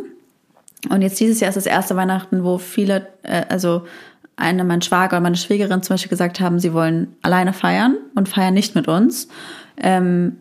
Und 0.88 1.02
jetzt 1.02 1.18
dieses 1.18 1.40
Jahr 1.40 1.48
ist 1.48 1.56
das 1.56 1.66
erste 1.66 1.96
Weihnachten, 1.96 2.44
wo 2.44 2.58
viele, 2.58 3.08
äh, 3.22 3.44
also 3.48 3.84
eine, 4.36 4.64
mein 4.64 4.82
Schwager 4.82 5.16
und 5.16 5.24
meine 5.24 5.36
Schwägerin 5.36 5.82
zum 5.82 5.94
Beispiel 5.94 6.10
gesagt 6.10 6.40
haben, 6.40 6.60
sie 6.60 6.72
wollen 6.72 7.16
alleine 7.22 7.52
feiern 7.52 7.96
und 8.14 8.28
feiern 8.28 8.54
nicht 8.54 8.74
mit 8.74 8.86
uns. 8.86 9.28
Ähm, 9.76 10.36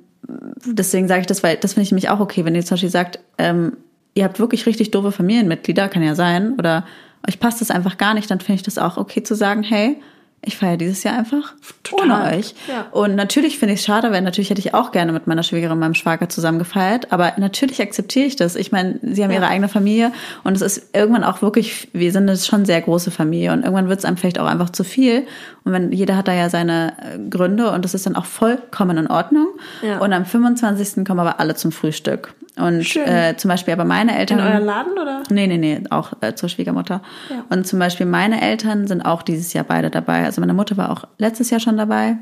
deswegen 0.65 1.07
sage 1.07 1.21
ich 1.21 1.27
das, 1.27 1.41
weil 1.41 1.57
das 1.57 1.73
finde 1.73 1.83
ich 1.83 1.91
nämlich 1.91 2.09
auch 2.09 2.19
okay, 2.19 2.45
wenn 2.45 2.53
ihr 2.53 2.63
zum 2.63 2.75
Beispiel 2.75 2.89
sagt, 2.89 3.19
ähm, 3.37 3.77
ihr 4.13 4.23
habt 4.23 4.39
wirklich 4.39 4.65
richtig 4.65 4.91
doofe 4.91 5.11
Familienmitglieder, 5.11 5.89
kann 5.89 6.03
ja 6.03 6.15
sein, 6.15 6.53
oder 6.53 6.85
euch 7.27 7.39
passt 7.39 7.61
das 7.61 7.71
einfach 7.71 7.97
gar 7.97 8.13
nicht, 8.13 8.29
dann 8.29 8.39
finde 8.39 8.55
ich 8.55 8.63
das 8.63 8.77
auch 8.77 8.97
okay 8.97 9.23
zu 9.23 9.35
sagen, 9.35 9.63
hey, 9.63 9.99
ich 10.43 10.55
feiere 10.55 10.77
dieses 10.77 11.03
Jahr 11.03 11.17
einfach 11.17 11.53
Total. 11.83 12.05
ohne 12.05 12.37
euch. 12.37 12.55
Ja. 12.69 12.85
Und 12.91 13.15
natürlich 13.15 13.59
finde 13.59 13.73
ich 13.73 13.81
es 13.81 13.85
schade, 13.85 14.11
weil 14.11 14.21
natürlich 14.21 14.49
hätte 14.49 14.61
ich 14.61 14.73
auch 14.73 14.91
gerne 14.93 15.11
mit 15.11 15.27
meiner 15.27 15.43
Schwägerin 15.43 15.73
und 15.73 15.79
meinem 15.79 15.93
Schwager 15.95 16.29
zusammen 16.29 16.57
gefeiert. 16.57 17.11
Aber 17.11 17.33
natürlich 17.37 17.81
akzeptiere 17.81 18.25
ich 18.27 18.37
das. 18.37 18.55
Ich 18.55 18.71
meine, 18.71 18.97
sie 19.01 19.23
haben 19.23 19.31
Ja. 19.31 19.37
ihre 19.39 19.47
eigene 19.47 19.67
Familie 19.67 20.13
und 20.45 20.55
es 20.55 20.61
ist 20.61 20.95
irgendwann 20.95 21.25
auch 21.25 21.41
wirklich, 21.41 21.89
wir 21.91 22.11
sind 22.13 22.29
eine 22.29 22.37
schon 22.37 22.65
sehr 22.65 22.79
große 22.79 23.11
Familie 23.11 23.51
und 23.51 23.63
irgendwann 23.63 23.89
wird 23.89 23.99
es 23.99 24.05
einem 24.05 24.15
vielleicht 24.15 24.39
auch 24.39 24.47
einfach 24.47 24.69
zu 24.69 24.83
viel. 24.85 25.27
Und 25.65 25.73
wenn 25.73 25.91
jeder 25.91 26.15
hat 26.15 26.29
da 26.29 26.33
ja 26.33 26.49
seine 26.49 26.93
äh, 27.01 27.29
Gründe 27.29 27.71
und 27.71 27.83
das 27.83 27.93
ist 27.93 28.05
dann 28.05 28.15
auch 28.15 28.25
vollkommen 28.25 28.97
in 28.97 29.07
Ordnung. 29.07 29.47
Ja. 29.81 29.97
Und 29.99 30.13
am 30.13 30.25
25. 30.25 31.03
kommen 31.05 31.19
aber 31.19 31.39
alle 31.41 31.55
zum 31.55 31.73
Frühstück. 31.73 32.33
Und 32.57 32.83
Schön. 32.83 33.07
äh, 33.07 33.35
zum 33.37 33.49
Beispiel 33.49 33.73
aber 33.73 33.85
meine 33.85 34.17
Eltern. 34.17 34.39
In 34.39 34.45
euren 34.45 34.65
Laden 34.65 34.93
oder? 34.93 35.23
Nee, 35.29 35.47
nee, 35.47 35.57
nee, 35.57 35.81
auch 35.91 36.13
äh, 36.21 36.33
zur 36.35 36.49
Schwiegermutter. 36.49 37.01
Ja. 37.29 37.43
Und 37.49 37.67
zum 37.67 37.77
Beispiel 37.79 38.05
meine 38.05 38.41
Eltern 38.41 38.87
sind 38.87 39.01
auch 39.03 39.21
dieses 39.21 39.53
Jahr 39.53 39.63
beide 39.63 39.89
dabei. 39.91 40.25
Also 40.25 40.41
meine 40.41 40.53
Mutter 40.53 40.75
war 40.77 40.91
auch 40.91 41.03
letztes 41.17 41.49
Jahr 41.51 41.59
schon 41.59 41.77
dabei. 41.77 42.17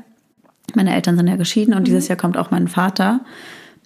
Meine 0.74 0.94
Eltern 0.94 1.16
sind 1.16 1.26
ja 1.28 1.36
geschieden 1.36 1.72
und 1.74 1.80
Mhm. 1.80 1.84
dieses 1.84 2.08
Jahr 2.08 2.18
kommt 2.18 2.36
auch 2.36 2.50
mein 2.50 2.68
Vater. 2.68 3.20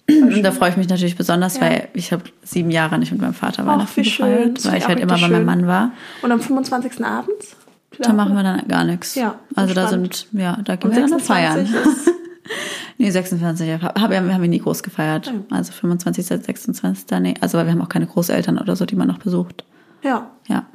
Und 0.09 0.43
da 0.43 0.51
freue 0.51 0.71
ich 0.71 0.77
mich 0.77 0.89
natürlich 0.89 1.15
besonders, 1.15 1.55
Ja. 1.55 1.61
weil 1.61 1.87
ich 1.93 2.11
habe 2.11 2.23
sieben 2.43 2.69
Jahre 2.71 2.97
nicht 2.99 3.11
mit 3.13 3.21
meinem 3.21 3.33
Vater 3.35 3.65
Weihnachten 3.65 3.95
wie 3.95 4.03
schön. 4.03 4.53
weil 4.63 4.77
ich 4.77 4.87
halt 4.87 4.99
immer 4.99 5.07
bei 5.07 5.13
richtig 5.15 5.29
meinem 5.29 5.35
schön. 5.37 5.45
Mann 5.45 5.67
war. 5.67 5.91
Und 6.21 6.31
am 6.31 6.41
25. 6.41 7.05
abends? 7.05 7.55
Da 7.99 8.11
machen 8.13 8.33
wir 8.35 8.43
dann 8.43 8.67
gar 8.67 8.83
nichts. 8.83 9.15
Ja, 9.15 9.35
also 9.55 9.73
da 9.73 9.81
entspannt. 9.83 10.27
sind, 10.31 10.41
ja, 10.41 10.57
da 10.63 10.75
gehen 10.75 10.93
wir 10.95 11.07
dann 11.07 11.19
feiern. 11.19 11.65
26 11.65 11.75
ist 12.07 12.11
Nee, 12.97 13.09
26 13.09 13.81
hab, 13.81 13.99
hab, 13.99 14.13
haben 14.13 14.41
wir 14.41 14.47
nie 14.47 14.59
groß 14.59 14.83
gefeiert. 14.83 15.33
Also 15.49 15.71
25, 15.71 16.23
26, 16.25 17.05
nee. 17.19 17.33
Also 17.41 17.57
weil 17.57 17.65
wir 17.65 17.71
haben 17.71 17.81
auch 17.81 17.89
keine 17.89 18.05
Großeltern 18.05 18.59
oder 18.59 18.75
so, 18.75 18.85
die 18.85 18.95
man 18.95 19.07
noch 19.07 19.17
besucht. 19.17 19.63
Ja. 20.03 20.29
Ja. 20.47 20.65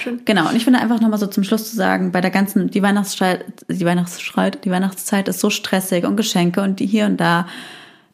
schön. 0.00 0.22
Genau, 0.24 0.48
und 0.48 0.56
ich 0.56 0.64
finde 0.64 0.80
einfach 0.80 1.00
nochmal 1.00 1.18
so 1.18 1.26
zum 1.26 1.44
Schluss 1.44 1.70
zu 1.70 1.76
sagen, 1.76 2.12
bei 2.12 2.20
der 2.20 2.30
ganzen, 2.30 2.70
die 2.70 2.82
Weihnachtszeit, 2.82 3.44
die 3.68 3.84
Weihnachtszeit, 3.84 4.64
die 4.64 4.70
Weihnachtszeit 4.70 5.28
ist 5.28 5.40
so 5.40 5.50
stressig 5.50 6.04
und 6.04 6.16
Geschenke 6.16 6.62
und 6.62 6.80
die 6.80 6.86
hier 6.86 7.06
und 7.06 7.18
da. 7.18 7.46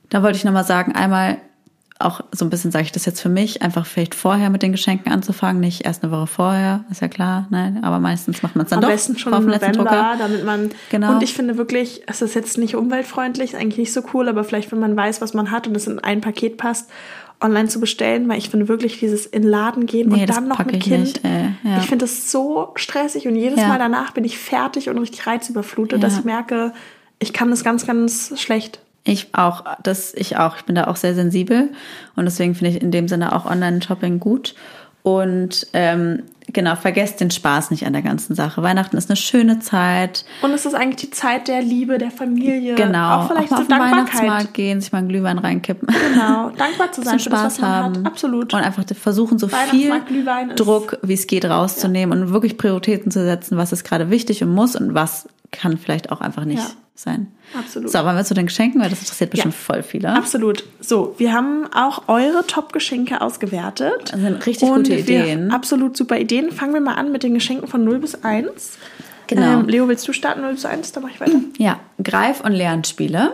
Da 0.08 0.24
wollte 0.24 0.38
ich 0.38 0.44
nochmal 0.44 0.64
sagen, 0.64 0.92
einmal 0.92 1.38
auch 2.00 2.20
so 2.32 2.44
ein 2.44 2.50
bisschen 2.50 2.70
sage 2.70 2.84
ich 2.84 2.92
das 2.92 3.04
jetzt 3.04 3.20
für 3.20 3.28
mich, 3.28 3.62
einfach 3.62 3.86
vielleicht 3.86 4.14
vorher 4.14 4.50
mit 4.50 4.62
den 4.62 4.72
Geschenken 4.72 5.12
anzufangen, 5.12 5.60
nicht 5.60 5.84
erst 5.84 6.02
eine 6.02 6.12
Woche 6.12 6.26
vorher, 6.26 6.84
ist 6.90 7.00
ja 7.00 7.08
klar, 7.08 7.46
ne? 7.50 7.78
aber 7.82 7.98
meistens 8.00 8.42
macht 8.42 8.56
man 8.56 8.64
es 8.64 8.70
dann 8.70 8.78
Am 8.78 8.82
doch. 8.82 8.88
besten 8.90 9.18
schon 9.18 9.34
auf 9.34 9.40
den 9.40 9.50
letzten 9.50 9.72
November, 9.72 9.90
Drucker. 9.90 10.14
damit 10.18 10.44
man. 10.44 10.70
Genau. 10.90 11.12
Und 11.14 11.22
ich 11.22 11.34
finde 11.34 11.56
wirklich, 11.56 12.02
es 12.06 12.22
ist 12.22 12.34
jetzt 12.34 12.58
nicht 12.58 12.74
umweltfreundlich, 12.76 13.52
ist 13.52 13.58
eigentlich 13.60 13.78
nicht 13.78 13.92
so 13.92 14.02
cool, 14.14 14.28
aber 14.28 14.44
vielleicht, 14.44 14.72
wenn 14.72 14.80
man 14.80 14.96
weiß, 14.96 15.20
was 15.20 15.34
man 15.34 15.50
hat 15.50 15.66
und 15.66 15.76
es 15.76 15.86
in 15.86 15.98
ein 15.98 16.20
Paket 16.20 16.56
passt, 16.56 16.90
online 17.42 17.68
zu 17.68 17.80
bestellen, 17.80 18.28
weil 18.28 18.36
ich 18.38 18.50
finde 18.50 18.68
wirklich 18.68 18.98
dieses 18.98 19.24
in 19.24 19.42
den 19.42 19.50
Laden 19.50 19.86
gehen 19.86 20.10
Nee, 20.10 20.22
und 20.22 20.30
dann 20.30 20.46
noch 20.48 20.58
ein 20.58 20.66
Kind. 20.78 21.00
nicht, 21.00 21.24
ey. 21.24 21.48
Ja. 21.64 21.78
Ich 21.78 21.86
finde 21.86 22.04
das 22.04 22.30
so 22.30 22.72
stressig 22.74 23.26
und 23.26 23.34
jedes 23.34 23.60
Ja. 23.60 23.68
Mal 23.68 23.78
danach 23.78 24.12
bin 24.12 24.24
ich 24.24 24.38
fertig 24.38 24.90
und 24.90 24.98
richtig 24.98 25.26
reizüberflutet, 25.26 26.02
Ja. 26.02 26.06
dass 26.08 26.18
ich 26.18 26.24
merke, 26.24 26.72
ich 27.18 27.32
kann 27.32 27.48
das 27.50 27.64
ganz, 27.64 27.86
ganz 27.86 28.34
schlecht. 28.38 28.80
Ich 29.04 29.34
auch, 29.34 29.64
das 29.82 30.14
ich 30.14 30.36
auch. 30.36 30.56
Ich 30.56 30.64
bin 30.64 30.74
da 30.74 30.86
auch 30.86 30.96
sehr 30.96 31.14
sensibel 31.14 31.70
und 32.16 32.24
deswegen 32.26 32.54
finde 32.54 32.76
ich 32.76 32.82
in 32.82 32.90
dem 32.90 33.08
Sinne 33.08 33.34
auch 33.34 33.46
Online-Shopping 33.46 34.20
gut. 34.20 34.54
Und 35.02 35.66
ähm, 35.72 36.24
genau, 36.52 36.76
vergesst 36.76 37.20
den 37.20 37.30
Spaß 37.30 37.70
nicht 37.70 37.86
an 37.86 37.94
der 37.94 38.02
ganzen 38.02 38.34
Sache. 38.34 38.62
Weihnachten 38.62 38.98
ist 38.98 39.08
eine 39.08 39.16
schöne 39.16 39.58
Zeit. 39.60 40.26
Und 40.42 40.50
es 40.52 40.66
ist 40.66 40.74
eigentlich 40.74 41.08
die 41.08 41.10
Zeit 41.10 41.48
der 41.48 41.62
Liebe, 41.62 41.96
der 41.96 42.10
Familie. 42.10 42.74
Genau, 42.74 43.20
Auch 43.20 43.28
vielleicht 43.28 43.50
mal 43.50 43.56
so 43.56 43.62
auf 43.62 43.68
Dankbarkeit. 43.68 43.96
Weihnachtsmarkt 43.96 44.54
gehen, 44.54 44.80
sich 44.82 44.92
mal 44.92 44.98
einen 44.98 45.08
Glühwein 45.08 45.38
reinkippen. 45.38 45.88
Genau, 45.88 46.50
dankbar 46.56 46.92
zu 46.92 47.02
sein 47.02 47.18
für 47.18 47.30
das, 47.30 47.40
Spaß 47.40 47.60
man 47.62 47.70
haben. 47.70 47.98
hat. 48.00 48.06
Absolut. 48.06 48.52
Und 48.52 48.60
einfach 48.60 48.84
versuchen, 48.94 49.38
so 49.38 49.48
viel 49.48 49.92
Druck, 50.56 50.98
wie 51.02 51.14
es 51.14 51.26
geht, 51.26 51.46
rauszunehmen 51.46 52.20
und 52.20 52.32
wirklich 52.32 52.58
Prioritäten 52.58 53.10
zu 53.10 53.24
setzen, 53.24 53.56
was 53.56 53.72
ist 53.72 53.84
gerade 53.84 54.10
wichtig 54.10 54.42
und 54.42 54.50
muss 54.54 54.76
und 54.76 54.92
was 54.92 55.28
kann 55.52 55.78
vielleicht 55.78 56.12
auch 56.12 56.20
einfach 56.20 56.44
nicht 56.44 56.62
Ja. 56.62 56.70
Sein. 57.02 57.28
Absolut. 57.58 57.90
So, 57.90 57.98
wollen 58.04 58.16
wir 58.16 58.24
zu 58.24 58.34
den 58.34 58.46
Geschenken, 58.46 58.80
weil 58.80 58.90
das 58.90 59.00
interessiert 59.00 59.30
bestimmt 59.30 59.54
Ja. 59.54 59.60
voll 59.60 59.82
viele. 59.82 60.10
Absolut. 60.14 60.64
So, 60.80 61.14
wir 61.18 61.32
haben 61.32 61.66
auch 61.74 62.08
eure 62.08 62.46
Top-Geschenke 62.46 63.20
ausgewertet. 63.20 64.10
Das 64.12 64.20
sind 64.20 64.46
richtig 64.46 64.68
Und 64.68 64.76
gute 64.88 64.94
Ideen. 64.96 65.50
Absolut 65.50 65.96
super 65.96 66.18
Ideen. 66.18 66.52
Fangen 66.52 66.74
wir 66.74 66.80
mal 66.80 66.94
an 66.94 67.10
mit 67.12 67.22
den 67.22 67.34
Geschenken 67.34 67.66
von 67.68 67.84
0 67.84 67.98
bis 67.98 68.22
1. 68.24 68.78
Genau. 69.26 69.60
Ähm, 69.60 69.68
Leo, 69.68 69.86
willst 69.88 70.06
du 70.08 70.12
starten 70.12 70.40
0 70.42 70.52
bis 70.54 70.64
1? 70.64 70.92
Dann 70.92 71.02
mache 71.02 71.12
ich 71.14 71.20
weiter. 71.20 71.38
Ja, 71.58 71.78
Greif- 72.02 72.40
und 72.42 72.52
Lernspiele. 72.52 73.32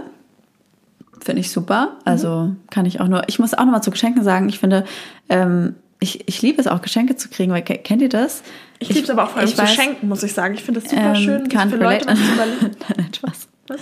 Finde 1.25 1.41
ich 1.41 1.51
super. 1.51 1.97
Also 2.05 2.55
kann 2.71 2.87
ich 2.87 3.01
auch 3.01 3.09
nur. 3.09 3.23
Ich 3.29 3.39
muss 3.39 3.55
auch 3.55 3.64
noch 3.64 3.73
mal 3.73 3.83
zu 3.83 3.91
Geschenken 3.91 4.23
sagen, 4.23 4.49
ich 4.49 4.59
finde, 4.61 4.85
ähm, 5.29 5.75
ich, 5.99 6.29
ich 6.29 6.43
liebe 6.43 6.61
es 6.61 6.67
auch, 6.67 6.83
Geschenke 6.83 7.17
zu 7.17 7.29
kriegen, 7.31 7.51
weil 7.53 7.62
ke- 7.62 7.79
kennt 7.79 8.03
ihr 8.03 8.11
das? 8.11 8.43
Ich 8.79 8.91
liebe 8.91 9.01
es 9.01 9.11
aber 9.11 9.25
auch 9.25 9.31
vor 9.31 9.39
allem 9.39 9.49
ich 9.49 9.57
zu 9.57 9.62
weiß, 9.62 9.73
schenken, 9.75 10.09
muss 10.09 10.23
ich 10.23 10.35
sagen. 10.35 10.55
Ich 10.55 10.62
finde 10.62 10.81
das 10.83 10.91
super 10.91 11.14
ähm, 11.14 11.17
schön, 11.17 11.49
can't 11.49 11.71
für 11.71 11.77
Leute 11.79 12.07
was 12.07 12.19
zu 12.19 12.33
überlegen. 12.35 12.77
Nein, 12.97 13.09
Spaß. 13.17 13.49
Was? 13.69 13.81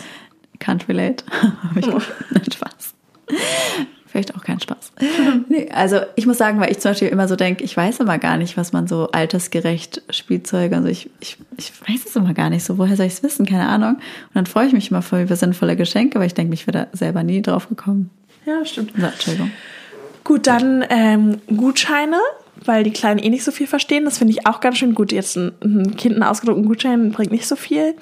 Can't 0.61 0.89
relate. 0.89 1.25
Hab 1.31 1.77
ich 1.77 1.87
Oh. 1.89 2.01
Nein, 2.31 2.53
Spaß. 2.53 2.95
Vielleicht 4.07 4.37
auch 4.37 4.45
kein 4.45 4.61
Spaß. 4.61 4.93
Nee, 5.49 5.69
also 5.73 5.99
ich 6.15 6.27
muss 6.27 6.39
sagen, 6.39 6.61
weil 6.61 6.71
ich 6.71 6.79
zum 6.79 6.93
Beispiel 6.93 7.09
immer 7.09 7.27
so 7.27 7.35
denke, 7.35 7.65
ich 7.65 7.77
weiß 7.77 7.99
immer 7.99 8.19
gar 8.19 8.37
nicht, 8.37 8.57
was 8.57 8.73
man 8.73 8.87
so 8.87 9.09
altersgerecht 9.11 10.03
Spielzeuge, 10.11 10.77
also 10.77 10.89
ich, 10.89 11.11
ich, 11.19 11.37
ich 11.57 11.73
weiß 11.81 12.07
es 12.07 12.15
immer 12.15 12.33
gar 12.33 12.49
nicht 12.49 12.65
so, 12.65 12.79
woher 12.79 12.97
soll 12.97 13.07
ich 13.07 13.15
es 13.15 13.23
wissen, 13.25 13.45
keine 13.45 13.67
Ahnung. 13.67 13.97
Und 13.97 14.35
dann 14.35 14.47
freue 14.47 14.69
ich 14.69 14.73
mich 14.73 14.91
immer 14.91 15.03
voll 15.03 15.23
über 15.23 15.35
sinnvolle 15.35 15.75
Geschenke, 15.75 16.21
weil 16.21 16.29
ich 16.29 16.35
denke, 16.35 16.55
ich 16.55 16.69
wäre 16.69 16.87
da 16.93 16.97
selber 16.97 17.25
nie 17.25 17.43
drauf 17.43 17.69
gekommen. 17.69 18.11
Ja, 18.47 18.65
stimmt. 18.65 18.93
So, 18.97 19.05
Entschuldigung. 19.05 19.51
Gut, 20.23 20.47
dann 20.47 20.85
ähm, 20.89 21.41
Gutscheine, 21.49 22.19
weil 22.65 22.85
die 22.85 22.93
Kleinen 22.93 23.19
eh 23.19 23.31
nicht 23.31 23.45
so 23.45 23.51
viel 23.51 23.67
verstehen. 23.67 24.05
Das 24.05 24.19
finde 24.19 24.33
ich 24.33 24.47
auch 24.47 24.61
ganz 24.61 24.79
schön 24.79 24.95
gut. 24.95 25.13
Jetzt 25.13 25.37
ein, 25.37 25.53
ein 25.63 25.97
Kind 25.97 26.15
einen 26.15 26.23
ausgedruckten 26.23 26.67
Gutschein 26.67 27.11
bringt 27.11 27.33
nicht 27.33 27.47
so 27.47 27.57
viel. 27.57 27.95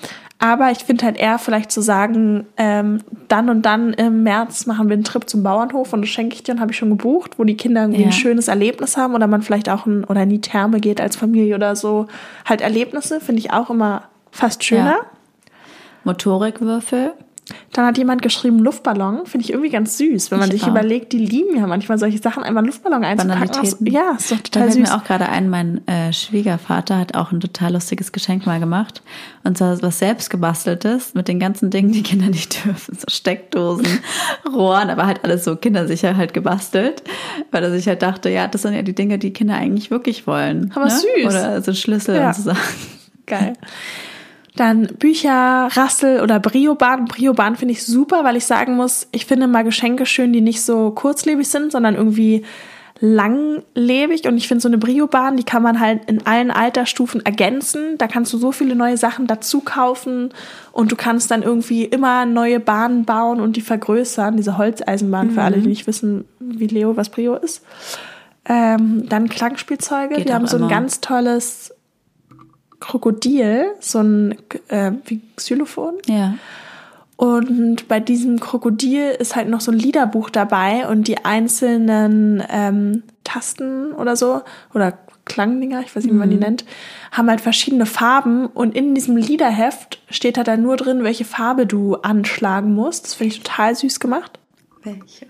Aber 0.45 0.73
ich 0.73 0.79
finde 0.79 1.05
halt 1.05 1.17
eher 1.19 1.39
vielleicht 1.39 1.71
zu 1.71 1.81
sagen, 1.81 2.49
ähm, 2.57 2.99
dann 3.29 3.49
und 3.49 3.63
dann 3.63 3.93
im 3.93 4.25
März 4.25 4.67
machen 4.67 4.89
wir 4.89 4.95
einen 4.95 5.05
Trip 5.05 5.31
zum 5.31 5.45
Bauernhof 5.45 5.93
und 5.93 6.03
das 6.03 6.09
schenke 6.11 6.35
ich 6.35 6.43
dir 6.43 6.51
und 6.55 6.61
habe 6.61 6.73
ich 6.73 6.77
schon 6.79 6.91
gebucht, 6.91 7.39
wo 7.39 7.45
die 7.45 7.57
Kinder 7.57 7.83
irgendwie 7.83 8.01
Ja. 8.03 8.09
ein 8.09 8.13
schönes 8.13 8.49
Erlebnis 8.49 8.97
haben 8.97 9.15
oder 9.15 9.29
man 9.29 9.43
vielleicht 9.43 9.69
auch 9.69 9.87
ein, 9.87 10.03
oder 10.03 10.25
in 10.25 10.31
die 10.31 10.41
Therme 10.41 10.81
geht 10.81 11.01
als 11.01 11.15
Familie 11.15 11.55
oder 11.55 11.77
so. 11.77 12.09
Halt 12.45 12.61
Erlebnisse 12.61 13.21
finde 13.21 13.39
ich 13.39 13.53
auch 13.53 13.71
immer 13.71 14.03
fast 14.33 14.65
schöner. 14.65 14.97
Ja. 14.97 15.53
Motorikwürfel. 16.03 17.13
Dann 17.73 17.85
hat 17.87 17.99
jemand 17.99 18.23
geschrieben 18.23 18.61
Luftballon, 18.61 19.27
finde 19.27 19.45
ich 19.45 19.51
irgendwie 19.53 19.69
ganz 19.71 19.99
süß, 19.99 20.31
wenn 20.31 20.39
man 20.39 20.49
Ich 20.51 20.55
sich 20.55 20.63
auch. 20.65 20.69
überlegt, 20.69 21.13
die 21.13 21.19
lieben 21.19 21.57
ja 21.57 21.67
manchmal 21.67 21.99
solche 21.99 22.19
Sachen, 22.19 22.45
einfach 22.45 22.59
einen 22.59 22.69
Luftballon 22.69 23.05
einzupacken. 23.05 23.49
Banalitäten. 23.49 23.87
Ja, 23.89 24.13
ist 24.17 24.31
doch 24.31 24.37
Da 24.37 24.43
total 24.45 24.63
fällt 24.63 24.75
süß. 24.75 24.89
mir 24.89 24.97
auch 24.97 25.05
gerade 25.05 25.29
ein, 25.29 25.51
mein 25.51 25.87
äh, 25.89 26.13
Schwiegervater 26.13 26.99
hat 26.99 27.17
auch 27.17 27.33
ein 27.33 27.41
total 27.41 27.73
lustiges 27.73 28.13
Geschenk 28.13 28.47
mal 28.47 28.61
gemacht. 28.61 29.03
Und 29.43 29.59
zwar 29.59 29.83
was 29.83 29.99
selbst 29.99 30.31
gebasteltes 30.31 31.15
mit 31.15 31.27
den 31.27 31.41
ganzen 31.41 31.71
Dingen, 31.71 31.91
die 31.93 32.05
Kinder 32.05 32.27
nicht 32.29 32.65
dürfen. 32.65 32.97
So 32.97 33.07
Steckdosen, 33.11 33.87
Rohren, 34.55 34.89
aber 34.89 35.07
halt 35.07 35.25
alles 35.25 35.43
so 35.45 35.57
kindersicher 35.57 36.17
halt 36.17 36.35
gebastelt. 36.35 37.03
Weil 37.51 37.65
er 37.65 37.73
sich 37.73 37.89
halt 37.89 38.03
dachte, 38.03 38.31
ja, 38.31 38.47
das 38.47 38.63
sind 38.63 38.75
ja 38.75 38.83
die 38.83 38.95
Dinge, 38.95 39.19
die 39.19 39.33
Kinder 39.33 39.57
eigentlich 39.57 39.91
wirklich 39.91 40.29
wollen. 40.29 40.71
Aber 40.77 40.85
ne? 40.87 40.91
süß. 40.93 41.27
Oder 41.27 41.61
so 41.61 41.75
Schlüssel 41.75 42.15
Ja. 42.17 42.29
und 42.29 42.37
so 42.37 42.43
Sachen. 42.43 42.61
Geil. 43.27 43.55
Dann 44.57 44.87
Bücher, 44.99 45.69
Rassel 45.73 46.21
oder 46.21 46.39
Briobahn. 46.39 47.07
Briobahn 47.07 47.57
finde 47.57 47.73
ich 47.73 47.87
super, 47.87 48.23
weil 48.23 48.37
ich 48.37 48.45
sagen 48.45 48.77
muss, 48.77 49.09
ich 49.11 49.25
finde 49.25 49.47
mal 49.47 49.65
Geschenke 49.65 50.05
schön, 50.05 50.33
die 50.33 50.43
nicht 50.43 50.63
so 50.63 50.91
kurzlebig 50.91 51.49
sind, 51.49 51.73
sondern 51.73 51.95
irgendwie 51.95 52.45
langlebig. 53.01 54.29
Und 54.29 54.37
ich 54.37 54.47
finde 54.47 54.63
so 54.63 54.69
eine 54.69 54.79
Briobahn, 54.79 55.37
die 55.37 55.43
kann 55.43 55.63
man 55.63 55.81
halt 55.81 56.05
in 56.05 56.27
allen 56.27 56.51
Altersstufen 56.51 57.25
ergänzen. 57.27 57.99
Da 57.99 58.07
kannst 58.07 58.33
du 58.33 58.39
so 58.39 58.53
viele 58.53 58.77
neue 58.77 58.97
Sachen 58.97 59.27
dazu 59.27 59.61
kaufen 59.61 60.31
und 60.71 60.93
du 60.93 60.97
kannst 60.97 61.31
dann 61.31 61.43
irgendwie 61.43 61.85
immer 61.85 62.27
neue 62.27 62.61
Bahnen 62.61 63.05
bauen 63.05 63.41
und 63.41 63.57
die 63.57 63.61
vergrößern. 63.61 64.37
Diese 64.37 64.57
Holzeisenbahn 64.57 65.31
für 65.31 65.43
alle, 65.43 65.59
die 65.59 65.69
nicht 65.69 65.87
wissen, 65.87 66.27
wie 66.39 66.69
Leo 66.69 66.97
was 66.97 67.09
Brio 67.09 67.35
ist. 67.35 67.65
Ähm, 68.45 69.09
dann 69.09 69.29
Klangspielzeuge. 69.29 70.17
Geht 70.17 70.29
Wir 70.29 70.35
haben 70.35 70.47
so 70.47 70.57
ein 70.57 70.63
immer. 70.63 70.71
ganz 70.71 71.01
tolles 71.01 71.75
Krokodil, 72.83 73.67
so 73.79 74.01
ein 74.01 74.37
äh, 74.69 74.93
wie 75.07 75.21
Xylophon. 75.37 75.95
Ja. 76.07 76.35
Und 77.17 77.87
bei 77.87 78.01
diesem 78.01 78.41
Krokodil 78.41 79.11
ist 79.11 79.37
halt 79.37 79.49
noch 79.49 79.61
so 79.61 79.71
ein 79.71 79.79
Liederbuch 79.79 80.29
dabei 80.29 80.89
und 80.89 81.07
die 81.07 81.25
einzelnen 81.25 82.43
ähm, 82.51 83.05
Tasten 83.23 83.93
oder 83.93 84.17
so 84.17 84.43
oder 84.75 84.99
Klangdinger, 85.25 85.83
ich 85.83 85.95
weiß 85.95 86.03
nicht, 86.03 86.13
wie 86.13 86.19
man 86.19 86.31
die 86.31 86.37
nennt, 86.37 86.65
haben 87.13 87.31
halt 87.31 87.41
verschiedene 87.41 87.87
Farben 87.87 88.47
und 88.47 88.75
in 88.75 88.97
diesem 88.97 89.17
Liederheft 89.17 90.03
steht 90.11 90.37
halt 90.37 90.49
dann 90.49 90.63
nur 90.63 90.77
drin, 90.77 91.05
welche 91.05 91.25
Farbe 91.25 91.65
du 91.65 91.95
anschlagen 91.95 92.75
musst. 92.75 93.05
Das 93.05 93.15
finde 93.15 93.35
ich 93.35 93.43
total 93.43 93.77
süß 93.77 94.01
gemacht. 94.01 94.41
Welche? 94.83 95.29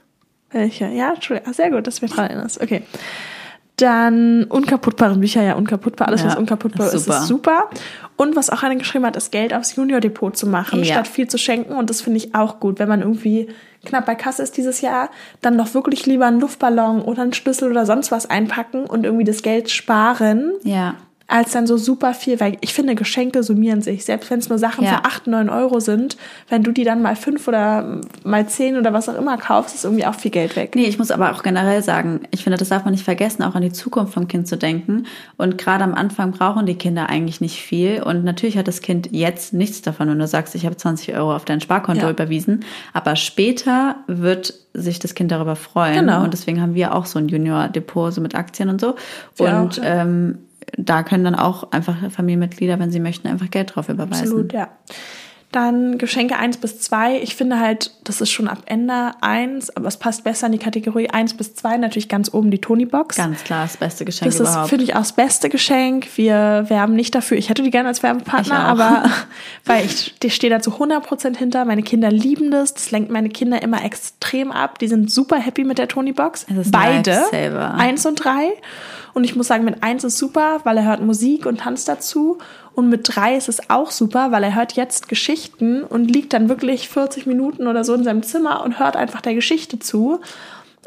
Welche? 0.51 0.87
Ja, 0.89 1.13
Entschuldigung. 1.13 1.51
Ah, 1.51 1.55
sehr 1.55 1.71
gut, 1.71 1.87
dass 1.87 1.97
du 1.97 2.07
mich 2.07 2.15
dran 2.15 2.29
erinnerst. 2.29 2.63
Okay. 2.63 2.85
Dann 3.77 4.45
unkaputtbare 4.45 5.17
Bücher, 5.17 5.43
ja, 5.43 5.55
unkaputtbar. 5.55 6.09
Alles, 6.09 6.21
Ja, 6.23 6.29
was 6.29 6.37
unkaputtbar 6.37 6.89
ist 6.89 6.95
ist, 6.95 7.09
ist 7.09 7.27
super. 7.27 7.71
Und 8.17 8.37
was 8.37 8.51
auch 8.51 8.63
einer 8.63 8.77
geschrieben 8.77 9.07
hat, 9.07 9.17
ist 9.17 9.33
Geld 9.33 9.55
aufs 9.55 9.75
Junior-Depot 9.77 10.37
zu 10.37 10.47
machen, 10.47 10.81
Ja. 10.85 10.95
statt 10.95 11.09
viel 11.09 11.27
zu 11.27 11.39
schenken. 11.39 11.75
Und 11.75 11.89
das 11.91 12.03
finde 12.03 12.19
ich 12.19 12.35
auch 12.35 12.61
gut, 12.61 12.79
wenn 12.79 12.89
man 12.89 13.01
irgendwie 13.01 13.49
knapp 13.85 14.07
bei 14.07 14.15
Kasse 14.15 14.43
ist 14.43 14.57
dieses 14.57 14.83
Jahr, 14.83 15.11
dann 15.41 15.57
doch 15.59 15.73
wirklich 15.75 16.07
lieber 16.07 16.27
einen 16.27 16.39
Luftballon 16.41 17.01
oder 17.03 17.23
einen 17.23 17.33
Schlüssel 17.33 17.71
oder 17.71 17.87
sonst 17.87 18.13
was 18.13 18.29
einpacken 18.29 18.85
und 18.85 19.05
irgendwie 19.05 19.25
das 19.25 19.43
Geld 19.43 19.71
sparen, 19.71 20.53
Ja. 20.63 20.95
Als 21.33 21.53
dann 21.53 21.67
so 21.67 21.79
super 21.79 22.13
viel, 22.13 22.39
weil 22.41 22.59
ich 22.61 22.75
finde, 22.75 22.95
Geschenke 22.95 23.43
summieren 23.43 23.81
sich. 23.81 24.05
Selbst 24.05 24.31
wenn 24.31 24.39
es 24.39 24.51
nur 24.51 24.59
Sachen 24.59 24.85
Ja. 24.85 24.99
für 24.99 25.05
8, 25.07 25.27
9 25.29 25.49
Euro 25.49 25.81
sind, 25.81 26.19
wenn 26.51 26.63
du 26.63 26.73
die 26.73 26.85
dann 26.85 27.01
mal 27.01 27.17
5 27.17 27.49
oder 27.49 28.01
mal 28.23 28.47
10 28.47 28.77
oder 28.77 28.93
was 28.93 29.09
auch 29.09 29.17
immer 29.17 29.39
kaufst, 29.39 29.75
ist 29.75 29.85
irgendwie 29.85 30.05
auch 30.05 30.15
viel 30.15 30.31
Geld 30.31 30.57
weg. 30.57 30.75
Nee, 30.75 30.85
ich 30.85 30.99
muss 30.99 31.11
aber 31.11 31.33
auch 31.33 31.43
generell 31.43 31.83
sagen, 31.83 32.21
ich 32.33 32.45
finde, 32.45 32.59
das 32.59 32.69
darf 32.69 32.85
man 32.85 32.93
nicht 32.93 33.05
vergessen, 33.05 33.43
auch 33.45 33.55
an 33.55 33.63
die 33.63 33.73
Zukunft 33.73 34.13
vom 34.13 34.29
Kind 34.29 34.47
zu 34.47 34.59
denken. 34.59 35.07
Und 35.39 35.57
gerade 35.57 35.85
am 35.85 35.95
Anfang 35.95 36.33
brauchen 36.33 36.67
die 36.67 36.75
Kinder 36.75 37.09
eigentlich 37.09 37.41
nicht 37.41 37.63
viel. 37.63 38.03
Und 38.03 38.25
natürlich 38.25 38.59
hat 38.59 38.69
das 38.69 38.83
Kind 38.83 39.09
jetzt 39.13 39.55
nichts 39.55 39.81
davon, 39.81 40.11
wenn 40.11 40.19
du 40.19 40.27
sagst, 40.27 40.55
ich 40.55 40.67
habe 40.67 40.77
20 40.77 41.15
Euro 41.15 41.35
auf 41.35 41.47
dein 41.47 41.63
Sparkonto 41.63 42.03
Ja. 42.03 42.11
überwiesen. 42.11 42.65
Aber 42.93 43.17
später 43.17 43.97
wird 44.07 44.53
sich 44.75 44.99
das 44.99 45.15
Kind 45.15 45.33
darüber 45.33 45.57
freuen. 45.57 45.95
Genau. 45.95 46.25
Und 46.25 46.33
deswegen 46.35 46.61
haben 46.61 46.75
wir 46.75 46.95
auch 46.95 47.07
so 47.07 47.19
ein 47.19 47.29
Junior-Depot, 47.29 48.13
so 48.13 48.21
mit 48.21 48.35
Aktien 48.35 48.69
und 48.69 48.81
so. 48.83 48.97
Wir 49.37 49.47
und 49.49 49.79
auch, 49.81 49.83
ja. 49.83 50.03
ähm, 50.03 50.39
da 50.77 51.03
können 51.03 51.25
dann 51.25 51.35
auch 51.35 51.71
einfach 51.73 52.11
Familienmitglieder, 52.11 52.79
wenn 52.79 52.91
sie 52.91 53.01
möchten, 53.01 53.29
einfach 53.29 53.51
Geld 53.51 53.75
drauf 53.75 53.89
überweisen. 53.89 54.25
Absolut, 54.25 54.53
ja. 54.53 54.71
Dann 55.53 55.99
Geschenke 55.99 56.37
1 56.37 56.57
bis 56.57 56.81
2. 56.81 57.19
Ich 57.21 57.37
finde 57.37 57.61
halt, 57.61 57.93
das 58.05 58.23
ist 58.23 58.31
schon 58.31 58.49
ab 58.49 58.63
Ende 58.65 59.13
1, 59.21 59.77
aber 59.77 59.87
es 59.87 59.99
passt 59.99 60.25
besser 60.25 60.47
in 60.47 60.53
die 60.53 60.59
Kategorie 60.59 61.11
1 61.11 61.35
bis 61.35 61.55
2. 61.55 61.77
Natürlich 61.77 62.09
ganz 62.09 62.33
oben 62.33 62.51
die 62.51 62.59
Tony-Box. 62.59 63.17
Ganz 63.17 63.45
klar, 63.45 63.65
das 63.65 63.77
beste 63.77 64.07
Geschenk 64.07 64.31
Das 64.31 64.41
überhaupt. 64.41 64.65
ist, 64.65 64.71
finde 64.71 64.85
ich, 64.85 64.95
auch 64.95 65.01
das 65.01 65.13
beste 65.13 65.51
Geschenk. 65.51 66.09
Wir 66.17 66.65
werben 66.69 66.95
nicht 66.95 67.15
dafür. 67.15 67.37
Ich 67.37 67.51
hätte 67.51 67.63
die 67.63 67.71
gerne 67.71 67.89
als 67.89 68.03
Werbepartner, 68.03 68.59
aber 68.61 69.05
weil 69.67 69.85
ich, 69.85 70.15
ich 70.23 70.35
stehe 70.35 70.51
da 70.51 70.61
zu 70.61 70.71
100% 70.71 71.37
hinter. 71.37 71.67
Meine 71.67 71.83
Kinder 71.83 72.11
lieben 72.11 72.51
das. 72.51 72.73
Das 72.73 72.91
lenkt 72.91 73.11
meine 73.11 73.29
Kinder 73.29 73.61
immer 73.63 73.85
extrem 73.85 74.51
ab. 74.53 74.79
Die 74.79 74.89
sind 74.89 75.11
super 75.11 75.37
happy 75.37 75.65
mit 75.65 75.77
der 75.77 75.87
Tony-Box. 75.89 76.47
Beide. 76.71 77.13
Eins 77.75 78.07
und 78.07 78.17
drei. 78.17 78.49
Und 79.15 79.25
ich 79.25 79.37
muss 79.37 79.49
sagen, 79.49 79.65
mit 79.65 79.83
eins 79.83 80.05
ist 80.05 80.17
super, 80.17 80.61
weil 80.65 80.79
er 80.79 80.85
hört 80.87 81.03
Musik 81.03 81.45
und 81.45 81.61
tanzt 81.61 81.87
dazu. 81.89 82.39
Und 82.75 82.89
mit 82.89 83.15
drei 83.15 83.37
ist 83.37 83.49
es 83.49 83.71
auch 83.71 83.91
super, 83.91 84.31
weil 84.31 84.45
er 84.45 84.55
hört 84.55 84.73
jetzt 84.75 85.09
Geschichten 85.09 85.85
und 85.85 86.11
liegt 86.11 86.33
dann 86.33 86.49
wirklich 86.49 86.89
40 86.89 87.27
Minuten 87.27 87.67
oder 87.67 87.85
so 87.85 87.95
in 87.95 88.05
seinem 88.05 88.23
Zimmer 88.23 88.63
und 88.63 88.79
hört 88.79 88.97
einfach 88.97 89.21
der 89.21 89.35
Geschichte 89.35 89.79
zu. 89.79 90.21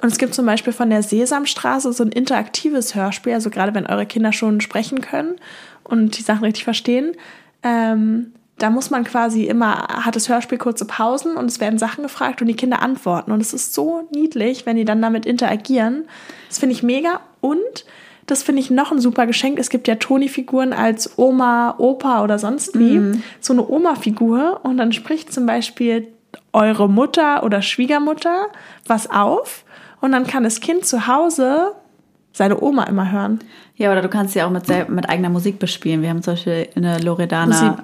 Und 0.01 0.11
es 0.11 0.17
gibt 0.17 0.33
zum 0.33 0.45
Beispiel 0.45 0.73
von 0.73 0.89
der 0.89 1.03
Sesamstraße 1.03 1.93
so 1.93 2.03
ein 2.03 2.11
interaktives 2.11 2.95
Hörspiel, 2.95 3.33
also 3.33 3.49
gerade 3.49 3.73
wenn 3.73 3.85
eure 3.85 4.05
Kinder 4.05 4.33
schon 4.33 4.61
sprechen 4.61 5.01
können 5.01 5.35
und 5.83 6.17
die 6.17 6.23
Sachen 6.23 6.43
richtig 6.43 6.63
verstehen. 6.63 7.15
Ähm, 7.63 8.33
da 8.57 8.69
muss 8.69 8.89
man 8.89 9.03
quasi 9.03 9.43
immer, 9.43 9.87
hat 10.05 10.15
das 10.15 10.29
Hörspiel 10.29 10.57
kurze 10.57 10.85
Pausen 10.85 11.35
und 11.35 11.45
es 11.45 11.59
werden 11.59 11.77
Sachen 11.77 12.03
gefragt 12.03 12.41
und 12.41 12.47
die 12.47 12.55
Kinder 12.55 12.81
antworten. 12.81 13.31
Und 13.31 13.41
es 13.41 13.53
ist 13.53 13.73
so 13.73 14.07
niedlich, 14.11 14.65
wenn 14.65 14.77
die 14.77 14.85
dann 14.85 15.01
damit 15.01 15.25
interagieren. 15.25 16.05
Das 16.47 16.59
finde 16.59 16.73
ich 16.73 16.83
mega. 16.83 17.19
Und 17.41 17.85
das 18.25 18.43
finde 18.43 18.61
ich 18.61 18.71
noch 18.71 18.91
ein 18.91 18.99
super 18.99 19.27
Geschenk. 19.27 19.59
Es 19.59 19.69
gibt 19.69 19.87
ja 19.87 19.95
Toni-Figuren 19.95 20.73
als 20.73 21.17
Oma, 21.17 21.75
Opa 21.77 22.23
oder 22.23 22.39
sonst 22.39 22.77
wie. 22.77 23.21
So 23.39 23.53
eine 23.53 23.67
Oma-Figur. 23.67 24.61
Und 24.63 24.77
dann 24.77 24.91
spricht 24.93 25.31
zum 25.31 25.45
Beispiel 25.45 26.07
eure 26.51 26.89
Mutter 26.89 27.43
oder 27.43 27.61
Schwiegermutter 27.61 28.47
was 28.87 29.09
auf. 29.09 29.63
Und 30.01 30.11
dann 30.11 30.25
kann 30.25 30.43
das 30.43 30.59
Kind 30.59 30.85
zu 30.85 31.07
Hause 31.07 31.73
seine 32.31 32.61
Oma 32.61 32.83
immer 32.83 33.11
hören. 33.11 33.39
Ja, 33.75 33.91
oder 33.91 34.01
du 34.01 34.09
kannst 34.09 34.33
sie 34.33 34.41
auch 34.41 34.49
mit, 34.49 34.67
mit 34.89 35.09
eigener 35.09 35.29
Musik 35.29 35.59
bespielen. 35.59 36.01
Wir 36.01 36.09
haben 36.09 36.21
zum 36.21 36.33
Beispiel 36.33 36.67
eine 36.75 36.99
Loredana 36.99 37.77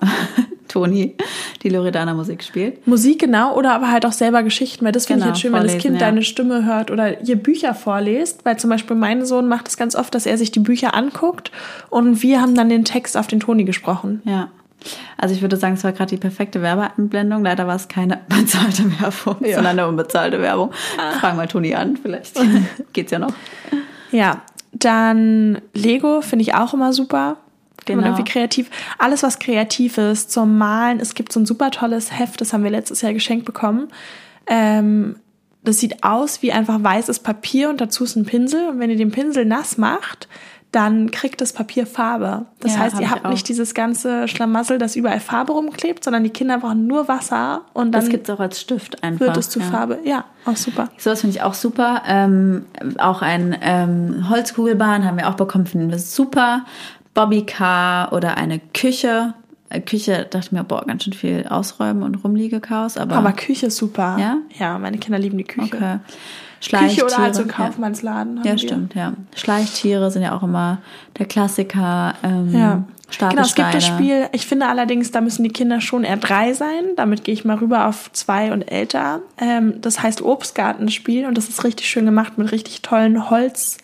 Toni, 0.71 1.15
die 1.63 1.69
Loredana 1.69 2.13
Musik 2.13 2.43
spielt. 2.43 2.87
Musik 2.87 3.19
genau 3.19 3.55
oder 3.55 3.73
aber 3.73 3.91
halt 3.91 4.05
auch 4.05 4.11
selber 4.11 4.41
Geschichten, 4.43 4.85
weil 4.85 4.91
das 4.91 5.05
finde 5.05 5.21
Genau, 5.23 5.31
ich 5.33 5.37
jetzt 5.37 5.41
schön, 5.41 5.53
wenn 5.53 5.63
das 5.63 5.77
Kind 5.77 5.95
ja. 5.95 6.07
deine 6.07 6.23
Stimme 6.23 6.65
hört 6.65 6.89
oder 6.91 7.21
ihr 7.21 7.35
Bücher 7.35 7.73
vorliest, 7.73 8.45
weil 8.45 8.57
zum 8.57 8.69
Beispiel 8.69 8.95
mein 8.95 9.25
Sohn 9.25 9.47
macht 9.47 9.67
es 9.67 9.77
ganz 9.77 9.95
oft, 9.95 10.15
dass 10.15 10.25
er 10.25 10.37
sich 10.37 10.51
die 10.51 10.59
Bücher 10.59 10.93
anguckt 10.95 11.51
und 11.89 12.23
wir 12.23 12.41
haben 12.41 12.55
dann 12.55 12.69
den 12.69 12.85
Text 12.85 13.17
auf 13.17 13.27
den 13.27 13.39
Toni 13.39 13.63
gesprochen. 13.65 14.21
Ja. 14.25 14.47
Also 15.17 15.35
ich 15.35 15.41
würde 15.43 15.57
sagen, 15.57 15.75
es 15.75 15.83
war 15.83 15.91
gerade 15.91 16.09
die 16.09 16.17
perfekte 16.17 16.61
Werbeeinblendung. 16.63 17.43
Leider 17.43 17.67
war 17.67 17.75
es 17.75 17.87
keine 17.87 18.19
bezahlte 18.29 18.83
Werbung, 18.99 19.45
Ja. 19.45 19.55
sondern 19.55 19.77
eine 19.77 19.87
unbezahlte 19.87 20.41
Werbung. 20.41 20.71
Fragen 21.19 21.37
mal 21.37 21.47
Toni 21.47 21.75
an, 21.75 21.97
vielleicht 22.01 22.39
geht's 22.93 23.11
ja 23.11 23.19
noch. 23.19 23.33
Ja, 24.11 24.41
dann 24.73 25.61
Lego 25.73 26.21
finde 26.21 26.43
ich 26.43 26.55
auch 26.55 26.73
immer 26.73 26.93
super. 26.93 27.37
Genau. 27.85 28.01
Genau. 28.01 28.13
irgendwie 28.15 28.31
kreativ. 28.31 28.69
Alles, 28.97 29.23
was 29.23 29.39
kreativ 29.39 29.97
ist, 29.97 30.31
zum 30.31 30.57
Malen. 30.57 30.99
Es 30.99 31.15
gibt 31.15 31.31
so 31.31 31.39
ein 31.39 31.45
super 31.45 31.71
tolles 31.71 32.17
Heft, 32.17 32.41
das 32.41 32.53
haben 32.53 32.63
wir 32.63 32.71
letztes 32.71 33.01
Jahr 33.01 33.13
geschenkt 33.13 33.45
bekommen. 33.45 33.87
Ähm, 34.47 35.15
das 35.63 35.77
sieht 35.79 36.03
aus 36.03 36.41
wie 36.41 36.51
einfach 36.51 36.81
weißes 36.83 37.19
Papier 37.19 37.69
und 37.69 37.81
dazu 37.81 38.03
ist 38.03 38.15
ein 38.15 38.25
Pinsel. 38.25 38.69
Und 38.69 38.79
wenn 38.79 38.89
ihr 38.89 38.97
den 38.97 39.11
Pinsel 39.11 39.45
nass 39.45 39.77
macht, 39.77 40.27
dann 40.71 41.11
kriegt 41.11 41.41
das 41.41 41.51
Papier 41.51 41.85
Farbe. 41.85 42.45
Das 42.61 42.73
Ja, 42.75 42.79
heißt, 42.79 42.95
hab 42.95 43.01
ihr 43.01 43.11
habt 43.11 43.29
nicht 43.29 43.47
dieses 43.49 43.73
ganze 43.73 44.27
Schlamassel, 44.29 44.77
das 44.77 44.95
überall 44.95 45.19
Farbe 45.19 45.51
rumklebt, 45.51 46.03
sondern 46.03 46.23
die 46.23 46.29
Kinder 46.29 46.57
brauchen 46.59 46.87
nur 46.87 47.09
Wasser 47.09 47.63
und 47.73 47.91
dann 47.91 48.01
Das 48.01 48.09
gibt's 48.09 48.29
auch 48.29 48.39
als 48.39 48.61
Stift 48.61 49.03
einfach. 49.03 49.19
wird 49.27 49.37
es 49.37 49.49
zu 49.49 49.59
ja. 49.59 49.65
Farbe. 49.65 49.99
Ja, 50.05 50.23
auch 50.45 50.55
super. 50.55 50.89
Sowas 50.97 51.21
finde 51.21 51.35
ich 51.35 51.43
auch 51.43 51.53
super. 51.55 52.03
Ähm, 52.07 52.65
auch 52.99 53.21
ein 53.21 53.55
ähm, 53.61 54.29
Holzkugelbahn 54.29 55.05
haben 55.05 55.17
wir 55.17 55.27
auch 55.29 55.35
bekommen, 55.35 55.65
finden 55.65 55.91
wir 55.91 55.99
super. 55.99 56.63
Bobbycar 57.13 58.13
oder 58.13 58.37
eine 58.37 58.59
Küche. 58.59 59.33
Äh, 59.69 59.81
Küche 59.81 60.27
dachte 60.29 60.39
ich 60.47 60.51
mir, 60.51 60.63
boah, 60.63 60.83
ganz 60.85 61.03
schön 61.03 61.13
viel 61.13 61.45
ausräumen 61.49 62.03
und 62.03 62.15
rumliege-Chaos. 62.15 62.97
Aber, 62.97 63.15
Aber 63.15 63.31
Küche 63.33 63.67
ist 63.67 63.77
super. 63.77 64.17
Ja? 64.19 64.37
Ja, 64.57 64.77
meine 64.79 64.97
Kinder 64.97 65.19
lieben 65.19 65.37
die 65.37 65.43
Küche. 65.43 65.75
okay. 65.75 65.97
Küche 66.87 67.05
oder 67.05 67.17
halt 67.17 67.33
so 67.35 67.41
ja. 67.41 67.47
Kaufmannsladen. 67.47 68.39
haben 68.39 68.45
Ja, 68.45 68.51
wir. 68.51 68.59
stimmt, 68.59 68.93
ja. 68.93 69.13
Schleichtiere 69.35 70.11
sind 70.11 70.21
ja 70.21 70.35
auch 70.35 70.43
immer 70.43 70.77
der 71.17 71.25
Klassiker. 71.25 72.13
Ähm, 72.23 72.53
Ja. 72.53 72.83
Genau, 73.19 73.41
es 73.41 73.55
gibt 73.55 73.73
das. 73.73 73.85
Spiel, 73.85 74.29
ich 74.31 74.45
finde 74.47 74.67
allerdings, 74.67 75.11
da 75.11 75.19
müssen 75.19 75.43
die 75.43 75.49
Kinder 75.49 75.81
schon 75.81 76.05
eher 76.05 76.15
drei 76.15 76.53
sein. 76.53 76.95
Damit 76.95 77.25
gehe 77.25 77.33
ich 77.33 77.43
mal 77.43 77.57
rüber 77.57 77.87
auf 77.87 78.09
zwei 78.13 78.53
und 78.53 78.61
älter. 78.61 79.19
Ähm, 79.37 79.81
das 79.81 80.01
heißt 80.01 80.21
Obstgartenspiel 80.21 81.25
und 81.25 81.37
das 81.37 81.49
ist 81.49 81.65
richtig 81.65 81.89
schön 81.89 82.05
gemacht 82.05 82.37
mit 82.37 82.53
richtig 82.53 82.83
tollen 82.83 83.29
Holz, 83.29 83.79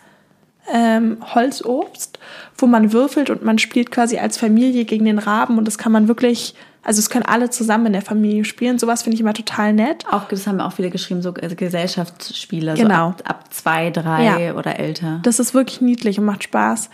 ähm, 0.72 1.18
Holzobst, 1.34 2.18
wo 2.56 2.66
man 2.66 2.92
würfelt 2.92 3.30
und 3.30 3.44
man 3.44 3.58
spielt 3.58 3.90
quasi 3.90 4.18
als 4.18 4.38
Familie 4.38 4.84
gegen 4.84 5.04
den 5.04 5.18
Raben 5.18 5.58
und 5.58 5.64
das 5.66 5.78
kann 5.78 5.92
man 5.92 6.08
wirklich, 6.08 6.54
also 6.82 6.98
es 6.98 7.10
können 7.10 7.24
alle 7.24 7.50
zusammen 7.50 7.86
in 7.86 7.92
der 7.94 8.02
Familie 8.02 8.44
spielen. 8.44 8.78
Sowas 8.78 9.02
finde 9.02 9.14
ich 9.14 9.20
immer 9.20 9.34
total 9.34 9.72
nett. 9.72 10.04
Auch, 10.10 10.28
das 10.28 10.46
haben 10.46 10.60
auch 10.60 10.72
viele 10.72 10.90
geschrieben, 10.90 11.22
so 11.22 11.34
äh, 11.34 11.54
Gesellschaftsspiele, 11.54 12.74
Genau. 12.74 12.88
so 13.18 13.24
ab, 13.24 13.30
ab 13.30 13.44
zwei, 13.54 13.90
drei 13.90 14.24
Ja. 14.46 14.54
oder 14.54 14.78
älter. 14.78 15.20
Das 15.22 15.38
ist 15.38 15.54
wirklich 15.54 15.80
niedlich 15.80 16.18
und 16.18 16.24
macht 16.24 16.44
Spaß. 16.44 16.90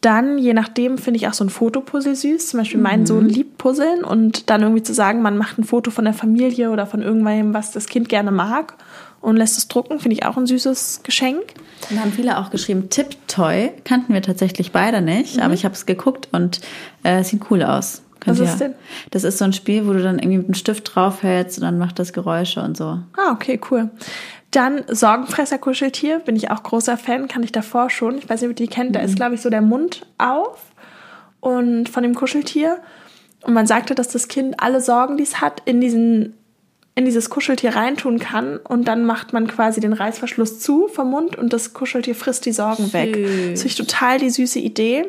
Dann, 0.00 0.36
je 0.36 0.52
nachdem, 0.52 0.98
finde 0.98 1.16
ich 1.16 1.28
auch 1.28 1.32
so 1.32 1.44
ein 1.44 1.48
Fotopuzzle 1.50 2.14
süß. 2.14 2.48
Zum 2.48 2.60
Beispiel 2.60 2.78
mein 2.78 3.06
Sohn 3.06 3.26
liebt 3.26 3.56
Puzzeln 3.56 4.04
und 4.04 4.50
dann 4.50 4.60
irgendwie 4.60 4.82
zu 4.82 4.92
sagen, 4.92 5.22
man 5.22 5.38
macht 5.38 5.58
ein 5.58 5.64
Foto 5.64 5.90
von 5.90 6.04
der 6.04 6.12
Familie 6.12 6.70
oder 6.70 6.84
von 6.86 7.00
irgendwann, 7.00 7.54
was 7.54 7.70
das 7.72 7.86
Kind 7.86 8.10
gerne 8.10 8.30
mag 8.30 8.74
und 9.24 9.36
lässt 9.36 9.56
es 9.56 9.68
drucken, 9.68 9.98
finde 10.00 10.16
ich 10.16 10.26
auch 10.26 10.36
ein 10.36 10.46
süßes 10.46 11.00
Geschenk. 11.02 11.42
Dann 11.88 12.00
haben 12.00 12.12
viele 12.12 12.38
auch 12.38 12.50
geschrieben, 12.50 12.90
Tip-Toy 12.90 13.72
kannten 13.84 14.12
wir 14.12 14.22
tatsächlich 14.22 14.70
beide 14.70 15.00
nicht, 15.00 15.40
aber 15.40 15.54
ich 15.54 15.64
habe 15.64 15.74
es 15.74 15.86
geguckt 15.86 16.28
und 16.32 16.60
äh, 17.02 17.20
es 17.20 17.30
sieht 17.30 17.50
cool 17.50 17.62
aus. 17.62 18.02
Könnt 18.20 18.38
Was 18.38 18.50
ist 18.50 18.60
denn? 18.60 18.74
Das 19.10 19.24
ist 19.24 19.38
so 19.38 19.44
ein 19.44 19.52
Spiel, 19.52 19.86
wo 19.86 19.92
du 19.92 20.02
dann 20.02 20.18
irgendwie 20.18 20.38
mit 20.38 20.46
einem 20.46 20.54
Stift 20.54 20.94
draufhältst 20.94 21.58
und 21.58 21.64
dann 21.64 21.78
macht 21.78 21.98
das 21.98 22.12
Geräusche 22.12 22.62
und 22.62 22.76
so. 22.76 22.98
Ah, 23.16 23.32
okay, 23.32 23.58
cool. 23.70 23.90
Dann 24.50 24.84
Sorgenfresser-Kuscheltier, 24.88 26.20
bin 26.20 26.36
ich 26.36 26.50
auch 26.50 26.62
großer 26.62 26.96
Fan, 26.96 27.26
kann 27.26 27.42
ich 27.42 27.52
davor 27.52 27.90
schon. 27.90 28.18
Ich 28.18 28.28
weiß 28.28 28.40
nicht, 28.40 28.50
ob 28.50 28.60
ihr 28.60 28.66
die 28.66 28.72
kennt, 28.72 28.94
da 28.94 29.00
ist, 29.00 29.16
glaube 29.16 29.34
ich, 29.34 29.40
so 29.40 29.50
der 29.50 29.62
Mund 29.62 30.06
auf 30.18 30.58
und 31.40 31.88
von 31.88 32.02
dem 32.02 32.14
Kuscheltier. 32.14 32.78
Und 33.42 33.54
man 33.54 33.66
sagte, 33.66 33.94
dass 33.94 34.08
das 34.08 34.28
Kind 34.28 34.56
alle 34.62 34.80
Sorgen, 34.80 35.16
die 35.16 35.22
es 35.22 35.40
hat, 35.40 35.62
in 35.64 35.80
diesen 35.80 36.34
in 36.96 37.04
dieses 37.04 37.28
Kuscheltier 37.28 37.74
reintun 37.74 38.20
kann 38.20 38.56
und 38.58 38.86
dann 38.86 39.04
macht 39.04 39.32
man 39.32 39.48
quasi 39.48 39.80
den 39.80 39.92
Reißverschluss 39.92 40.60
zu 40.60 40.86
vom 40.86 41.10
Mund 41.10 41.36
und 41.36 41.52
das 41.52 41.74
Kuscheltier 41.74 42.14
frisst 42.14 42.46
die 42.46 42.52
Sorgen 42.52 42.92
weg. 42.92 43.14
Das 43.50 43.62
finde 43.62 43.66
ich 43.66 43.74
total 43.74 44.18
die 44.18 44.30
süße 44.30 44.60
Idee. 44.60 45.06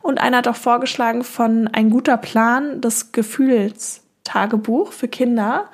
Und 0.00 0.20
einer 0.20 0.36
hat 0.38 0.48
auch 0.48 0.54
vorgeschlagen 0.54 1.24
von 1.24 1.68
Ein 1.72 1.90
guter 1.90 2.16
Plan, 2.18 2.80
das 2.80 3.10
Gefühlstagebuch 3.10 4.92
für 4.92 5.08
Kinder. 5.08 5.64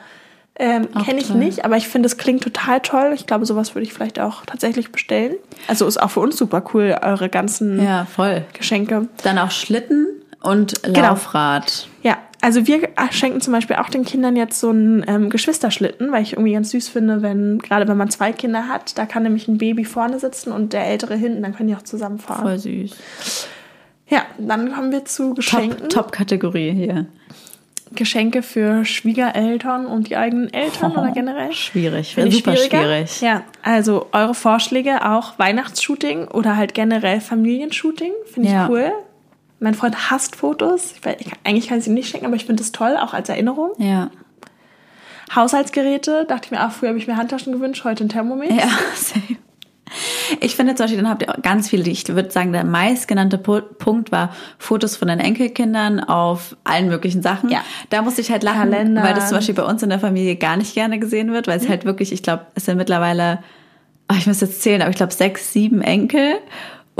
Ähm, 0.56 0.88
Kenne 1.04 1.20
ich 1.20 1.28
toll. 1.28 1.36
nicht, 1.36 1.64
aber 1.64 1.76
ich 1.78 1.88
finde, 1.88 2.06
es 2.06 2.18
klingt 2.18 2.42
total 2.42 2.80
toll. 2.80 3.12
Ich 3.14 3.26
glaube, 3.26 3.46
sowas 3.46 3.74
würde 3.74 3.84
ich 3.84 3.94
vielleicht 3.94 4.18
auch 4.20 4.44
tatsächlich 4.44 4.92
bestellen. 4.92 5.34
Also 5.68 5.86
ist 5.86 6.00
auch 6.02 6.10
für 6.10 6.20
uns 6.20 6.36
super 6.36 6.62
cool, 6.74 6.96
eure 7.00 7.28
ganzen 7.30 7.82
Ja, 7.82 8.04
voll. 8.04 8.44
Geschenke. 8.52 9.08
Dann 9.22 9.38
auch 9.38 9.50
Schlitten 9.50 10.06
und 10.42 10.82
Genau. 10.82 11.00
Laufrad. 11.00 11.88
Ja, 12.02 12.18
also 12.40 12.66
wir 12.66 12.88
schenken 13.10 13.40
zum 13.40 13.52
Beispiel 13.52 13.76
auch 13.76 13.88
den 13.88 14.04
Kindern 14.04 14.36
jetzt 14.36 14.60
so 14.60 14.70
einen 14.70 15.04
ähm, 15.06 15.30
Geschwisterschlitten, 15.30 16.10
weil 16.12 16.22
ich 16.22 16.32
irgendwie 16.34 16.52
ganz 16.52 16.70
süß 16.70 16.88
finde, 16.88 17.22
wenn, 17.22 17.58
gerade 17.58 17.86
wenn 17.88 17.96
man 17.96 18.10
zwei 18.10 18.32
Kinder 18.32 18.68
hat, 18.68 18.96
da 18.98 19.06
kann 19.06 19.22
nämlich 19.22 19.48
ein 19.48 19.58
Baby 19.58 19.84
vorne 19.84 20.18
sitzen 20.18 20.52
und 20.52 20.72
der 20.72 20.86
Ältere 20.86 21.16
hinten, 21.16 21.42
dann 21.42 21.54
können 21.54 21.68
die 21.68 21.76
auch 21.76 21.82
zusammen 21.82 22.18
fahren. 22.18 22.42
Voll 22.42 22.58
süß. 22.58 22.96
Ja, 24.08 24.22
dann 24.38 24.72
kommen 24.72 24.90
wir 24.90 25.04
zu 25.04 25.34
Geschenken. 25.34 25.88
Top, 25.88 26.06
Top-Kategorie 26.06 26.72
hier. 26.72 27.06
Geschenke 27.92 28.42
für 28.42 28.84
Schwiegereltern 28.84 29.86
und 29.86 30.08
die 30.08 30.16
eigenen 30.16 30.52
Eltern 30.52 30.92
oder 30.92 31.10
generell. 31.10 31.52
Schwierig, 31.52 32.14
Finde 32.14 32.28
ich 32.28 32.36
super 32.36 32.56
schwierig. 32.56 33.20
Ja, 33.20 33.42
also 33.62 34.06
eure 34.12 34.34
Vorschläge 34.34 35.04
auch 35.08 35.38
Weihnachtsshooting 35.38 36.28
oder 36.28 36.56
halt 36.56 36.74
generell 36.74 37.20
Familienshooting, 37.20 38.12
finde 38.32 38.48
ich 38.48 38.54
Ja. 38.54 38.68
cool. 38.68 38.92
Mein 39.60 39.74
Freund 39.74 40.10
hasst 40.10 40.36
Fotos. 40.36 40.92
Ich, 40.96 41.00
weiß- 41.06 41.16
ich, 41.20 41.32
eigentlich 41.44 41.68
kann 41.68 41.78
ich 41.78 41.84
sie 41.84 41.90
ihm 41.90 41.94
nicht 41.94 42.08
schenken, 42.08 42.26
aber 42.26 42.36
ich 42.36 42.46
finde 42.46 42.62
es 42.62 42.72
toll, 42.72 42.96
auch 43.00 43.12
als 43.14 43.28
Erinnerung. 43.28 43.70
Ja. 43.78 44.10
Haushaltsgeräte, 45.34 46.24
dachte 46.28 46.46
ich 46.46 46.50
mir 46.50 46.66
auch, 46.66 46.72
früher 46.72 46.88
habe 46.88 46.98
ich 46.98 47.06
mir 47.06 47.16
Handtaschen 47.16 47.52
gewünscht, 47.52 47.84
heute 47.84 48.04
ein 48.04 48.08
Thermomix. 48.08 48.52
Ja, 48.54 48.68
same. 48.94 49.38
Ich 50.40 50.54
finde 50.54 50.76
zum 50.76 50.84
Beispiel, 50.84 51.02
dann 51.02 51.10
habt 51.10 51.22
ihr 51.22 51.34
ganz 51.42 51.68
viele, 51.68 51.90
ich 51.90 52.06
würde 52.08 52.30
sagen, 52.30 52.52
der 52.52 52.64
meistgenannte 52.64 53.36
Pu- 53.38 53.60
Punkt 53.62 54.12
war 54.12 54.32
Fotos 54.58 54.96
von 54.96 55.08
den 55.08 55.18
Enkelkindern 55.18 55.98
auf 56.00 56.56
allen 56.62 56.88
möglichen 56.88 57.22
Sachen. 57.22 57.50
Ja. 57.50 57.60
Da 57.90 58.02
musste 58.02 58.20
ich 58.20 58.30
halt 58.30 58.44
lachen, 58.44 58.70
Kalender. 58.70 59.02
weil 59.02 59.14
das 59.14 59.28
zum 59.28 59.38
Beispiel 59.38 59.54
bei 59.56 59.64
uns 59.64 59.82
in 59.82 59.88
der 59.90 59.98
Familie 59.98 60.36
gar 60.36 60.56
nicht 60.56 60.74
gerne 60.74 61.00
gesehen 61.00 61.32
wird, 61.32 61.48
weil 61.48 61.58
es 61.58 61.68
halt 61.68 61.84
wirklich, 61.84 62.12
ich 62.12 62.22
glaube, 62.22 62.46
es 62.54 62.66
sind 62.66 62.76
mittlerweile, 62.76 63.40
oh, 64.10 64.14
ich 64.16 64.28
muss 64.28 64.40
jetzt 64.40 64.62
zählen, 64.62 64.80
aber 64.80 64.90
ich 64.90 64.96
glaube 64.96 65.12
sechs, 65.12 65.52
sieben 65.52 65.82
Enkel. 65.82 66.34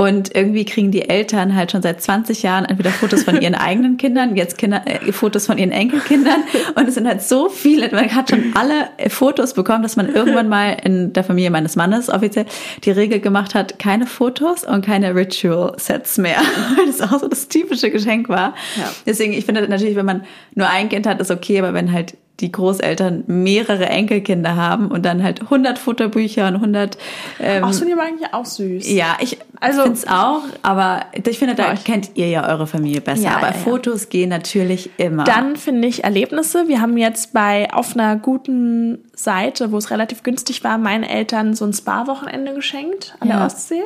Und 0.01 0.35
irgendwie 0.35 0.65
kriegen 0.65 0.89
die 0.89 1.07
Eltern 1.07 1.55
halt 1.55 1.71
schon 1.71 1.83
seit 1.83 2.01
20 2.01 2.41
Jahren 2.41 2.65
entweder 2.65 2.89
Fotos 2.89 3.21
von 3.21 3.39
ihren 3.39 3.53
eigenen 3.69 3.97
Kindern, 3.97 4.35
jetzt 4.35 4.57
Kinder, 4.57 4.81
äh, 4.85 5.11
Fotos 5.11 5.45
von 5.45 5.59
ihren 5.59 5.69
Enkelkindern. 5.69 6.43
Und 6.73 6.87
es 6.87 6.95
sind 6.95 7.07
halt 7.07 7.21
so 7.21 7.49
viele, 7.49 7.91
man 7.91 8.11
hat 8.15 8.31
schon 8.31 8.51
alle 8.55 8.89
Fotos 9.09 9.53
bekommen, 9.53 9.83
dass 9.83 9.97
man 9.97 10.11
irgendwann 10.11 10.49
mal 10.49 10.75
in 10.83 11.13
der 11.13 11.23
Familie 11.23 11.51
meines 11.51 11.75
Mannes 11.75 12.09
offiziell 12.09 12.47
die 12.83 12.89
Regel 12.89 13.19
gemacht 13.19 13.53
hat, 13.53 13.77
keine 13.77 14.07
Fotos 14.07 14.63
und 14.63 14.83
keine 14.83 15.13
Ritual-Sets 15.13 16.17
mehr. 16.17 16.37
Weil 16.77 16.87
das 16.87 16.99
auch 17.01 17.19
so 17.19 17.27
das 17.27 17.47
typische 17.47 17.91
Geschenk 17.91 18.27
war. 18.27 18.55
Ja. 18.77 18.91
Deswegen, 19.05 19.33
ich 19.33 19.45
finde 19.45 19.67
natürlich, 19.67 19.95
wenn 19.95 20.07
man 20.07 20.23
nur 20.55 20.67
ein 20.67 20.89
Kind 20.89 21.05
hat, 21.05 21.21
ist 21.21 21.29
okay, 21.29 21.59
aber 21.59 21.75
wenn 21.75 21.91
halt 21.91 22.15
die 22.41 22.51
Großeltern 22.51 23.23
mehrere 23.27 23.85
Enkelkinder 23.87 24.55
haben 24.55 24.89
und 24.91 25.05
dann 25.05 25.23
halt 25.23 25.41
100 25.43 25.79
Futterbücher 25.79 26.47
und 26.47 26.55
100 26.55 26.97
ähm, 27.39 27.63
Ach, 27.63 27.67
das 27.69 27.79
finde 27.79 27.93
ich 27.93 27.99
aber 27.99 28.07
eigentlich 28.07 28.33
auch 28.33 28.45
süß. 28.45 28.91
ja, 28.91 29.17
ich 29.19 29.37
Also- 29.59 29.83
finde 29.83 29.97
es 29.97 30.07
auch, 30.07 30.41
aber 30.63 31.01
ich 31.25 31.37
finde, 31.39 31.55
da 31.55 31.67
Ja, 31.67 31.73
ich- 31.73 31.83
kennt 31.83 32.11
ihr 32.15 32.27
ja 32.27 32.49
eure 32.49 32.67
Familie 32.67 33.01
besser. 33.01 33.23
Ja, 33.23 33.37
aber 33.37 33.47
ja, 33.49 33.53
ja. 33.53 33.59
Fotos 33.59 34.09
gehen 34.09 34.29
natürlich 34.29 34.89
immer. 34.97 35.23
Dann 35.23 35.55
finde 35.55 35.87
ich 35.87 36.03
Erlebnisse. 36.03 36.67
Wir 36.67 36.81
haben 36.81 36.97
jetzt 36.97 37.31
bei 37.33 37.71
auf 37.71 37.93
einer 37.95 38.15
guten 38.15 38.99
Seite, 39.15 39.71
wo 39.71 39.77
es 39.77 39.91
relativ 39.91 40.23
günstig 40.23 40.63
war, 40.63 40.77
meinen 40.77 41.03
Eltern 41.03 41.53
so 41.53 41.65
ein 41.65 41.73
Spa-Wochenende 41.73 42.53
geschenkt 42.55 43.15
an 43.19 43.29
Ja. 43.29 43.37
der 43.37 43.45
Ostsee. 43.45 43.83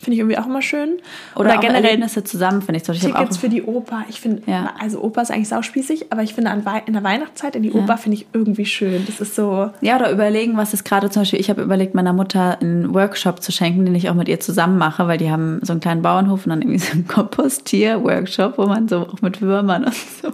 Finde 0.00 0.12
ich 0.14 0.18
irgendwie 0.20 0.38
auch 0.38 0.46
immer 0.46 0.62
schön. 0.62 0.98
oder, 1.34 1.58
auch 1.58 1.62
Erlebnisse 1.62 2.22
zusammen, 2.22 2.62
finde 2.62 2.76
ich. 2.78 2.84
zum 2.84 2.94
Beispiel. 2.94 3.12
Tickets 3.12 3.36
für 3.36 3.48
die 3.48 3.62
Oper. 3.64 4.04
Ich 4.08 4.20
finde, 4.20 4.42
Ja. 4.46 4.74
also 4.80 5.02
Oper 5.02 5.22
ist 5.22 5.32
eigentlich 5.32 5.48
sauspießig, 5.48 6.12
aber 6.12 6.22
ich 6.22 6.34
finde 6.34 6.50
an 6.50 6.62
in 6.86 6.92
der 6.92 7.02
Weihnachtszeit 7.02 7.56
in 7.56 7.64
die 7.64 7.72
Oper 7.72 7.96
finde 7.98 8.16
ich 8.18 8.26
irgendwie 8.32 8.64
schön. 8.64 9.04
Das 9.06 9.20
ist 9.20 9.34
so. 9.34 9.70
ja, 9.80 9.96
oder 9.96 10.10
überlegen, 10.12 10.56
was 10.56 10.72
ist 10.72 10.84
gerade 10.84 11.10
zum 11.10 11.22
Beispiel, 11.22 11.40
ich 11.40 11.50
habe 11.50 11.62
überlegt, 11.62 11.94
meiner 11.94 12.12
Mutter 12.12 12.58
einen 12.60 12.94
Workshop 12.94 13.42
zu 13.42 13.50
schenken, 13.50 13.84
den 13.86 13.94
ich 13.96 14.08
auch 14.08 14.14
mit 14.14 14.28
ihr 14.28 14.38
zusammen 14.38 14.78
mache, 14.78 15.08
weil 15.08 15.18
die 15.18 15.30
haben 15.30 15.58
so 15.62 15.72
einen 15.72 15.80
kleinen 15.80 16.02
Bauernhof 16.02 16.46
und 16.46 16.50
dann 16.50 16.62
irgendwie 16.62 16.78
so 16.78 16.92
einen 16.92 17.08
Kompostier-Workshop, 17.08 18.56
wo 18.58 18.66
man 18.66 18.88
so 18.88 18.98
auch 19.00 19.20
mit 19.20 19.40
Würmern 19.42 19.84
und 19.84 19.94
so. 19.94 20.28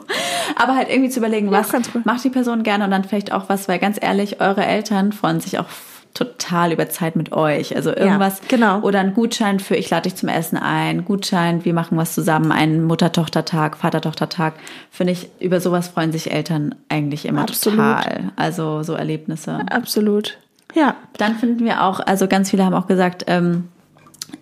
Aber 0.56 0.76
halt 0.76 0.88
irgendwie 0.90 1.10
zu 1.10 1.20
überlegen, 1.20 1.46
Ja, 1.50 1.60
was 1.60 1.72
cool. 1.72 2.02
macht 2.04 2.22
die 2.24 2.30
Person 2.30 2.62
gerne 2.62 2.84
und 2.84 2.90
dann 2.90 3.04
vielleicht 3.04 3.32
auch 3.32 3.48
was, 3.48 3.68
weil 3.68 3.78
ganz 3.78 3.98
ehrlich, 4.00 4.40
eure 4.40 4.64
Eltern 4.64 5.12
freuen 5.12 5.40
sich 5.40 5.58
auch 5.58 5.66
total 6.14 6.72
über 6.72 6.88
Zeit 6.88 7.16
mit 7.16 7.32
euch. 7.32 7.74
Also 7.74 7.90
irgendwas 7.90 8.40
genau. 8.48 8.80
oder 8.80 9.00
ein 9.00 9.14
Gutschein 9.14 9.58
für 9.58 9.74
ich 9.74 9.90
lade 9.90 10.08
dich 10.08 10.14
zum 10.14 10.28
Essen 10.28 10.56
ein, 10.56 11.04
Gutschein, 11.04 11.64
wir 11.64 11.74
machen 11.74 11.98
was 11.98 12.14
zusammen, 12.14 12.52
einen 12.52 12.84
Mutter-Tochter-Tag, 12.84 13.76
Vater-Tochter-Tag. 13.76 14.54
Finde 14.90 15.12
ich, 15.12 15.28
über 15.40 15.60
sowas 15.60 15.88
freuen 15.88 16.12
sich 16.12 16.30
Eltern 16.30 16.76
eigentlich 16.88 17.26
immer 17.26 17.42
Absolut. 17.42 17.78
total. 17.80 18.32
Also 18.36 18.84
so 18.84 18.94
Erlebnisse. 18.94 19.60
Absolut. 19.70 20.38
Ja. 20.74 20.96
Dann 21.18 21.34
finden 21.36 21.64
wir 21.64 21.82
auch, 21.82 22.00
also 22.00 22.28
ganz 22.28 22.50
viele 22.50 22.64
haben 22.64 22.74
auch 22.74 22.86
gesagt, 22.86 23.24
ähm, 23.26 23.68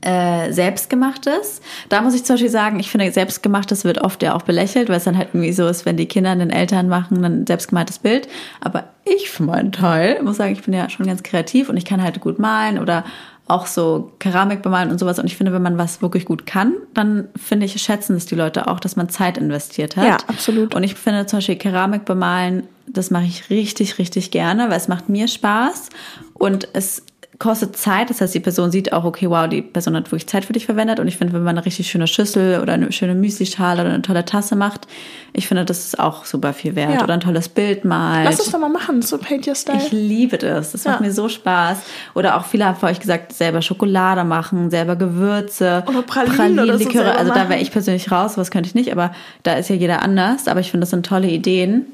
äh, 0.01 0.53
selbstgemachtes. 0.53 1.61
Da 1.89 2.03
muss 2.03 2.15
ich 2.15 2.25
zum 2.25 2.35
Beispiel 2.35 2.51
sagen, 2.51 2.81
ich 2.81 2.91
finde, 2.91 3.11
selbstgemachtes 3.11 3.85
wird 3.85 3.99
oft 3.99 4.23
ja 4.23 4.35
auch 4.35 4.43
belächelt, 4.43 4.89
weil 4.89 4.97
es 4.97 5.05
dann 5.05 5.17
halt 5.17 5.29
irgendwie 5.33 5.53
so 5.53 5.67
ist, 5.67 5.87
wenn 5.87 5.97
die 5.97 6.07
Kinder 6.07 6.35
den 6.35 6.51
Eltern 6.51 6.89
machen, 6.89 7.23
dann 7.23 7.43
ein 7.43 7.47
selbstgemaltes 7.47 7.99
Bild. 7.99 8.29
Aber 8.61 8.85
ich 9.05 9.31
für 9.31 9.43
meinen 9.43 9.73
Teil 9.73 10.23
muss 10.23 10.37
sagen, 10.37 10.53
ich 10.53 10.63
bin 10.63 10.75
ja 10.75 10.89
schon 10.89 11.07
ganz 11.07 11.23
kreativ 11.23 11.69
und 11.69 11.77
ich 11.77 11.85
kann 11.85 12.03
halt 12.03 12.21
gut 12.21 12.39
malen 12.39 12.79
oder 12.79 13.05
auch 13.49 13.67
so 13.67 14.13
Keramik 14.19 14.63
bemalen 14.63 14.91
und 14.91 14.99
sowas. 14.99 15.19
Und 15.19 15.27
ich 15.27 15.37
finde, 15.37 15.53
wenn 15.53 15.63
man 15.63 15.77
was 15.77 16.01
wirklich 16.01 16.25
gut 16.25 16.47
kann, 16.47 16.75
dann 16.95 17.29
finde 17.37 17.67
ich, 17.67 17.81
schätzen 17.83 18.17
es 18.17 18.27
die 18.27 18.35
Leute 18.35 18.69
auch, 18.69 18.81
dass 18.81 18.97
man 18.97 19.09
Zeit 19.09 19.37
investiert 19.37 19.97
hat. 19.97 20.07
Ja, 20.07 20.17
absolut. 20.29 20.75
Und 20.75 20.83
ich 20.83 20.95
finde 20.95 21.27
zum 21.27 21.39
Beispiel 21.39 21.57
Keramik 21.57 22.05
bemalen, 22.05 22.65
das 22.87 23.11
mache 23.11 23.25
ich 23.25 23.51
richtig, 23.51 23.99
richtig 23.99 24.31
gerne, 24.31 24.71
weil 24.71 24.77
es 24.77 24.89
macht 24.89 25.09
mir 25.09 25.29
Spaß 25.29 25.91
und 26.35 26.69
es 26.73 27.05
kostet 27.43 27.77
Zeit. 27.77 28.09
Das 28.09 28.21
heißt, 28.21 28.35
die 28.35 28.41
Person 28.41 28.71
sieht 28.71 28.93
auch, 28.93 29.03
okay, 29.03 29.29
wow, 29.29 29.49
die 29.49 29.63
Person 29.63 29.97
hat 29.97 30.07
wirklich 30.07 30.29
Zeit 30.29 30.45
für 30.45 30.53
dich 30.53 30.65
verwendet. 30.65 31.01
Und 31.01 31.09
ich 31.09 31.17
finde, 31.17 31.33
wenn 31.33 31.43
man 31.43 31.57
eine 31.57 31.67
richtig 31.67 31.91
schöne 31.91 32.07
Schüssel 32.07 32.61
oder 32.61 32.75
eine 32.75 32.93
schöne 32.93 33.17
Müslischale 33.17 33.83
oder 33.83 33.93
eine 33.93 34.03
tolle 34.03 34.25
Tasse 34.25 34.55
macht, 34.55 34.87
ich 35.33 35.49
finde, 35.49 35.65
das 35.65 35.85
ist 35.85 35.99
auch 35.99 36.25
super 36.25 36.53
viel 36.53 36.77
wert. 36.77 36.95
Ja. 36.95 37.03
Oder 37.03 37.15
ein 37.15 37.21
tolles 37.21 37.49
Bild 37.49 37.85
malt. 37.85 38.27
Lass 38.27 38.39
uns 38.39 38.53
doch 38.53 38.61
mal 38.61 38.69
machen, 38.69 39.03
so 39.03 39.19
Paint 39.19 39.49
Your 39.49 39.57
Style. 39.57 39.79
Ich 39.79 39.91
liebe 39.91 40.39
das. 40.39 40.71
Das 40.71 40.85
macht 40.85 41.01
Ja. 41.01 41.07
mir 41.07 41.13
so 41.13 41.29
Spaß. 41.29 41.79
Oder 42.15 42.37
auch 42.37 42.45
viele 42.45 42.65
haben 42.65 42.77
vor 42.77 42.89
euch 42.89 43.01
gesagt, 43.01 43.33
selber 43.33 43.61
Schokolade 43.61 44.23
machen, 44.23 44.71
selber 44.71 44.95
Gewürze. 44.95 45.83
Oder 45.89 46.03
Pralinen 46.03 46.61
oder 46.61 46.79
so 46.79 46.85
Liköre. 46.85 47.07
selber 47.07 47.19
Also 47.19 47.35
da 47.35 47.49
wäre 47.49 47.61
ich 47.61 47.73
persönlich 47.73 48.13
raus, 48.13 48.39
was 48.39 48.53
könnte 48.53 48.69
ich 48.69 48.77
nicht, 48.77 48.93
aber 48.93 49.11
da 49.43 49.55
ist 49.55 49.69
ja 49.69 49.75
jeder 49.75 50.03
anders. 50.03 50.47
Aber 50.47 50.61
ich 50.61 50.71
finde, 50.71 50.83
das 50.83 50.91
sind 50.91 51.05
tolle 51.05 51.29
Ideen. 51.29 51.87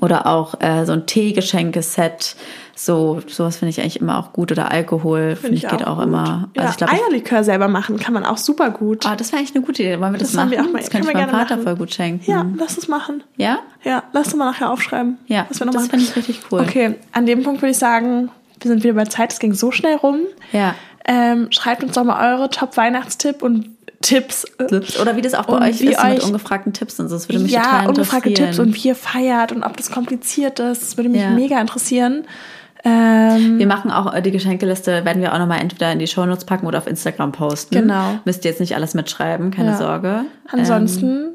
Oder 0.00 0.26
auch 0.26 0.60
äh, 0.60 0.84
so 0.84 0.92
ein 0.92 1.06
Teegeschenkeset. 1.06 2.36
So, 2.76 3.20
sowas 3.26 3.56
finde 3.56 3.70
ich 3.70 3.80
eigentlich 3.80 4.00
immer 4.00 4.18
auch 4.18 4.32
gut. 4.32 4.52
Oder 4.52 4.70
Alkohol, 4.70 5.34
finde 5.34 5.56
ich, 5.56 5.66
geht 5.66 5.84
auch 5.86 5.96
gut. 5.96 6.04
immer. 6.04 6.48
Ja, 6.54 6.62
Also 6.62 6.72
ich 6.72 6.76
glaube, 6.76 6.92
ich, 6.94 7.02
Eierlikör 7.02 7.42
selber 7.42 7.66
machen 7.68 7.98
kann 7.98 8.14
man 8.14 8.24
auch 8.24 8.36
super 8.36 8.70
gut. 8.70 9.04
ah, 9.06 9.16
das 9.16 9.32
wäre 9.32 9.40
eigentlich 9.40 9.56
eine 9.56 9.64
gute 9.64 9.82
Idee. 9.82 9.98
Wollen 9.98 10.12
wir 10.12 10.18
das, 10.18 10.28
Das 10.28 10.36
machen? 10.36 10.50
wir 10.52 10.60
auch 10.60 10.64
mal- 10.70 10.78
das 10.80 10.90
könnte 10.90 11.08
ich 11.08 11.14
können 11.14 11.14
wir 11.14 11.14
meinem 11.14 11.30
gerne 11.30 11.42
Vater 11.42 11.56
machen. 11.56 11.64
voll 11.64 11.76
gut 11.76 11.92
schenken. 11.94 12.30
Ja, 12.30 12.46
lass 12.56 12.78
es 12.78 12.86
machen. 12.86 13.22
Ja? 13.36 13.58
Ja, 13.82 14.04
lass 14.12 14.26
uns 14.28 14.36
mal 14.36 14.44
nachher 14.50 14.70
aufschreiben. 14.70 15.18
Ja, 15.26 15.46
was 15.48 15.58
wir 15.58 15.66
noch 15.66 15.72
das 15.74 15.88
finde 15.88 16.04
ich 16.04 16.14
richtig 16.14 16.40
cool. 16.52 16.60
Okay, 16.60 16.94
an 17.12 17.26
dem 17.26 17.42
Punkt 17.42 17.62
würde 17.62 17.72
ich 17.72 17.78
sagen, 17.78 18.30
wir 18.60 18.68
sind 18.70 18.84
wieder 18.84 18.94
bei 18.94 19.04
Zeit. 19.04 19.32
Es 19.32 19.38
ging 19.40 19.54
so 19.54 19.72
schnell 19.72 19.96
rum. 19.96 20.20
Ja. 20.52 20.74
Ähm, 21.06 21.48
schreibt 21.50 21.82
uns 21.82 21.92
doch 21.94 22.04
mal 22.04 22.34
eure 22.34 22.50
Top-Weihnachtstipp 22.50 23.42
und 23.42 23.70
Tipps. 24.00 24.46
Oder 25.00 25.16
wie 25.16 25.22
das 25.22 25.34
auch 25.34 25.46
bei 25.46 25.54
Und 25.56 25.62
euch 25.62 25.80
ist 25.80 25.84
mit 25.84 25.98
euch- 25.98 26.24
ungefragten 26.24 26.72
Tipps 26.72 27.00
und 27.00 27.08
so. 27.08 27.16
Das 27.16 27.28
würde 27.28 27.40
mich 27.40 27.52
total 27.52 27.82
ja, 27.82 27.88
ungefragte 27.88 28.28
interessieren. 28.28 28.46
Tipps 28.54 28.58
und 28.60 28.74
wie 28.84 28.88
ihr 28.88 28.94
feiert 28.94 29.52
und 29.52 29.62
ob 29.64 29.76
das 29.76 29.90
kompliziert 29.90 30.60
ist. 30.60 30.82
Das 30.82 30.96
würde 30.96 31.08
mich 31.10 31.20
Ja. 31.20 31.30
mega 31.30 31.60
interessieren. 31.60 32.24
Ähm, 32.84 33.58
Wir 33.58 33.66
machen 33.66 33.90
auch 33.90 34.14
äh, 34.14 34.22
die 34.22 34.30
Geschenkeliste, 34.30 35.04
werden 35.04 35.20
wir 35.20 35.34
auch 35.34 35.38
nochmal 35.38 35.60
entweder 35.60 35.90
in 35.92 35.98
die 35.98 36.06
Shownotes 36.06 36.44
packen 36.44 36.66
oder 36.66 36.78
auf 36.78 36.86
Instagram 36.86 37.32
posten. 37.32 37.74
Genau. 37.74 38.20
Müsst 38.24 38.44
ihr 38.44 38.52
jetzt 38.52 38.60
nicht 38.60 38.76
alles 38.76 38.94
mitschreiben, 38.94 39.50
keine 39.50 39.70
Ja. 39.70 39.76
Sorge. 39.76 40.20
ansonsten 40.46 41.06
Ähm, 41.06 41.28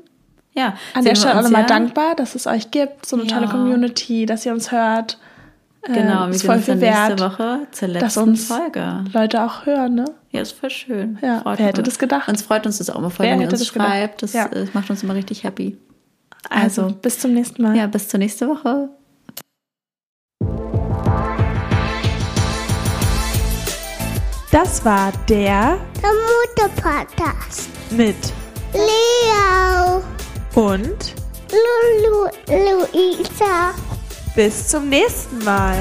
ja. 0.55 0.73
an 0.93 1.03
der 1.03 1.15
Stelle 1.15 1.37
auch 1.37 1.43
nochmal 1.43 1.61
ja. 1.63 1.67
dankbar, 1.67 2.15
dass 2.15 2.35
es 2.35 2.47
euch 2.47 2.71
gibt, 2.71 3.05
so 3.05 3.17
eine 3.17 3.25
Ja. 3.25 3.35
tolle 3.35 3.49
Community, 3.49 4.25
dass 4.25 4.45
ihr 4.45 4.53
uns 4.53 4.71
hört. 4.71 5.17
Genau, 5.85 5.97
Ähm, 5.97 6.07
wir 6.07 6.29
ist 6.29 6.39
sehen 6.39 6.49
voll 6.49 6.59
viel 6.59 6.75
nächste 6.77 7.09
wert, 7.09 7.19
Woche 7.19 7.59
zur 7.71 7.87
dass 7.89 8.01
letzten 8.01 8.19
uns 8.21 8.45
Folge. 8.47 9.03
Leute 9.11 9.43
auch 9.43 9.65
hören, 9.65 9.95
ne? 9.95 10.05
Ja, 10.33 10.41
ist 10.41 10.53
voll 10.53 10.69
schön. 10.71 11.19
Ja, 11.21 11.41
Freut 11.41 11.59
wer 11.59 11.67
hätte 11.67 11.81
uns. 11.81 11.89
das 11.89 11.99
gedacht? 11.99 12.27
Uns 12.27 12.41
freut 12.41 12.65
uns 12.65 12.79
das 12.79 12.89
auch 12.89 12.97
immer 12.97 13.11
voll, 13.11 13.25
Wer 13.27 13.33
wenn 13.33 13.41
ihr 13.41 13.49
uns 13.49 13.59
das 13.59 13.71
gedacht? 13.71 13.87
schreibt. 13.89 14.23
Das 14.23 14.33
Ja. 14.33 14.49
macht 14.73 14.89
uns 14.89 15.03
immer 15.03 15.13
richtig 15.15 15.43
happy. 15.43 15.77
Also, 16.49 16.83
Also, 16.83 16.95
bis 16.95 17.19
zum 17.19 17.33
nächsten 17.33 17.61
Mal. 17.61 17.75
ja, 17.77 17.85
bis 17.87 18.07
zur 18.09 18.17
nächsten 18.19 18.47
Woche. 18.49 18.89
Das 24.51 24.83
war 24.85 25.11
der 25.27 25.77
Der 26.01 26.11
Mutter-Podcast. 26.11 27.69
mit 27.91 28.15
Leo, 28.73 30.03
und 30.55 31.15
Lulu, 31.51 32.27
Luisa. 32.47 33.71
bis 34.35 34.67
zum 34.67 34.89
nächsten 34.89 35.43
Mal. 35.43 35.75